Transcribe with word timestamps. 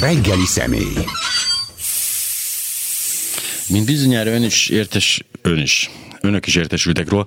Reggeli 0.00 0.46
személy. 0.46 1.04
Mint 3.68 3.86
bizonyára 3.86 4.30
ön 4.30 4.42
is 4.42 4.68
értes, 4.68 5.20
ön 5.42 5.58
is 5.58 5.90
önök 6.20 6.46
is 6.46 6.54
értesültek 6.54 7.08
róla. 7.08 7.26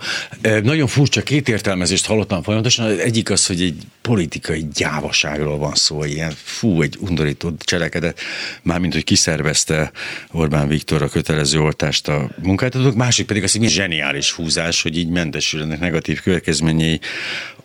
Nagyon 0.63 0.87
furcsa 0.87 1.23
két 1.23 1.49
értelmezést 1.49 2.05
hallottam 2.05 2.43
folyamatosan. 2.43 2.85
Az 2.85 2.97
egyik 2.97 3.29
az, 3.29 3.45
hogy 3.45 3.61
egy 3.61 3.75
politikai 4.01 4.67
gyávaságról 4.73 5.57
van 5.57 5.73
szó, 5.73 6.03
ilyen 6.03 6.33
fú, 6.43 6.81
egy 6.81 6.97
undorító 6.99 7.53
cselekedet, 7.57 8.19
mármint, 8.61 8.93
hogy 8.93 9.03
kiszervezte 9.03 9.91
Orbán 10.31 10.67
Viktor 10.67 11.01
a 11.01 11.09
kötelező 11.09 11.59
oltást 11.59 12.07
a 12.07 12.29
munkáltatók, 12.41 12.95
másik 12.95 13.25
pedig 13.25 13.43
az, 13.43 13.51
hogy 13.51 13.61
mi 13.61 13.67
zseniális 13.67 14.31
húzás, 14.31 14.81
hogy 14.81 14.97
így 14.97 15.09
mentesülnek 15.09 15.79
negatív 15.79 16.21
következményei 16.21 16.99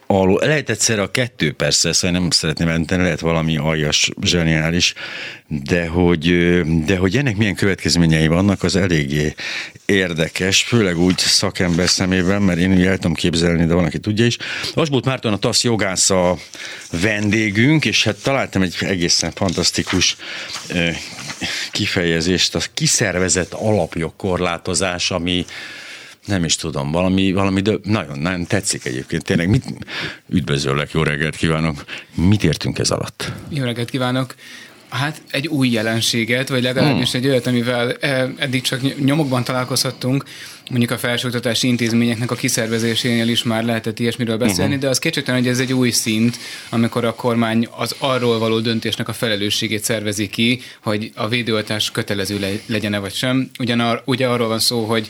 alul. 0.07 0.38
Lehet 0.43 0.70
egyszer 0.70 0.98
a 0.98 1.11
kettő 1.11 1.52
persze, 1.52 1.93
szóval 1.93 2.20
nem 2.20 2.30
szeretném 2.30 2.68
menteni, 2.68 3.02
lehet 3.02 3.20
valami 3.20 3.57
aljas, 3.57 4.11
zseniális, 4.22 4.94
de 5.46 5.86
hogy, 5.86 6.25
de 6.85 6.96
hogy 6.96 7.17
ennek 7.17 7.36
milyen 7.36 7.54
következményei 7.54 8.26
vannak, 8.26 8.62
az 8.62 8.76
eléggé 8.76 9.34
érdekes, 9.84 10.62
főleg 10.62 10.98
úgy 10.98 11.18
szakember 11.18 11.89
szemében, 11.89 12.43
mert 12.43 12.58
én 12.58 12.86
el 12.86 12.95
tudom 12.95 13.14
képzelni, 13.14 13.67
de 13.67 13.75
van, 13.75 13.84
aki 13.84 13.98
tudja 13.98 14.26
is. 14.26 14.36
Asbult 14.75 15.04
Márton 15.04 15.32
a 15.32 15.39
TASZ 15.39 15.64
jogász 15.64 16.11
a 16.11 16.39
vendégünk, 16.90 17.84
és 17.84 18.04
hát 18.04 18.23
találtam 18.23 18.62
egy 18.62 18.76
egészen 18.81 19.32
fantasztikus 19.34 20.17
kifejezést, 21.73 22.54
a 22.54 22.61
kiszervezett 22.75 23.53
alapjogkorlátozás, 23.53 25.11
ami 25.11 25.45
nem 26.26 26.44
is 26.44 26.57
tudom, 26.57 26.90
valami, 26.90 27.32
valami 27.32 27.61
de 27.61 27.72
nagyon, 27.82 28.18
nagyon 28.18 28.46
tetszik 28.46 28.84
egyébként. 28.84 29.25
Tényleg, 29.25 29.48
mit, 29.48 29.64
üdvözöllek, 30.29 30.90
jó 30.93 31.03
reggelt 31.03 31.36
kívánok. 31.36 31.84
Mit 32.14 32.44
értünk 32.44 32.78
ez 32.78 32.91
alatt? 32.91 33.33
Jó 33.48 33.64
reggelt 33.64 33.91
kívánok. 33.91 34.34
Hát 34.89 35.22
egy 35.31 35.47
új 35.47 35.69
jelenséget, 35.69 36.48
vagy 36.48 36.62
legalábbis 36.62 37.11
hmm. 37.11 37.20
egy 37.20 37.28
olyat, 37.28 37.47
amivel 37.47 37.92
eh, 37.92 38.28
eddig 38.36 38.62
csak 38.62 39.05
nyomokban 39.05 39.45
találkozhattunk, 39.45 40.25
mondjuk 40.70 40.91
a 40.91 40.98
felsőoktatási 40.98 41.69
intézményeknek 41.69 42.31
a 42.31 42.34
kiszervezésénél 42.34 43.28
is 43.28 43.42
már 43.42 43.64
lehetett 43.64 43.98
ilyesmiről 43.98 44.36
beszélni, 44.36 44.64
uh-huh. 44.64 44.83
de 44.83 44.89
az 44.89 44.98
kétségtelen, 44.98 45.41
hogy 45.41 45.50
ez 45.50 45.58
egy 45.58 45.73
új 45.73 45.91
szint, 45.91 46.39
amikor 46.69 47.05
a 47.05 47.14
kormány 47.14 47.69
az 47.70 47.95
arról 47.98 48.39
való 48.39 48.61
döntésnek 48.61 49.08
a 49.08 49.12
felelősségét 49.12 49.84
szervezi 49.84 50.28
ki, 50.28 50.61
hogy 50.83 51.11
a 51.14 51.28
védőoltás 51.28 51.91
kötelező 51.91 52.39
le, 52.39 52.48
legyen-e 52.67 52.98
vagy 52.98 53.14
sem. 53.14 53.50
Ugyanar, 53.58 54.03
ugye 54.05 54.27
arról 54.27 54.48
van 54.48 54.58
szó, 54.58 54.84
hogy 54.84 55.08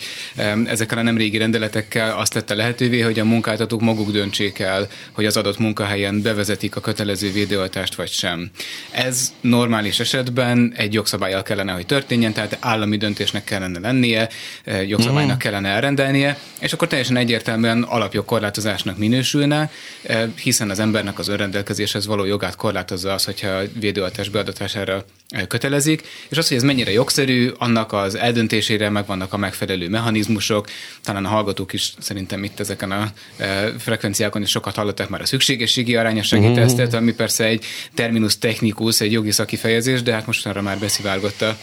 ezekkel 0.66 0.98
a 0.98 1.02
nem 1.02 1.16
régi 1.16 1.38
rendeletekkel 1.38 2.18
azt 2.18 2.32
tette 2.32 2.54
lehetővé, 2.54 3.00
hogy 3.00 3.18
a 3.18 3.24
munkáltatók 3.24 3.80
maguk 3.80 4.10
döntsék 4.10 4.58
el, 4.58 4.88
hogy 5.12 5.26
az 5.26 5.36
adott 5.36 5.58
munkahelyen 5.58 6.22
bevezetik 6.22 6.76
a 6.76 6.80
kötelező 6.80 7.32
védőoltást 7.32 7.94
vagy 7.94 8.10
sem. 8.10 8.50
Ez 8.90 9.32
normális 9.40 10.00
esetben 10.00 10.72
egy 10.76 10.92
jogszabályjal 10.94 11.42
kellene, 11.42 11.72
hogy 11.72 11.86
történjen, 11.86 12.32
tehát 12.32 12.56
állami 12.60 12.96
döntésnek 12.96 13.44
kellene 13.44 13.78
lennie, 13.78 14.28
eh, 14.64 14.88
jogszabálynak 14.88 15.38
kellene 15.46 15.68
elrendelnie, 15.68 16.38
és 16.60 16.72
akkor 16.72 16.88
teljesen 16.88 17.16
egyértelműen 17.16 17.82
alapjogkorlátozásnak 17.82 18.98
minősülne, 18.98 19.70
eh, 20.02 20.28
hiszen 20.42 20.70
az 20.70 20.78
embernek 20.78 21.18
az 21.18 21.28
önrendelkezéshez 21.28 22.06
való 22.06 22.24
jogát 22.24 22.56
korlátozza 22.56 23.12
az, 23.12 23.24
hogyha 23.24 23.48
a 23.48 23.62
védőoltás 23.80 24.28
beadatására 24.28 25.04
eh, 25.28 25.46
kötelezik, 25.46 26.02
és 26.28 26.36
az, 26.38 26.48
hogy 26.48 26.56
ez 26.56 26.62
mennyire 26.62 26.92
jogszerű, 26.92 27.50
annak 27.58 27.92
az 27.92 28.14
eldöntésére 28.14 28.90
megvannak 28.90 29.32
a 29.32 29.36
megfelelő 29.36 29.88
mechanizmusok, 29.88 30.68
talán 31.02 31.24
a 31.24 31.28
hallgatók 31.28 31.72
is 31.72 31.94
szerintem 31.98 32.44
itt 32.44 32.60
ezeken 32.60 32.90
a 32.90 33.12
eh, 33.36 33.68
frekvenciákon 33.78 34.42
is 34.42 34.50
sokat 34.50 34.74
hallották 34.74 35.08
már 35.08 35.20
a 35.20 35.26
szükségességi 35.26 35.96
arányossági 35.96 36.46
uh-huh. 36.46 36.58
tesztet, 36.58 36.94
ami 36.94 37.12
persze 37.12 37.44
egy 37.44 37.64
terminus 37.94 38.38
technicus, 38.38 39.00
egy 39.00 39.12
jogi 39.12 39.30
szakifejezés, 39.30 40.02
de 40.02 40.12
hát 40.12 40.26
most 40.26 40.46
arra 40.46 40.62
már 40.62 40.78
beszivárgott 40.78 41.42
a 41.42 41.56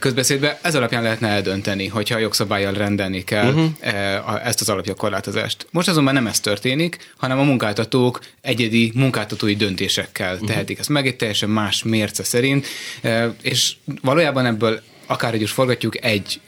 közbeszédbe. 0.00 0.58
Ez 0.62 0.74
alapján 0.74 1.02
lehetne 1.02 1.28
eldönteni, 1.28 1.86
hogyha 1.86 2.14
a 2.14 2.18
jogszabályjal 2.18 2.72
rendelni 2.72 3.24
kell 3.24 3.48
uh-huh. 3.48 4.46
ezt 4.46 4.60
az 4.60 4.68
alapjogkorlátozást. 4.68 5.66
Most 5.70 5.88
azonban 5.88 6.14
nem 6.14 6.26
ez 6.26 6.40
történik, 6.40 7.12
hanem 7.16 7.38
a 7.38 7.42
munkáltatók 7.42 8.20
egyedi 8.40 8.92
munkáltatói 8.94 9.56
döntésekkel 9.56 10.32
uh-huh. 10.32 10.48
tehetik 10.48 10.78
ezt 10.78 10.88
meg, 10.88 11.06
egy 11.06 11.16
teljesen 11.16 11.50
más 11.50 11.82
mérce 11.82 12.24
szerint, 12.24 12.66
eh, 13.00 13.30
és 13.42 13.72
valójában 14.02 14.46
ebből 14.46 14.82
akár 15.10 15.34
is 15.34 15.50
forgatjuk, 15.50 16.04
egy 16.04 16.40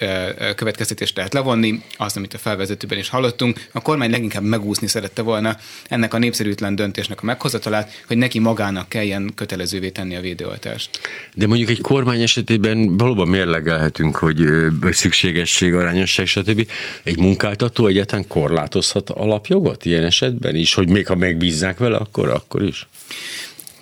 következtetést 0.57 1.17
lehet 1.17 1.33
levonni, 1.33 1.83
azt, 1.97 2.17
amit 2.17 2.35
a 2.35 2.39
felvezetőben 2.39 2.99
is 2.99 3.09
hallottunk. 3.09 3.67
A 3.73 3.81
kormány 3.81 4.11
leginkább 4.11 4.43
megúszni 4.43 4.87
szerette 4.87 5.23
volna 5.23 5.57
ennek 5.89 6.15
a 6.15 6.19
népszerűtlen 6.19 6.75
döntésnek 6.75 7.23
a 7.23 7.25
meghozatalát, 7.25 8.03
hogy 8.07 8.17
neki 8.17 8.39
magának 8.39 8.89
kelljen 8.89 9.33
kötelezővé 9.35 9.91
tenni 9.91 10.17
a 10.17 10.21
védőoltást. 10.21 10.91
De 11.35 11.47
mondjuk 11.47 11.71
egy 11.71 11.81
kormány 11.81 12.23
esetében 12.23 12.97
valóban 12.97 13.29
mérlegelhetünk, 13.29 14.17
hogy 14.17 14.45
szükségesség, 14.91 15.75
arányosság, 15.75 16.27
stb. 16.27 16.69
Egy 17.03 17.19
munkáltató 17.19 17.87
egyetlen 17.87 18.27
korlátozhat 18.27 19.11
alapjogot 19.11 19.85
ilyen 19.85 20.05
esetben 20.05 20.55
is, 20.55 20.75
hogy 20.75 20.89
még 20.89 21.07
ha 21.07 21.15
megbízzák 21.15 21.79
vele, 21.79 21.97
akkor, 21.97 22.29
akkor 22.29 22.63
is? 22.63 22.87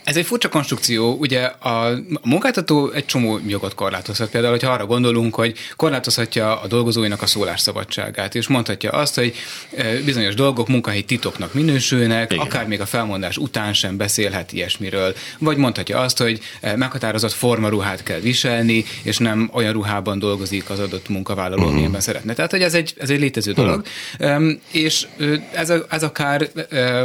Ez 0.04 0.16
egy 0.16 0.26
furcsa 0.26 0.48
konstrukció, 0.48 1.16
ugye 1.18 1.42
a 1.44 1.90
munkáltató 2.22 2.90
egy 2.90 3.04
csomó 3.04 3.40
jogot 3.46 3.74
korlátozhat. 3.74 4.30
Például, 4.30 4.52
hogyha 4.52 4.72
arra 4.72 4.86
gondolunk, 4.86 5.34
hogy 5.34 5.56
korlátozhatja 5.76 6.60
a 6.60 6.66
dolgozóinak 6.66 7.22
a 7.22 7.26
szólásszabadságát, 7.26 8.34
és 8.34 8.46
mondhatja 8.46 8.90
azt, 8.90 9.14
hogy 9.14 9.34
e, 9.76 9.94
bizonyos 10.04 10.34
dolgok 10.34 10.68
munkahelyi 10.68 11.04
titoknak 11.04 11.54
minősülnek, 11.54 12.32
Igen. 12.32 12.44
akár 12.44 12.66
még 12.66 12.80
a 12.80 12.86
felmondás 12.86 13.36
után 13.36 13.72
sem 13.72 13.96
beszélhet 13.96 14.52
ilyesmiről. 14.52 15.14
Vagy 15.38 15.56
mondhatja 15.56 15.98
azt, 15.98 16.18
hogy 16.18 16.40
e, 16.60 16.76
meghatározott 16.76 17.32
formaruhát 17.32 18.02
kell 18.02 18.20
viselni, 18.20 18.84
és 19.02 19.18
nem 19.18 19.50
olyan 19.52 19.72
ruhában 19.72 20.18
dolgozik 20.18 20.70
az 20.70 20.78
adott 20.78 21.08
munkavállaló, 21.08 21.56
uh-huh. 21.56 21.72
amilyenben 21.72 22.00
szeretne. 22.00 22.34
Tehát, 22.34 22.50
hogy 22.50 22.62
ez 22.62 22.74
egy, 22.74 22.94
ez 22.98 23.10
egy 23.10 23.20
létező 23.20 23.52
dolog. 23.52 23.84
Uh-huh. 24.18 24.50
És 24.70 25.06
ez, 25.52 25.72
ez 25.88 26.02
akár 26.02 26.48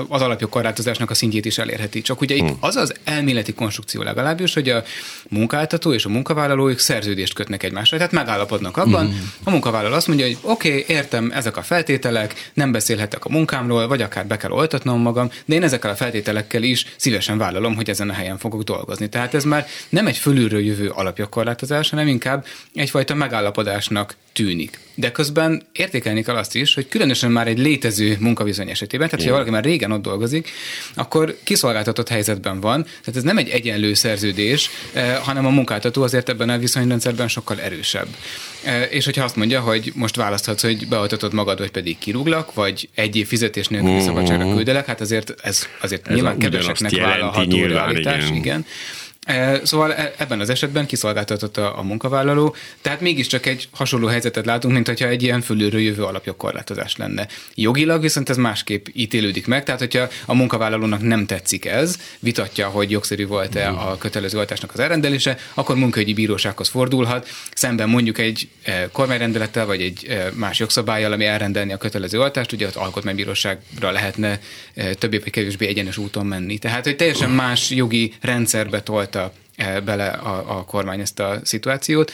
az 0.07 0.21
alapjog 0.21 0.49
korlátozásnak 0.49 1.09
a 1.09 1.13
szintjét 1.13 1.45
is 1.45 1.57
elérheti. 1.57 2.01
Csak 2.01 2.21
ugye 2.21 2.35
itt 2.35 2.41
uh-huh. 2.41 2.57
az 2.61 2.84
az 2.89 2.95
elméleti 3.03 3.53
konstrukció 3.53 4.01
legalábbis, 4.01 4.53
hogy 4.53 4.69
a 4.69 4.83
munkáltató 5.29 5.93
és 5.93 6.05
a 6.05 6.09
munkavállalóik 6.09 6.79
szerződést 6.79 7.33
kötnek 7.33 7.63
egymásra, 7.63 7.97
tehát 7.97 8.11
megállapodnak 8.11 8.77
abban, 8.77 9.05
mm. 9.05 9.17
a 9.43 9.49
munkavállaló 9.49 9.95
azt 9.95 10.07
mondja, 10.07 10.25
hogy 10.25 10.37
oké, 10.41 10.69
okay, 10.69 10.95
értem, 10.95 11.31
ezek 11.33 11.57
a 11.57 11.61
feltételek, 11.61 12.51
nem 12.53 12.71
beszélhetek 12.71 13.25
a 13.25 13.29
munkámról, 13.29 13.87
vagy 13.87 14.01
akár 14.01 14.27
be 14.27 14.37
kell 14.37 14.51
oltatnom 14.51 15.01
magam, 15.01 15.29
de 15.45 15.55
én 15.55 15.63
ezekkel 15.63 15.91
a 15.91 15.95
feltételekkel 15.95 16.63
is 16.63 16.85
szívesen 16.95 17.37
vállalom, 17.37 17.75
hogy 17.75 17.89
ezen 17.89 18.09
a 18.09 18.13
helyen 18.13 18.37
fogok 18.37 18.63
dolgozni. 18.63 19.09
Tehát 19.09 19.33
ez 19.33 19.43
már 19.43 19.67
nem 19.89 20.07
egy 20.07 20.17
fölülről 20.17 20.61
jövő 20.61 20.89
alapjogkorlátozás, 20.89 21.89
hanem 21.89 22.07
inkább 22.07 22.45
egyfajta 22.73 23.13
megállapodásnak 23.13 24.15
tűnik. 24.33 24.84
De 24.95 25.11
közben 25.11 25.63
értékelni 25.71 26.23
kell 26.23 26.35
azt 26.35 26.55
is, 26.55 26.73
hogy 26.73 26.87
különösen 26.87 27.31
már 27.31 27.47
egy 27.47 27.59
létező 27.59 28.17
munkaviszony 28.19 28.69
esetében, 28.69 29.09
tehát 29.09 29.25
ha 29.25 29.31
valaki 29.31 29.49
már 29.49 29.63
régen 29.63 29.91
ott 29.91 30.01
dolgozik, 30.01 30.49
akkor 30.93 31.37
kiszolgáltatott 31.43 32.09
helyzetben 32.09 32.59
van, 32.59 32.83
tehát 32.83 33.15
ez 33.15 33.23
nem 33.23 33.37
egy 33.37 33.49
egyenlő 33.49 33.93
szerződés, 33.93 34.69
eh, 34.93 35.17
hanem 35.23 35.45
a 35.45 35.49
munkáltató 35.49 36.01
azért 36.01 36.29
ebben 36.29 36.49
a 36.49 36.57
viszonyrendszerben 36.57 37.27
sokkal 37.27 37.59
erősebb. 37.59 38.07
Eh, 38.63 38.87
és 38.89 39.05
hogyha 39.05 39.23
azt 39.23 39.35
mondja, 39.35 39.59
hogy 39.59 39.91
most 39.95 40.15
választhatsz, 40.15 40.61
hogy 40.61 40.87
beoltatod 40.87 41.33
magad, 41.33 41.59
vagy 41.59 41.71
pedig 41.71 41.97
kirúglak, 41.97 42.53
vagy 42.53 42.89
egy 42.95 43.15
év 43.15 43.27
fizetés 43.27 43.67
nélküli 43.67 43.91
uh-huh. 43.91 44.07
szabadságra 44.07 44.53
küldélek, 44.53 44.85
hát 44.85 45.01
azért 45.01 45.33
ez 45.43 45.67
azért 45.81 46.07
ez 46.07 46.13
nyilván 46.15 46.37
keveseknek 46.37 46.95
vállalható 46.95 47.57
realitás. 47.65 48.23
Igen. 48.23 48.35
igen. 48.35 48.65
Szóval 49.63 49.93
e, 49.93 50.13
ebben 50.17 50.39
az 50.39 50.49
esetben 50.49 50.85
kiszolgáltatott 50.85 51.57
a, 51.57 51.77
a 51.77 51.81
munkavállaló, 51.81 52.55
tehát 52.81 53.01
mégiscsak 53.01 53.45
egy 53.45 53.67
hasonló 53.71 54.07
helyzetet 54.07 54.45
látunk, 54.45 54.73
mint 54.73 54.87
hogyha 54.87 55.07
egy 55.07 55.23
ilyen 55.23 55.41
fölülről 55.41 55.81
jövő 55.81 56.03
alapjogkorlátozás 56.03 56.95
lenne. 56.95 57.27
Jogilag 57.55 58.01
viszont 58.01 58.29
ez 58.29 58.37
másképp 58.37 58.85
ítélődik 58.93 59.47
meg, 59.47 59.63
tehát 59.63 59.79
hogyha 59.79 60.07
a 60.25 60.33
munkavállalónak 60.33 61.01
nem 61.01 61.25
tetszik 61.25 61.65
ez, 61.65 61.99
vitatja, 62.19 62.67
hogy 62.67 62.91
jogszerű 62.91 63.27
volt-e 63.27 63.69
a 63.69 63.97
kötelező 63.97 64.37
oltásnak 64.37 64.73
az 64.73 64.79
elrendelése, 64.79 65.37
akkor 65.53 65.75
munkaügyi 65.75 66.13
bírósághoz 66.13 66.67
fordulhat, 66.67 67.27
szemben 67.53 67.89
mondjuk 67.89 68.17
egy 68.17 68.49
kormányrendelettel 68.91 69.65
vagy 69.65 69.81
egy 69.81 70.17
más 70.33 70.59
jogszabályjal, 70.59 71.11
ami 71.11 71.25
elrendelni 71.25 71.73
a 71.73 71.77
kötelező 71.77 72.19
oltást, 72.19 72.51
ugye 72.51 72.67
az 72.67 72.75
alkotmánybíróságra 72.75 73.91
lehetne 73.91 74.39
többé 74.99 75.17
vagy 75.17 75.31
kevésbé 75.31 75.67
egyenes 75.67 75.97
úton 75.97 76.25
menni. 76.25 76.57
Tehát, 76.57 76.83
hogy 76.83 76.95
teljesen 76.95 77.29
más 77.29 77.69
jogi 77.69 78.13
rendszerbe 78.21 78.81
tolt 78.81 79.14
tolta 79.15 79.33
eh, 79.55 79.81
bele 79.81 80.07
a, 80.07 80.57
a 80.57 80.63
kormány 80.63 80.99
ezt 80.99 81.19
a 81.19 81.39
szituációt. 81.43 82.11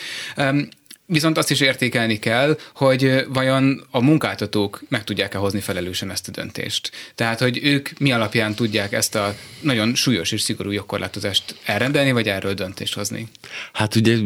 Viszont 1.05 1.37
azt 1.37 1.51
is 1.51 1.59
értékelni 1.59 2.19
kell, 2.19 2.57
hogy 2.75 3.25
vajon 3.33 3.87
a 3.91 4.01
munkáltatók 4.01 4.81
meg 4.89 5.03
tudják-e 5.03 5.37
hozni 5.37 5.59
felelősen 5.59 6.11
ezt 6.11 6.27
a 6.27 6.31
döntést. 6.31 6.91
Tehát, 7.15 7.39
hogy 7.39 7.59
ők 7.63 7.89
mi 7.99 8.11
alapján 8.11 8.55
tudják 8.55 8.93
ezt 8.93 9.15
a 9.15 9.35
nagyon 9.61 9.95
súlyos 9.95 10.31
és 10.31 10.41
szigorú 10.41 10.71
jogkorlátozást 10.71 11.55
elrendelni, 11.65 12.11
vagy 12.11 12.27
erről 12.27 12.53
döntést 12.53 12.93
hozni. 12.93 13.27
Hát 13.73 13.95
ugye 13.95 14.17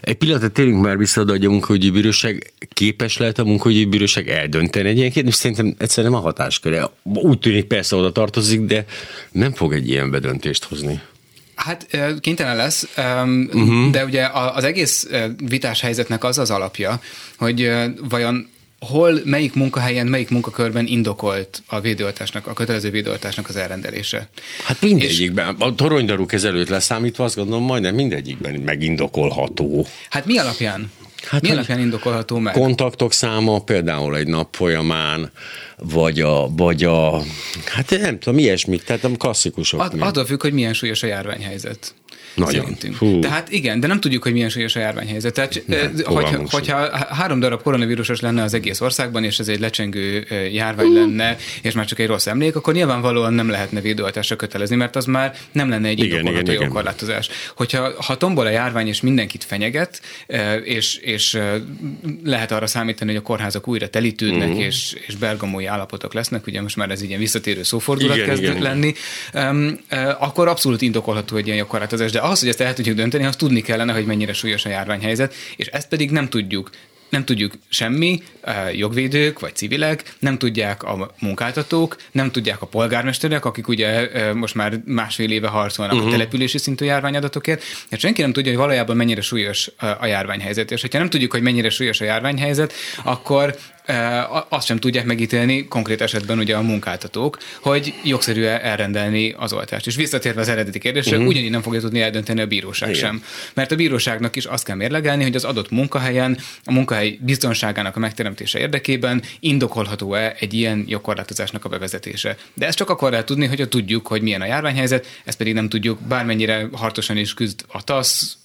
egy 0.00 0.14
pillanatot 0.14 0.52
térünk 0.52 0.82
már 0.82 0.98
vissza 0.98 1.20
oda, 1.20 1.32
hogy 1.32 1.44
a 1.44 1.50
munkahogyi 1.50 1.90
bíróság 1.90 2.52
képes 2.72 3.16
lehet 3.16 3.38
a 3.38 3.44
munkahogyi 3.44 3.84
bíróság 3.84 4.28
eldönteni 4.28 4.88
egy 4.88 4.98
ilyen 4.98 5.10
kérdést, 5.10 5.38
szerintem 5.38 5.74
egyszerűen 5.78 6.12
nem 6.12 6.20
a 6.20 6.24
hatásköre. 6.24 6.90
Úgy 7.02 7.38
tűnik 7.38 7.64
persze 7.64 7.96
oda 7.96 8.12
tartozik, 8.12 8.60
de 8.60 8.84
nem 9.32 9.52
fog 9.52 9.72
egy 9.72 9.88
ilyen 9.88 10.10
bedöntést 10.10 10.64
hozni. 10.64 11.00
Hát 11.56 11.86
kénytelen 12.20 12.56
lesz, 12.56 12.88
uh-huh. 12.96 13.90
de 13.90 14.04
ugye 14.04 14.26
az 14.54 14.64
egész 14.64 15.08
vitás 15.48 15.80
helyzetnek 15.80 16.24
az 16.24 16.38
az 16.38 16.50
alapja, 16.50 17.00
hogy 17.36 17.72
vajon 18.08 18.48
hol, 18.80 19.20
melyik 19.24 19.54
munkahelyen, 19.54 20.06
melyik 20.06 20.30
munkakörben 20.30 20.86
indokolt 20.86 21.62
a 21.66 21.80
védőoltásnak, 21.80 22.46
a 22.46 22.52
kötelező 22.52 22.90
védőoltásnak 22.90 23.48
az 23.48 23.56
elrendelése. 23.56 24.28
Hát 24.64 24.80
mindegyikben. 24.80 25.56
És, 25.58 25.64
a 25.66 25.74
toronydarú 25.74 26.26
kezelőt 26.26 26.68
leszámítva 26.68 27.24
azt 27.24 27.36
gondolom 27.36 27.64
majdnem 27.64 27.94
mindegyikben 27.94 28.54
megindokolható. 28.54 29.86
Hát 30.10 30.26
mi 30.26 30.38
alapján? 30.38 30.90
Hát 31.22 31.42
Mi 31.42 31.50
alapján 31.50 31.78
indokolható 31.78 32.38
meg? 32.38 32.52
Kontaktok 32.52 33.12
száma 33.12 33.60
például 33.60 34.16
egy 34.16 34.26
nap 34.26 34.54
folyamán, 34.54 35.30
vagy 35.78 36.20
a, 36.20 36.48
vagy 36.48 36.84
a 36.84 37.22
hát 37.64 37.90
nem 37.90 38.18
tudom, 38.18 38.38
ilyesmit, 38.38 38.84
tehát 38.84 39.04
a 39.04 39.10
klasszikusok. 39.16 39.80
Ad, 39.80 39.94
attól 39.98 40.24
függ, 40.26 40.42
hogy 40.42 40.52
milyen 40.52 40.72
súlyos 40.72 41.02
a 41.02 41.06
járványhelyzet. 41.06 41.94
Nagyon. 42.36 42.76
Fú. 42.92 43.18
Tehát 43.18 43.50
igen, 43.50 43.80
de 43.80 43.86
nem 43.86 44.00
tudjuk, 44.00 44.22
hogy 44.22 44.32
milyen 44.32 44.48
súlyos 44.48 44.76
a 44.76 44.78
járványhelyzet. 44.78 45.34
Tehát, 45.34 45.62
nem, 45.66 45.94
hogyha, 46.04 46.42
hogyha 46.50 47.06
három 47.08 47.40
darab 47.40 47.62
koronavírusos 47.62 48.20
lenne 48.20 48.42
az 48.42 48.54
egész 48.54 48.80
országban, 48.80 49.24
és 49.24 49.38
ez 49.38 49.48
egy 49.48 49.60
lecsengő 49.60 50.26
járvány 50.52 50.92
lenne, 50.92 51.36
és 51.62 51.72
már 51.72 51.84
csak 51.84 51.98
egy 51.98 52.06
rossz 52.06 52.26
emlék, 52.26 52.56
akkor 52.56 52.74
nyilvánvalóan 52.74 53.32
nem 53.32 53.48
lehetne 53.48 53.80
védőoltásra 53.80 54.36
kötelezni, 54.36 54.76
mert 54.76 54.96
az 54.96 55.04
már 55.04 55.34
nem 55.52 55.68
lenne 55.68 55.88
egy 55.88 56.04
indokolható 56.04 56.52
jogkorlátozás. 56.52 57.28
Hogyha 57.56 58.02
ha 58.02 58.16
tombol 58.16 58.46
a 58.46 58.50
járvány, 58.50 58.88
és 58.88 59.00
mindenkit 59.00 59.44
fenyeget, 59.44 60.00
és, 60.64 60.96
és 60.96 61.38
lehet 62.24 62.52
arra 62.52 62.66
számítani, 62.66 63.10
hogy 63.10 63.20
a 63.20 63.22
kórházak 63.22 63.68
újra 63.68 63.88
telítődnek, 63.88 64.48
uh-huh. 64.48 64.64
és, 64.64 64.96
és 65.06 65.16
bergamói 65.16 65.66
állapotok 65.66 66.14
lesznek, 66.14 66.46
ugye 66.46 66.62
most 66.62 66.76
már 66.76 66.90
ez 66.90 67.02
ilyen 67.02 67.20
visszatérő 67.20 67.62
szófordulat 67.62 68.16
igen, 68.16 68.28
kezd 68.28 68.42
igen, 68.42 68.62
lenni, 68.62 68.94
igen. 69.32 69.80
akkor 70.18 70.48
abszolút 70.48 70.82
indokolható 70.82 71.36
egy 71.36 71.46
ilyen 71.46 71.58
jogkorlátozás, 71.58 72.10
de 72.10 72.18
az, 72.26 72.40
hogy 72.40 72.48
ezt 72.48 72.60
el 72.60 72.74
tudjuk 72.74 72.96
dönteni, 72.96 73.24
azt 73.24 73.38
tudni 73.38 73.60
kellene, 73.60 73.92
hogy 73.92 74.06
mennyire 74.06 74.32
súlyos 74.32 74.64
a 74.64 74.68
járványhelyzet, 74.68 75.34
és 75.56 75.66
ezt 75.66 75.88
pedig 75.88 76.10
nem 76.10 76.28
tudjuk 76.28 76.70
nem 77.08 77.24
tudjuk 77.24 77.52
semmi, 77.68 78.22
jogvédők 78.72 79.40
vagy 79.40 79.54
civilek, 79.54 80.14
nem 80.18 80.38
tudják 80.38 80.82
a 80.82 81.14
munkáltatók, 81.20 81.96
nem 82.12 82.30
tudják 82.30 82.62
a 82.62 82.66
polgármesterek, 82.66 83.44
akik 83.44 83.68
ugye 83.68 84.08
most 84.34 84.54
már 84.54 84.80
másfél 84.84 85.30
éve 85.30 85.48
harcolnak 85.48 85.94
uh-huh. 85.94 86.08
a 86.08 86.10
mhm. 86.10 86.18
települési 86.20 86.58
szintű 86.58 86.84
járványadatokért. 86.84 87.62
Hát 87.90 88.00
senki 88.00 88.20
nem 88.20 88.32
tudja, 88.32 88.50
hogy 88.50 88.60
valójában 88.60 88.96
mennyire 88.96 89.20
súlyos 89.20 89.70
a 90.00 90.06
járványhelyzet. 90.06 90.70
És 90.70 90.80
hogyha 90.80 90.98
nem 90.98 91.10
tudjuk, 91.10 91.32
hogy 91.32 91.42
mennyire 91.42 91.70
súlyos 91.70 92.00
a 92.00 92.04
járványhelyzet, 92.04 92.72
akkor 93.04 93.56
azt 94.48 94.66
sem 94.66 94.78
tudják 94.78 95.04
megítélni 95.04 95.66
konkrét 95.68 96.00
esetben 96.00 96.38
ugye 96.38 96.56
a 96.56 96.62
munkáltatók, 96.62 97.38
hogy 97.60 97.94
jogszerű 98.04 98.44
elrendelni 98.44 99.34
az 99.36 99.52
oltást. 99.52 99.86
És 99.86 99.96
visszatérve 99.96 100.40
az 100.40 100.48
eredeti 100.48 100.78
kérdésre, 100.78 101.16
uh-huh. 101.16 101.28
ugyanígy 101.28 101.50
nem 101.50 101.62
fogja 101.62 101.80
tudni 101.80 102.00
eldönteni 102.00 102.40
a 102.40 102.46
bíróság 102.46 102.88
Igen. 102.88 103.00
sem. 103.00 103.22
Mert 103.54 103.72
a 103.72 103.76
bíróságnak 103.76 104.36
is 104.36 104.44
azt 104.44 104.64
kell 104.64 104.76
mérlegelni, 104.76 105.22
hogy 105.22 105.34
az 105.34 105.44
adott 105.44 105.70
munkahelyen 105.70 106.38
a 106.64 106.72
munkahely 106.72 107.18
biztonságának 107.20 107.96
a 107.96 107.98
megteremtése 107.98 108.58
érdekében 108.58 109.22
indokolható-e 109.40 110.36
egy 110.38 110.54
ilyen 110.54 110.84
jogkorlátozásnak 110.88 111.64
a 111.64 111.68
bevezetése. 111.68 112.36
De 112.54 112.66
ezt 112.66 112.76
csak 112.76 112.90
akkor 112.90 113.10
lehet 113.10 113.26
tudni, 113.26 113.46
hogyha 113.46 113.68
tudjuk, 113.68 114.06
hogy 114.06 114.22
milyen 114.22 114.40
a 114.40 114.46
járványhelyzet, 114.46 115.06
ezt 115.24 115.38
pedig 115.38 115.54
nem 115.54 115.68
tudjuk, 115.68 116.00
bármennyire 116.00 116.68
hartosan 116.72 117.16
is 117.16 117.34
küzd 117.34 117.64
a 117.68 117.84
TASZ, 117.84 118.38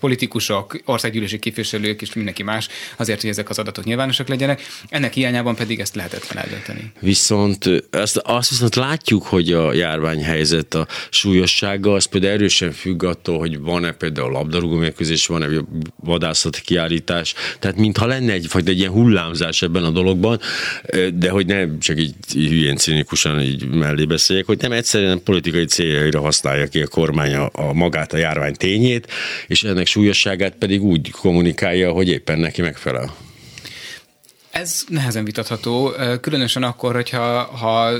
politikusok, 0.00 0.80
országgyűlési 0.84 1.38
képviselők 1.38 2.02
és 2.02 2.12
mindenki 2.12 2.42
más 2.42 2.68
azért, 2.96 3.20
hogy 3.20 3.30
ezek 3.30 3.48
az 3.48 3.58
adatok 3.58 3.84
nyilvánosak 3.84 4.28
legyenek. 4.28 4.62
Ennek 4.88 5.12
hiányában 5.12 5.54
pedig 5.54 5.80
ezt 5.80 5.94
lehetetlen 5.94 6.44
eldönteni. 6.44 6.92
Viszont 7.00 7.64
azt, 7.90 8.16
azt 8.16 8.50
viszont 8.50 8.74
látjuk, 8.74 9.22
hogy 9.22 9.52
a 9.52 9.72
járványhelyzet 9.72 10.74
a 10.74 10.86
súlyossága, 11.10 11.92
az 11.92 12.04
például 12.04 12.32
erősen 12.32 12.72
függ 12.72 13.02
attól, 13.02 13.38
hogy 13.38 13.58
van-e 13.58 13.92
például 13.92 14.30
labdarúgó 14.30 14.76
mérkőzés, 14.76 15.26
van-e 15.26 15.46
vadászati 15.96 16.60
kiállítás, 16.60 17.34
tehát 17.58 17.76
mintha 17.76 18.06
lenne 18.06 18.32
egyfajta 18.32 18.70
egy 18.70 18.78
ilyen 18.78 18.90
hullámzás 18.90 19.62
ebben 19.62 19.84
a 19.84 19.90
dologban, 19.90 20.40
de 21.14 21.30
hogy 21.30 21.46
nem 21.46 21.78
csak 21.78 21.98
így 21.98 22.14
hülyén 22.32 22.76
cinikusan 22.76 23.40
így 23.40 23.68
mellé 23.68 24.04
beszéljek, 24.04 24.46
hogy 24.46 24.58
nem 24.60 24.72
egyszerűen 24.72 25.22
politikai 25.22 25.64
céljaira 25.64 26.20
használja 26.20 26.66
ki 26.66 26.82
a 26.82 26.86
kormány 26.86 27.34
a, 27.34 27.50
a 27.52 27.72
magát 27.72 28.12
a 28.12 28.16
járvány 28.16 28.54
tényét, 28.54 29.12
ennek 29.62 29.86
súlyosságát 29.86 30.54
pedig 30.58 30.82
úgy 30.82 31.10
kommunikálja, 31.10 31.92
hogy 31.92 32.08
éppen 32.08 32.38
neki 32.38 32.60
megfelel. 32.62 33.25
Ez 34.60 34.84
nehezen 34.88 35.24
vitatható, 35.24 35.94
különösen 36.20 36.62
akkor, 36.62 36.94
hogyha 36.94 37.42
ha 37.42 37.90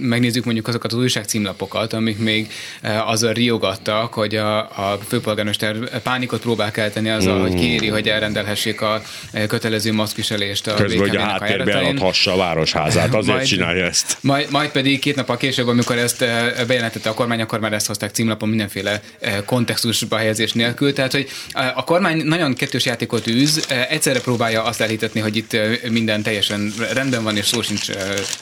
megnézzük 0.00 0.44
mondjuk 0.44 0.68
azokat 0.68 0.92
az 0.92 0.98
újság 0.98 1.24
címlapokat, 1.24 1.92
amik 1.92 2.18
még 2.18 2.52
azzal 2.82 3.32
riogattak, 3.32 4.14
hogy 4.14 4.36
a, 4.36 4.58
a 4.58 4.98
főpolgármester 5.08 6.00
pánikot 6.02 6.40
próbál 6.40 6.70
kelteni 6.70 7.08
azzal, 7.08 7.38
mm. 7.38 7.40
hogy 7.40 7.54
kéri, 7.54 7.88
hogy 7.88 8.08
elrendelhessék 8.08 8.80
a 8.80 9.02
kötelező 9.48 9.92
maszkviselést 9.92 10.66
a 10.66 10.74
Közben, 10.74 11.08
hogy 11.08 11.16
a 11.16 11.20
háttérbe 11.20 11.72
eladhassa 11.72 12.32
a 12.32 12.36
városházát, 12.36 13.14
azért 13.14 13.36
majd, 13.36 13.46
csinálja 13.46 13.84
ezt. 13.84 14.16
Majd, 14.20 14.50
majd 14.50 14.70
pedig 14.70 14.98
két 14.98 15.14
nap 15.14 15.36
később, 15.36 15.68
amikor 15.68 15.98
ezt 15.98 16.24
bejelentette 16.66 17.08
a 17.08 17.14
kormány, 17.14 17.40
akkor 17.40 17.60
már 17.60 17.72
ezt 17.72 17.86
hozták 17.86 18.10
címlapon 18.10 18.48
mindenféle 18.48 19.00
kontextusba 19.44 20.16
helyezés 20.16 20.52
nélkül. 20.52 20.92
Tehát, 20.92 21.12
hogy 21.12 21.28
a 21.74 21.84
kormány 21.84 22.24
nagyon 22.24 22.54
kettős 22.54 22.84
játékot 22.84 23.26
űz, 23.26 23.66
egyszerre 23.88 24.20
próbálja 24.20 24.62
azt 24.62 24.80
elhitetni, 24.80 25.20
hogy 25.20 25.36
itt 25.36 25.56
mind 25.88 26.05
minden 26.06 26.24
teljesen 26.24 26.72
rendben 26.92 27.22
van, 27.22 27.36
és 27.36 27.46
szó 27.46 27.62
sincs 27.62 27.90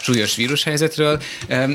súlyos 0.00 0.36
vírushelyzetről, 0.36 1.22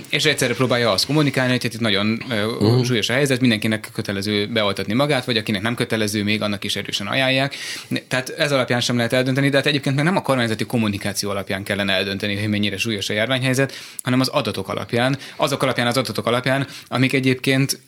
és 0.09 0.25
egyszerre 0.25 0.53
próbálja 0.53 0.91
azt 0.91 1.05
kommunikálni, 1.05 1.51
hogy 1.51 1.65
itt 1.65 1.79
nagyon 1.79 2.23
uh-huh. 2.29 2.85
súlyos 2.85 3.09
a 3.09 3.13
helyzet, 3.13 3.39
mindenkinek 3.39 3.89
kötelező 3.93 4.47
beoltatni 4.47 4.93
magát, 4.93 5.25
vagy 5.25 5.37
akinek 5.37 5.61
nem 5.61 5.75
kötelező, 5.75 6.23
még 6.23 6.41
annak 6.41 6.63
is 6.63 6.75
erősen 6.75 7.07
ajánlják. 7.07 7.55
Tehát 8.07 8.29
ez 8.29 8.51
alapján 8.51 8.79
sem 8.81 8.95
lehet 8.95 9.13
eldönteni, 9.13 9.49
de 9.49 9.57
hát 9.57 9.65
egyébként 9.65 9.95
meg 9.95 10.05
nem 10.05 10.15
a 10.15 10.21
kormányzati 10.21 10.65
kommunikáció 10.65 11.29
alapján 11.29 11.63
kellene 11.63 11.93
eldönteni, 11.93 12.39
hogy 12.39 12.49
mennyire 12.49 12.77
súlyos 12.77 13.09
a 13.09 13.13
járványhelyzet, 13.13 13.73
hanem 14.03 14.19
az 14.19 14.27
adatok 14.27 14.69
alapján, 14.69 15.17
azok 15.35 15.63
alapján, 15.63 15.87
az 15.87 15.97
adatok 15.97 16.25
alapján, 16.25 16.67
amik 16.87 17.13
egyébként 17.13 17.79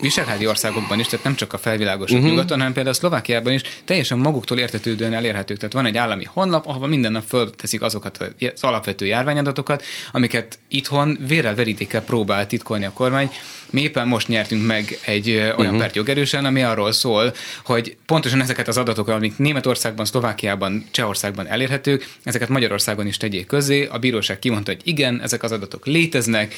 viselhádi 0.00 0.46
országokban 0.46 0.98
is, 0.98 1.06
tehát 1.06 1.24
nem 1.24 1.34
csak 1.34 1.52
a 1.52 1.58
felvilágosult 1.58 2.18
uh-huh. 2.18 2.34
nyugaton, 2.34 2.58
hanem 2.58 2.72
például 2.72 2.94
a 2.94 2.98
Szlovákiában 2.98 3.52
is 3.52 3.62
teljesen 3.84 4.18
maguktól 4.18 4.58
értetődően 4.58 5.14
elérhetők. 5.14 5.56
Tehát 5.56 5.72
van 5.72 5.86
egy 5.86 5.96
állami 5.96 6.24
honlap, 6.24 6.66
ahol 6.66 6.88
minden 6.88 7.19
utána 7.20 7.44
fölteszik 7.44 7.82
azokat 7.82 8.34
az 8.54 8.64
alapvető 8.64 9.06
járványadatokat, 9.06 9.82
amiket 10.12 10.58
itthon 10.68 11.18
vérrel 11.26 11.54
verítékkel 11.54 12.02
próbál 12.02 12.46
titkolni 12.46 12.84
a 12.84 12.92
kormány. 12.92 13.30
Mi 13.70 13.80
éppen 13.80 14.08
most 14.08 14.28
nyertünk 14.28 14.66
meg 14.66 14.98
egy 15.04 15.30
olyan 15.30 15.56
uh-huh. 15.58 15.78
pert 15.78 15.96
jogerősen, 15.96 16.44
ami 16.44 16.62
arról 16.62 16.92
szól, 16.92 17.34
hogy 17.64 17.96
pontosan 18.06 18.40
ezeket 18.40 18.68
az 18.68 18.76
adatokat, 18.76 19.14
amik 19.14 19.38
Németországban, 19.38 20.04
Szlovákiában, 20.04 20.84
Csehországban 20.90 21.46
elérhetők, 21.46 22.08
ezeket 22.22 22.48
Magyarországon 22.48 23.06
is 23.06 23.16
tegyék 23.16 23.46
közé. 23.46 23.86
A 23.86 23.98
bíróság 23.98 24.38
kimondta, 24.38 24.70
hogy 24.70 24.80
igen, 24.84 25.20
ezek 25.22 25.42
az 25.42 25.52
adatok 25.52 25.86
léteznek, 25.86 26.54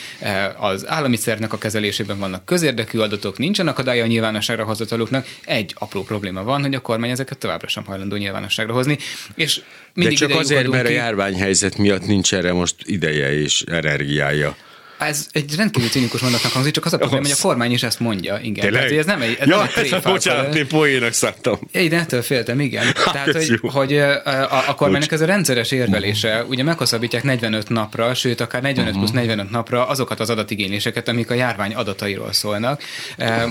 az 0.57 0.89
állami 0.89 1.17
szervnek 1.17 1.53
a 1.53 1.59
kezelésében 1.59 2.19
vannak 2.19 2.45
közérdekű 2.45 2.99
adatok, 2.99 3.39
nincsen 3.39 3.69
akadálya 3.69 4.05
a 4.05 4.07
nyilvánosságra 4.07 4.65
hozataluknak. 4.65 5.27
Egy 5.45 5.75
apró 5.79 6.03
probléma 6.03 6.43
van, 6.43 6.61
hogy 6.61 6.75
a 6.75 6.81
kormány 6.81 7.11
ezeket 7.11 7.39
továbbra 7.39 7.69
sem 7.69 7.85
hajlandó 7.85 8.17
nyilvánosságra 8.17 8.73
hozni. 8.73 8.99
És 9.35 9.61
mindig 9.95 10.19
De 10.19 10.27
csak 10.27 10.39
azért, 10.39 10.69
mert 10.69 10.87
ki. 10.87 10.93
a 10.93 10.97
járványhelyzet 10.97 11.77
miatt 11.77 12.07
nincs 12.07 12.35
erre 12.35 12.53
most 12.53 12.75
ideje 12.85 13.41
és 13.41 13.63
energiája. 13.63 14.57
Ez 15.07 15.27
egy 15.33 15.55
rendkívül 15.57 15.89
cinikus 15.89 16.21
mondatnak 16.21 16.53
hangzik, 16.53 16.73
csak 16.73 16.85
az 16.85 16.93
a 16.93 16.97
probléma, 16.97 17.23
hogy 17.23 17.35
a 17.39 17.43
kormány 17.43 17.73
is 17.73 17.83
ezt 17.83 18.01
mondja. 18.01 18.39
Igen. 18.43 18.65
Tényleg? 18.65 18.83
Tehát, 18.83 18.99
ez 18.99 19.07
nem 19.07 19.23
egy, 19.23 19.37
ez 19.41 19.49
ja, 19.49 19.57
nem 19.57 19.65
egy 19.65 19.71
tréfát, 19.71 20.03
bocsánat, 20.03 20.55
én 20.55 20.67
poénak 20.67 21.13
szántam. 21.13 21.59
Én 21.73 21.95
ettől 21.95 22.23
féltem, 22.23 22.61
igen. 22.61 22.85
Hát 22.85 23.13
Tehát, 23.13 23.33
hogy, 23.33 23.61
hogy 23.63 23.97
a, 23.99 24.69
a 24.69 24.75
kormánynak 24.75 25.13
ez 25.13 25.21
a 25.21 25.27
rendszeres 25.27 25.71
érvelése, 25.71 26.45
ugye 26.49 26.63
meghosszabbítják 26.63 27.23
45 27.23 27.69
napra, 27.69 28.15
sőt, 28.15 28.41
akár 28.41 28.63
45 28.63 28.93
plusz 28.93 29.11
45 29.11 29.51
napra 29.51 29.87
azokat 29.87 30.21
az 30.21 30.31
adatigényléseket, 30.31 31.09
amik 31.09 31.31
a 31.31 31.35
járvány 31.35 31.75
adatairól 31.75 32.33
szólnak, 32.33 32.83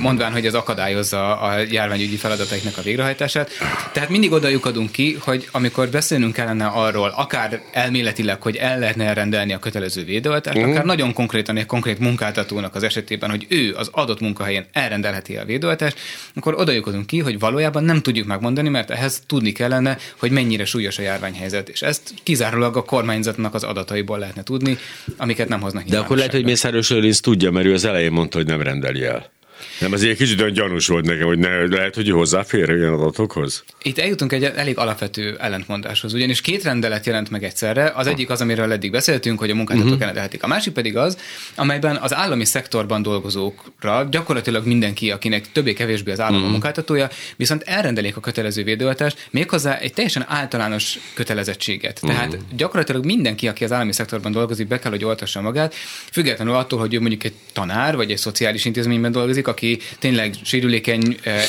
mondván, 0.01 0.31
hogy 0.31 0.45
ez 0.45 0.53
akadályozza 0.53 1.39
a 1.39 1.57
járványügyi 1.69 2.15
feladataiknak 2.15 2.77
a 2.77 2.81
végrehajtását. 2.81 3.49
Tehát 3.93 4.09
mindig 4.09 4.31
oda 4.31 4.47
lyukadunk 4.47 4.91
ki, 4.91 5.17
hogy 5.19 5.47
amikor 5.51 5.89
beszélnünk 5.89 6.33
kellene 6.33 6.65
arról, 6.65 7.13
akár 7.15 7.61
elméletileg, 7.71 8.41
hogy 8.41 8.55
el 8.55 8.79
lehetne 8.79 9.13
rendelni 9.13 9.53
a 9.53 9.59
kötelező 9.59 10.03
védőoltást, 10.03 10.57
uh-huh. 10.57 10.71
akár 10.71 10.85
nagyon 10.85 11.13
konkrét 11.13 11.40
konkrétan 11.41 11.57
egy 11.57 11.81
konkrét 11.81 11.99
munkáltatónak 11.99 12.75
az 12.75 12.83
esetében, 12.83 13.29
hogy 13.29 13.45
ő 13.49 13.73
az 13.73 13.89
adott 13.91 14.19
munkahelyen 14.19 14.65
elrendelheti 14.71 15.37
a 15.37 15.45
védőoltást, 15.45 15.99
akkor 16.35 16.53
oda 16.53 16.71
jutunk 16.71 17.05
ki, 17.05 17.19
hogy 17.19 17.39
valójában 17.39 17.83
nem 17.83 18.01
tudjuk 18.01 18.27
megmondani, 18.27 18.69
mert 18.69 18.89
ehhez 18.89 19.23
tudni 19.25 19.51
kellene, 19.51 19.97
hogy 20.19 20.31
mennyire 20.31 20.65
súlyos 20.65 20.97
a 20.97 21.01
járványhelyzet. 21.01 21.69
És 21.69 21.81
ezt 21.81 22.13
kizárólag 22.23 22.77
a 22.77 22.83
kormányzatnak 22.83 23.53
az 23.53 23.63
adataiból 23.63 24.19
lehetne 24.19 24.43
tudni, 24.43 24.77
amiket 25.17 25.47
nem 25.47 25.61
hoznak 25.61 25.83
De 25.83 25.99
akkor 25.99 26.17
lehet, 26.17 26.31
hogy 26.31 26.43
Mészáros 26.43 26.89
Lőrinc 26.89 27.19
tudja, 27.19 27.51
mert 27.51 27.65
ő 27.65 27.73
az 27.73 27.85
elején 27.85 28.11
mondta, 28.11 28.37
hogy 28.37 28.47
nem 28.47 28.61
rendeli 28.61 29.03
el. 29.03 29.31
Nem, 29.79 29.91
az 29.91 30.03
egy 30.03 30.17
kicsit 30.17 30.41
olyan 30.41 30.53
gyanús 30.53 30.87
volt 30.87 31.05
nekem, 31.05 31.25
hogy 31.25 31.39
ne, 31.39 31.67
lehet, 31.67 31.95
hogy 31.95 32.09
hozzáfér 32.09 32.69
ilyen 32.69 32.93
adatokhoz? 32.93 33.63
Itt 33.81 33.97
eljutunk 33.97 34.31
egy 34.31 34.43
elég 34.43 34.77
alapvető 34.77 35.37
ellentmondáshoz, 35.39 36.13
ugyanis 36.13 36.41
két 36.41 36.63
rendelet 36.63 37.05
jelent 37.05 37.29
meg 37.29 37.43
egyszerre. 37.43 37.91
Az 37.95 38.07
egyik 38.07 38.29
az, 38.29 38.41
amiről 38.41 38.71
eddig 38.71 38.91
beszéltünk, 38.91 39.39
hogy 39.39 39.49
a 39.49 39.55
munkáltatók 39.55 39.91
uh-huh. 39.91 40.05
rendelhetik. 40.05 40.43
A 40.43 40.47
másik 40.47 40.73
pedig 40.73 40.97
az, 40.97 41.17
amelyben 41.55 41.95
az 41.95 42.13
állami 42.13 42.45
szektorban 42.45 43.01
dolgozókra 43.01 44.07
gyakorlatilag 44.11 44.65
mindenki, 44.65 45.11
akinek 45.11 45.51
többé-kevésbé 45.51 46.11
az 46.11 46.19
állam 46.19 46.33
uh-huh. 46.33 46.49
a 46.49 46.51
munkáltatója, 46.51 47.09
viszont 47.35 47.63
elrendelik 47.65 48.17
a 48.17 48.19
kötelező 48.19 48.63
védőoltást, 48.63 49.27
méghozzá 49.31 49.77
egy 49.77 49.93
teljesen 49.93 50.25
általános 50.27 50.99
kötelezettséget. 51.13 51.99
Tehát 52.01 52.27
uh-huh. 52.27 52.43
gyakorlatilag 52.55 53.05
mindenki, 53.05 53.47
aki 53.47 53.63
az 53.63 53.71
állami 53.71 53.93
szektorban 53.93 54.31
dolgozik, 54.31 54.67
be 54.67 54.79
kell, 54.79 54.91
hogy 54.91 55.03
oltassa 55.03 55.41
magát, 55.41 55.75
függetlenül 56.11 56.53
attól, 56.53 56.79
hogy 56.79 56.93
ő 56.93 56.99
mondjuk 56.99 57.23
egy 57.23 57.33
tanár 57.53 57.95
vagy 57.95 58.11
egy 58.11 58.17
szociális 58.17 58.65
intézményben 58.65 59.11
dolgozik, 59.11 59.47
aki 59.51 59.79
tényleg 59.99 60.35
sérülékeny 60.43 61.17
e, 61.23 61.39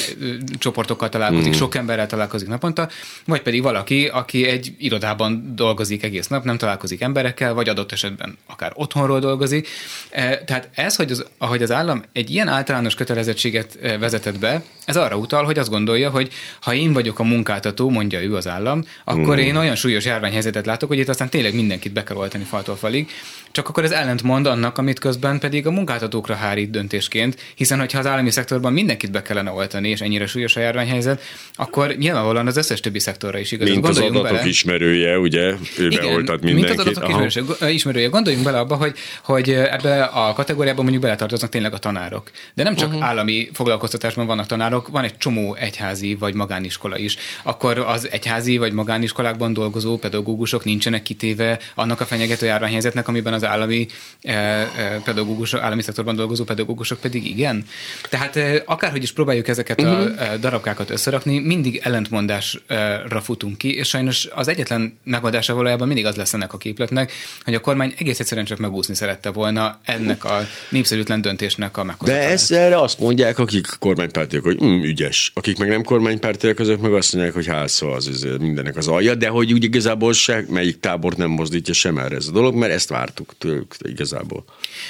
csoportokkal 0.58 1.08
találkozik, 1.08 1.54
mm. 1.54 1.58
sok 1.58 1.74
emberrel 1.74 2.06
találkozik 2.06 2.48
naponta, 2.48 2.88
vagy 3.24 3.42
pedig 3.42 3.62
valaki, 3.62 4.06
aki 4.06 4.46
egy 4.46 4.74
irodában 4.78 5.52
dolgozik 5.54 6.02
egész 6.02 6.26
nap, 6.26 6.44
nem 6.44 6.56
találkozik 6.56 7.00
emberekkel, 7.00 7.54
vagy 7.54 7.68
adott 7.68 7.92
esetben 7.92 8.38
akár 8.46 8.72
otthonról 8.74 9.20
dolgozik. 9.20 9.68
E, 10.10 10.44
tehát 10.44 10.68
ez, 10.74 10.96
hogy 10.96 11.10
az, 11.10 11.24
ahogy 11.38 11.62
az 11.62 11.70
állam 11.70 12.02
egy 12.12 12.30
ilyen 12.30 12.48
általános 12.48 12.94
kötelezettséget 12.94 13.78
e, 13.82 13.98
vezetett 13.98 14.38
be, 14.38 14.62
ez 14.84 14.96
arra 14.96 15.16
utal, 15.16 15.44
hogy 15.44 15.58
azt 15.58 15.70
gondolja, 15.70 16.10
hogy 16.10 16.32
ha 16.60 16.74
én 16.74 16.92
vagyok 16.92 17.18
a 17.18 17.22
munkáltató, 17.22 17.90
mondja 17.90 18.22
ő 18.22 18.34
az 18.34 18.48
állam, 18.48 18.84
akkor 19.04 19.36
mm. 19.36 19.40
én 19.40 19.56
olyan 19.56 19.74
súlyos 19.74 20.04
járványhelyzetet 20.04 20.66
látok, 20.66 20.88
hogy 20.88 20.98
itt 20.98 21.08
aztán 21.08 21.28
tényleg 21.28 21.54
mindenkit 21.54 21.92
be 21.92 22.02
kell 22.02 22.16
oltani 22.16 22.44
faltól 22.44 22.76
falig. 22.76 23.10
Csak 23.50 23.68
akkor 23.68 23.84
ez 23.84 23.90
ellentmond 23.90 24.46
annak, 24.46 24.78
amit 24.78 24.98
közben 24.98 25.38
pedig 25.38 25.66
a 25.66 25.70
munkáltatókra 25.70 26.34
hárít 26.34 26.70
döntésként, 26.70 27.40
hiszen 27.54 27.80
hogyha 27.92 28.08
az 28.08 28.14
állami 28.14 28.30
szektorban 28.30 28.72
mindenkit 28.72 29.10
be 29.10 29.22
kellene 29.22 29.50
oltani, 29.50 29.88
és 29.88 30.00
ennyire 30.00 30.26
súlyos 30.26 30.56
a 30.56 30.60
járványhelyzet, 30.60 31.22
akkor 31.54 31.94
nyilvánvalóan 31.98 32.46
az 32.46 32.56
összes 32.56 32.80
többi 32.80 32.98
szektorra 32.98 33.38
is 33.38 33.52
igaz. 33.52 33.68
Mint 33.68 33.88
az 33.88 33.98
adatok 33.98 34.22
bele. 34.22 34.46
ismerője, 34.46 35.18
ugye? 35.18 35.40
Ő 35.78 35.86
Igen, 35.86 36.00
beoltat 36.00 36.42
mindenkit. 36.42 36.76
Mint 36.76 36.80
az 36.80 36.86
adatok 36.86 37.56
Aha. 37.60 37.68
ismerője. 37.68 38.08
Gondoljunk 38.08 38.44
bele 38.44 38.58
abba, 38.58 38.76
hogy, 38.76 38.94
hogy 39.24 39.50
ebbe 39.50 40.04
a 40.04 40.32
kategóriában 40.32 40.82
mondjuk 40.82 41.02
beletartoznak 41.02 41.50
tényleg 41.50 41.72
a 41.72 41.78
tanárok. 41.78 42.30
De 42.54 42.62
nem 42.62 42.74
csak 42.74 42.88
uh-huh. 42.88 43.04
állami 43.04 43.50
foglalkoztatásban 43.52 44.26
vannak 44.26 44.46
tanárok, 44.46 44.88
van 44.88 45.04
egy 45.04 45.16
csomó 45.16 45.54
egyházi 45.54 46.14
vagy 46.14 46.34
magániskola 46.34 46.98
is. 46.98 47.16
Akkor 47.42 47.78
az 47.78 48.08
egyházi 48.10 48.58
vagy 48.58 48.72
magániskolákban 48.72 49.52
dolgozó 49.52 49.98
pedagógusok 49.98 50.64
nincsenek 50.64 51.02
kitéve 51.02 51.58
annak 51.74 52.00
a 52.00 52.04
fenyegető 52.04 52.46
járványhelyzetnek, 52.46 53.08
amiben 53.08 53.32
az 53.32 53.44
állami 53.44 53.86
eh, 54.20 54.66
pedagógusok, 55.04 55.60
állami 55.60 55.82
szektorban 55.82 56.16
dolgozó 56.16 56.44
pedagógusok 56.44 57.00
pedig 57.00 57.26
igen. 57.26 57.64
Tehát 58.08 58.62
akárhogy 58.64 59.02
is 59.02 59.12
próbáljuk 59.12 59.48
ezeket 59.48 59.80
uh-huh. 59.80 59.98
a 59.98 60.02
mhm. 60.02 60.40
darabkákat 60.40 60.90
összerakni, 60.90 61.38
mindig 61.38 61.80
ellentmondásra 61.82 63.20
futunk 63.22 63.58
ki, 63.58 63.76
és 63.76 63.88
sajnos 63.88 64.28
az 64.34 64.48
egyetlen 64.48 64.98
megoldása 65.04 65.54
valójában 65.54 65.86
mindig 65.86 66.06
az 66.06 66.16
lesz 66.16 66.34
ennek 66.34 66.52
a 66.52 66.58
képletnek, 66.58 67.12
hogy 67.44 67.54
a 67.54 67.60
kormány 67.60 67.94
egész 67.98 68.20
egyszerűen 68.20 68.46
csak 68.46 68.58
megúszni 68.58 68.94
szerette 68.94 69.30
volna 69.30 69.80
ennek 69.84 70.24
a 70.24 70.46
népszerűtlen 70.68 71.20
döntésnek 71.20 71.76
a 71.76 71.84
meghozatát. 71.84 72.20
De 72.20 72.28
ezt 72.28 72.52
erre 72.52 72.80
azt 72.80 72.98
mondják, 72.98 73.38
akik 73.38 73.66
kormánypártiak, 73.78 74.44
hogy 74.44 74.62
mm, 74.64 74.82
ügyes. 74.82 75.30
Akik 75.34 75.58
meg 75.58 75.68
nem 75.68 75.82
kormánypártiak, 75.82 76.58
azok 76.58 76.80
meg 76.80 76.92
azt 76.92 77.12
mondják, 77.12 77.34
hogy 77.34 77.46
hát 77.46 77.68
szó 77.68 77.88
az, 77.88 78.06
az 78.06 78.26
mindenek 78.38 78.76
az 78.76 78.88
alja, 78.88 79.14
de 79.14 79.28
hogy 79.28 79.52
úgy 79.52 79.64
igazából 79.64 80.12
se, 80.12 80.44
melyik 80.48 80.80
tábort 80.80 81.16
nem 81.16 81.30
mozdítja 81.30 81.74
sem 81.74 81.98
erre 81.98 82.16
ez 82.16 82.26
a 82.28 82.32
dolog, 82.32 82.54
mert 82.54 82.72
ezt 82.72 82.88
vártuk 82.88 83.34
tőlük 83.38 83.74
igazából. 83.78 84.44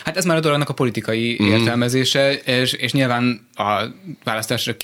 Hát 0.04 0.16
ez 0.16 0.24
már 0.24 0.36
a 0.36 0.40
dolognak 0.40 0.68
a 0.68 0.72
politikai 0.72 1.38
mm. 1.42 1.46
értelmezése, 1.46 2.32
és, 2.32 2.71
és 2.72 2.92
nyilván 2.92 3.48
a 3.54 3.82
választásra 4.24 4.76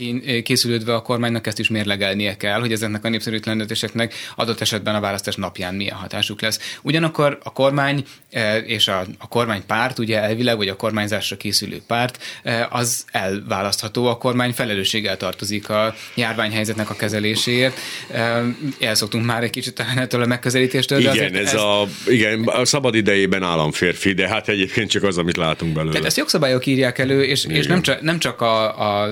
készülődve 0.42 0.94
a 0.94 1.02
kormánynak 1.02 1.46
ezt 1.46 1.58
is 1.58 1.68
mérlegelnie 1.68 2.36
kell, 2.36 2.60
hogy 2.60 2.72
ezeknek 2.72 3.04
a 3.04 3.08
népszerűtlenedéseknek 3.08 4.14
adott 4.36 4.60
esetben 4.60 4.94
a 4.94 5.00
választás 5.00 5.36
napján 5.36 5.74
milyen 5.74 5.96
hatásuk 5.96 6.40
lesz. 6.40 6.76
Ugyanakkor 6.82 7.38
a 7.42 7.52
kormány 7.52 8.04
e, 8.30 8.56
és 8.56 8.88
a, 8.88 9.06
a 9.18 9.28
kormánypárt, 9.28 9.98
ugye 9.98 10.22
elvileg, 10.22 10.56
vagy 10.56 10.68
a 10.68 10.76
kormányzásra 10.76 11.36
készülő 11.36 11.82
párt, 11.86 12.22
e, 12.42 12.68
az 12.70 13.04
elválasztható, 13.12 14.06
a 14.06 14.18
kormány 14.18 14.52
felelősséggel 14.52 15.16
tartozik 15.16 15.68
a 15.68 15.94
járványhelyzetnek 16.14 16.90
a 16.90 16.94
kezeléséért. 16.94 17.78
E, 18.10 18.42
elszoktunk 18.80 19.24
már 19.24 19.42
egy 19.42 19.50
kicsit 19.50 19.84
ettől 19.96 20.22
a 20.22 20.26
megközelítéstől. 20.26 20.98
Igen, 20.98 21.34
ez, 21.34 21.52
ez 21.52 21.54
a, 21.54 21.86
igen, 22.06 22.42
a 22.44 22.64
szabad 22.64 22.94
idejében 22.94 23.42
államférfi, 23.42 24.12
de 24.12 24.28
hát 24.28 24.48
egyébként 24.48 24.90
csak 24.90 25.02
az, 25.02 25.18
amit 25.18 25.36
látunk 25.36 25.72
belőle. 25.72 25.92
Tehát 25.92 26.06
ezt 26.06 26.16
jogszabályok 26.16 26.66
írják 26.66 26.98
elő, 26.98 27.24
és, 27.24 27.44
és 27.44 27.66
nem, 27.66 27.77
csak, 27.80 28.00
nem 28.00 28.18
csak 28.18 28.40
a 28.40 28.58
a, 28.78 29.08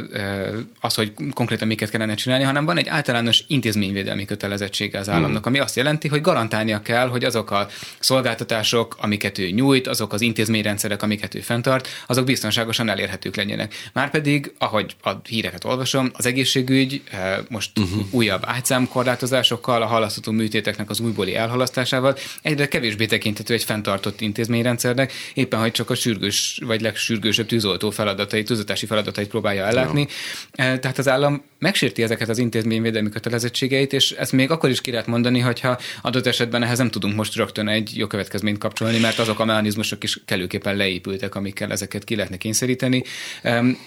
az, 0.81 0.95
hogy 0.95 1.13
konkrétan 1.35 1.69
miket 1.69 1.91
kellene 1.91 2.15
csinálni, 2.15 2.45
hanem 2.45 2.65
van 2.65 2.79
egy 2.79 2.89
általános 2.89 3.45
intézményvédelmi 3.47 4.25
kötelezettsége 4.25 4.99
az 4.99 5.09
államnak, 5.09 5.45
hmm. 5.45 5.53
ami 5.53 5.59
azt 5.59 5.77
jelenti, 5.77 6.09
hogy 6.09 6.21
garantálnia 6.21 6.83
kell, 6.83 7.09
hogy 7.09 7.25
azok 7.25 7.51
a 7.51 7.69
szolgáltatások, 7.99 8.97
amiket 9.01 9.39
ő 9.39 9.51
nyújt, 9.51 9.87
azok 9.87 10.13
az 10.13 10.21
intézményrendszerek, 10.21 11.03
amiket 11.03 11.35
ő 11.35 11.41
fenntart, 11.41 11.89
azok 12.07 12.25
biztonságosan 12.25 12.89
elérhetők 12.89 13.37
legyenek. 13.37 13.75
Márpedig, 13.93 14.53
ahogy 14.59 14.97
a 15.03 15.11
híreket 15.29 15.65
olvasom, 15.65 16.11
az 16.13 16.27
egészségügy 16.27 17.03
most 17.49 17.79
uh-huh. 17.79 18.05
újabb 18.11 18.43
ágyszámkorlátozásokkal, 18.47 19.83
a 19.83 19.87
halasztható 19.87 20.33
műtéteknek 20.33 20.91
az 20.91 21.01
újbóli 21.01 21.35
elhalasztásával 21.37 22.17
egyre 22.43 22.69
kevésbé 22.69 23.07
tekintető 23.07 23.55
egy 23.55 23.65
fenntartott 23.65 24.21
intézményrendszernek, 24.21 25.13
éppen 25.35 25.61
hogy 25.61 25.71
csak 25.71 25.91
a 25.91 25.95
sürgős 25.95 26.61
vagy 26.65 26.81
legsürgősebb 26.81 27.47
tűzoltó 27.47 27.91
feladatai, 27.91 28.43
tűzoltási 28.57 28.87
feladatait 28.87 29.29
próbálja 29.29 29.67
ellátni. 29.67 30.07
Ja. 30.53 30.79
Tehát 30.79 30.99
az 30.99 31.09
állam 31.09 31.43
megsérti 31.59 32.03
ezeket 32.03 32.29
az 32.29 32.39
intézményvédelmi 32.39 33.09
kötelezettségeit, 33.09 33.93
és 33.93 34.11
ezt 34.11 34.33
még 34.33 34.51
akkor 34.51 34.71
is 34.71 34.81
ki 34.81 34.91
lehet 34.91 35.07
mondani, 35.07 35.39
hogyha 35.39 35.79
adott 36.03 36.27
esetben 36.27 36.63
ehhez 36.63 36.79
nem 36.79 36.91
tudunk 36.91 37.17
most 37.17 37.35
rögtön 37.35 37.69
egy 37.69 37.97
jó 37.97 38.07
következményt 38.07 38.59
kapcsolni, 38.59 38.99
mert 38.99 39.19
azok 39.19 39.41
a 39.41 39.45
mechanizmusok 39.45 40.03
is 40.03 40.21
kellőképpen 40.25 40.77
leépültek, 40.77 41.35
amikkel 41.35 41.71
ezeket 41.71 42.05
ki 42.05 42.17
lehetne 42.17 42.37
kényszeríteni. 42.37 43.03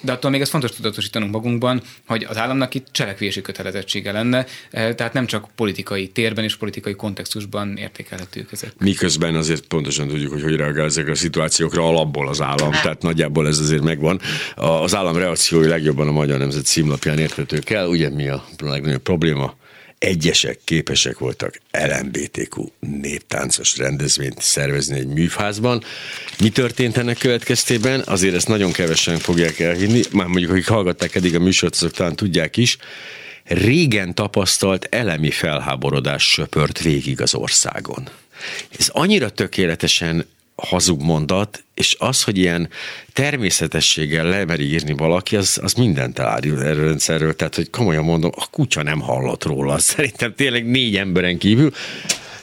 De 0.02 0.12
attól 0.12 0.32
még 0.32 0.42
ez 0.42 0.50
fontos 0.50 0.72
tudatosítanunk 0.72 1.32
magunkban, 1.32 1.82
hogy 2.08 2.26
az 2.30 2.38
államnak 2.38 2.74
itt 2.74 2.88
cselekvési 2.92 3.42
kötelezettsége 3.42 4.12
lenne, 4.12 4.46
tehát 4.72 5.14
nem 5.14 5.26
csak 5.26 5.48
politikai 5.56 6.08
térben 6.08 6.44
és 6.44 6.56
politikai 6.56 6.96
kontextusban 6.96 7.78
értékelhetők 7.78 8.52
ezek. 8.52 8.74
Miközben 8.80 9.36
azért 9.36 9.66
pontosan 9.66 10.08
tudjuk, 10.08 10.32
hogy 10.32 10.44
hogy 10.44 10.56
reagál 10.56 10.86
ezekre 10.86 11.12
a 11.12 11.16
szituációkra 11.16 11.88
alapból 11.88 12.28
az 12.28 12.42
állam, 12.42 12.72
tehát 12.72 13.02
nagyjából 13.02 13.48
ez 13.48 13.60
azért 13.60 13.84
megvan. 13.84 14.20
Az 14.56 14.96
állam 14.96 15.18
reakciói 15.18 15.68
legjobban 15.68 16.08
a 16.08 16.12
Magyar 16.12 16.40
Nemzet 16.40 16.66
címlapján 16.66 17.20
érthetők 17.60 17.70
el. 17.70 17.88
Ugye 17.88 18.10
mi 18.10 18.28
a 18.28 18.46
legnagyobb 18.58 19.02
probléma? 19.02 19.56
Egyesek 19.98 20.60
képesek 20.64 21.18
voltak 21.18 21.60
LMBTQ 21.72 22.66
néptáncos 22.80 23.78
rendezvényt 23.78 24.42
szervezni 24.42 24.98
egy 25.00 25.08
műfázban. 25.08 25.84
Mi 26.40 26.50
történt 26.50 26.98
ennek 26.98 27.18
következtében? 27.18 28.02
Azért 28.06 28.36
ezt 28.36 28.48
nagyon 28.48 28.72
kevesen 28.72 29.18
fogják 29.18 29.60
elhinni, 29.60 30.02
már 30.12 30.28
mondjuk 30.28 30.52
akik 30.52 30.68
hallgatták 30.68 31.16
eddig 31.16 31.36
a 31.36 31.40
műsort, 31.40 31.74
azok 31.74 31.92
talán 31.92 32.16
tudják 32.16 32.58
is. 32.58 32.78
Régen 33.44 34.16
tapasztalt 34.16 34.88
elemi 34.90 35.32
felháborodás 35.32 36.24
söpört 36.24 36.82
végig 36.82 37.22
az 37.22 37.36
országon. 37.36 38.10
Ez 38.78 38.90
annyira 38.90 39.30
tökéletesen 39.30 40.26
hazug 40.68 41.02
mondat, 41.02 41.64
és 41.74 41.96
az, 42.00 42.24
hogy 42.24 42.38
ilyen 42.38 42.70
természetességgel 43.14 44.26
lemeri 44.26 44.64
írni 44.64 44.94
valaki, 44.94 45.36
az, 45.36 45.60
az 45.62 45.74
mindent 45.74 46.20
elárul 46.20 46.64
erről 46.64 46.86
rendszerről, 46.86 47.36
tehát 47.36 47.56
hogy 47.56 47.70
komolyan 47.70 48.04
mondom, 48.04 48.32
a 48.36 48.48
kutya 48.52 48.84
nem 48.84 49.00
hallott 49.00 49.44
róla, 49.44 49.78
szerintem 49.94 50.34
tényleg 50.36 50.70
négy 50.70 50.96
emberen 50.96 51.38
kívül, 51.38 51.72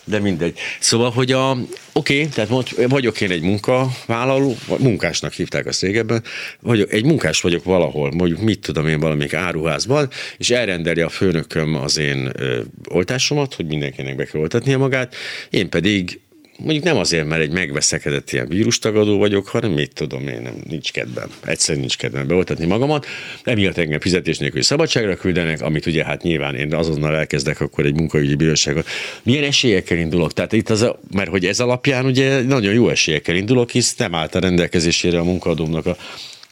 de 0.07 0.19
mindegy. 0.19 0.59
Szóval, 0.81 1.11
hogy 1.11 1.33
a, 1.33 1.51
oké, 1.51 1.67
okay, 1.93 2.29
tehát 2.29 2.51
most 2.51 2.75
vagyok 2.89 3.21
én 3.21 3.31
egy 3.31 3.43
munkavállaló, 3.43 4.57
munkásnak 4.79 5.33
hívták 5.33 5.67
azt 5.67 5.83
régebben, 5.83 6.23
vagyok, 6.61 6.93
egy 6.93 7.05
munkás 7.05 7.41
vagyok 7.41 7.65
valahol, 7.65 8.11
mondjuk 8.13 8.41
mit 8.41 8.61
tudom 8.61 8.89
én 8.89 9.01
valamelyik 9.01 9.35
áruházban, 9.35 10.09
és 10.37 10.51
elrendeli 10.51 11.01
a 11.01 11.09
főnököm 11.09 11.75
az 11.75 11.99
én 11.99 12.31
ö, 12.33 12.61
oltásomat, 12.89 13.55
hogy 13.55 13.67
mindenkinek 13.67 14.17
be 14.17 14.25
kell 14.25 14.41
oltatnia 14.41 14.79
magát, 14.79 15.15
én 15.51 15.69
pedig 15.69 16.21
mondjuk 16.59 16.85
nem 16.85 16.97
azért, 16.97 17.27
mert 17.27 17.43
egy 17.43 17.53
megveszekedett 17.53 18.33
ilyen 18.33 18.49
vírustagadó 18.49 19.19
vagyok, 19.19 19.49
hanem 19.49 19.71
mit 19.71 19.93
tudom 19.93 20.29
én, 20.29 20.41
nem, 20.43 20.55
nincs 20.69 20.93
kedvem. 20.93 21.29
Egyszerűen 21.45 21.81
nincs 21.81 21.97
kedvem 21.97 22.27
beoltatni 22.27 22.67
magamat. 22.67 23.07
Emiatt 23.45 23.79
engem 23.79 24.01
fizetés 24.01 24.39
nélkül 24.39 24.63
szabadságra 24.63 25.17
küldenek, 25.17 25.63
amit 25.63 25.87
ugye 25.87 26.05
hát 26.05 26.23
nyilván 26.23 26.55
én 26.55 26.75
azonnal 26.75 27.17
elkezdek 27.17 27.61
akkor 27.61 27.87
egy 27.87 27.95
munkaügyi 27.95 28.35
bíróságot. 28.35 28.89
Milyen 29.23 29.45
esélyekkel 29.45 29.99
indulok? 29.99 30.33
Tehát 30.33 30.53
itt 30.53 30.71
az, 30.71 30.83
a, 30.83 31.01
mert 31.13 31.31
hogy 31.31 31.45
ez 31.45 31.61
alapján 31.61 32.05
ugye 32.05 32.43
nagyon 32.43 32.75
jó 32.75 32.89
esélyekkel 32.89 33.37
indulok, 33.37 33.71
hisz 33.71 33.97
nem 33.97 34.15
állt 34.15 34.35
a 34.35 34.41
rendelkezésére 34.41 35.19
a 35.19 35.25
munkadómnak 35.25 35.87
a 35.87 35.97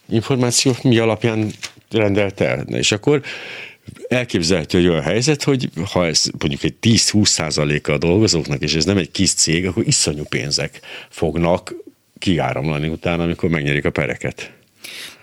információ, 0.08 0.76
mi 0.82 0.98
alapján 0.98 1.50
rendelt 1.90 2.40
el. 2.40 2.60
És 2.60 2.92
akkor 2.92 3.22
elképzelhető 4.14 4.78
egy 4.78 4.88
olyan 4.88 5.02
helyzet, 5.02 5.42
hogy 5.42 5.68
ha 5.92 6.06
ez 6.06 6.24
mondjuk 6.38 6.62
egy 6.62 6.74
10-20 6.82 7.24
százaléka 7.24 7.92
a 7.92 7.98
dolgozóknak, 7.98 8.62
és 8.62 8.74
ez 8.74 8.84
nem 8.84 8.96
egy 8.96 9.10
kis 9.10 9.34
cég, 9.34 9.66
akkor 9.66 9.86
iszonyú 9.86 10.24
pénzek 10.28 10.80
fognak 11.08 11.74
kiáramlani 12.18 12.88
utána, 12.88 13.22
amikor 13.22 13.50
megnyerik 13.50 13.84
a 13.84 13.90
pereket. 13.90 14.52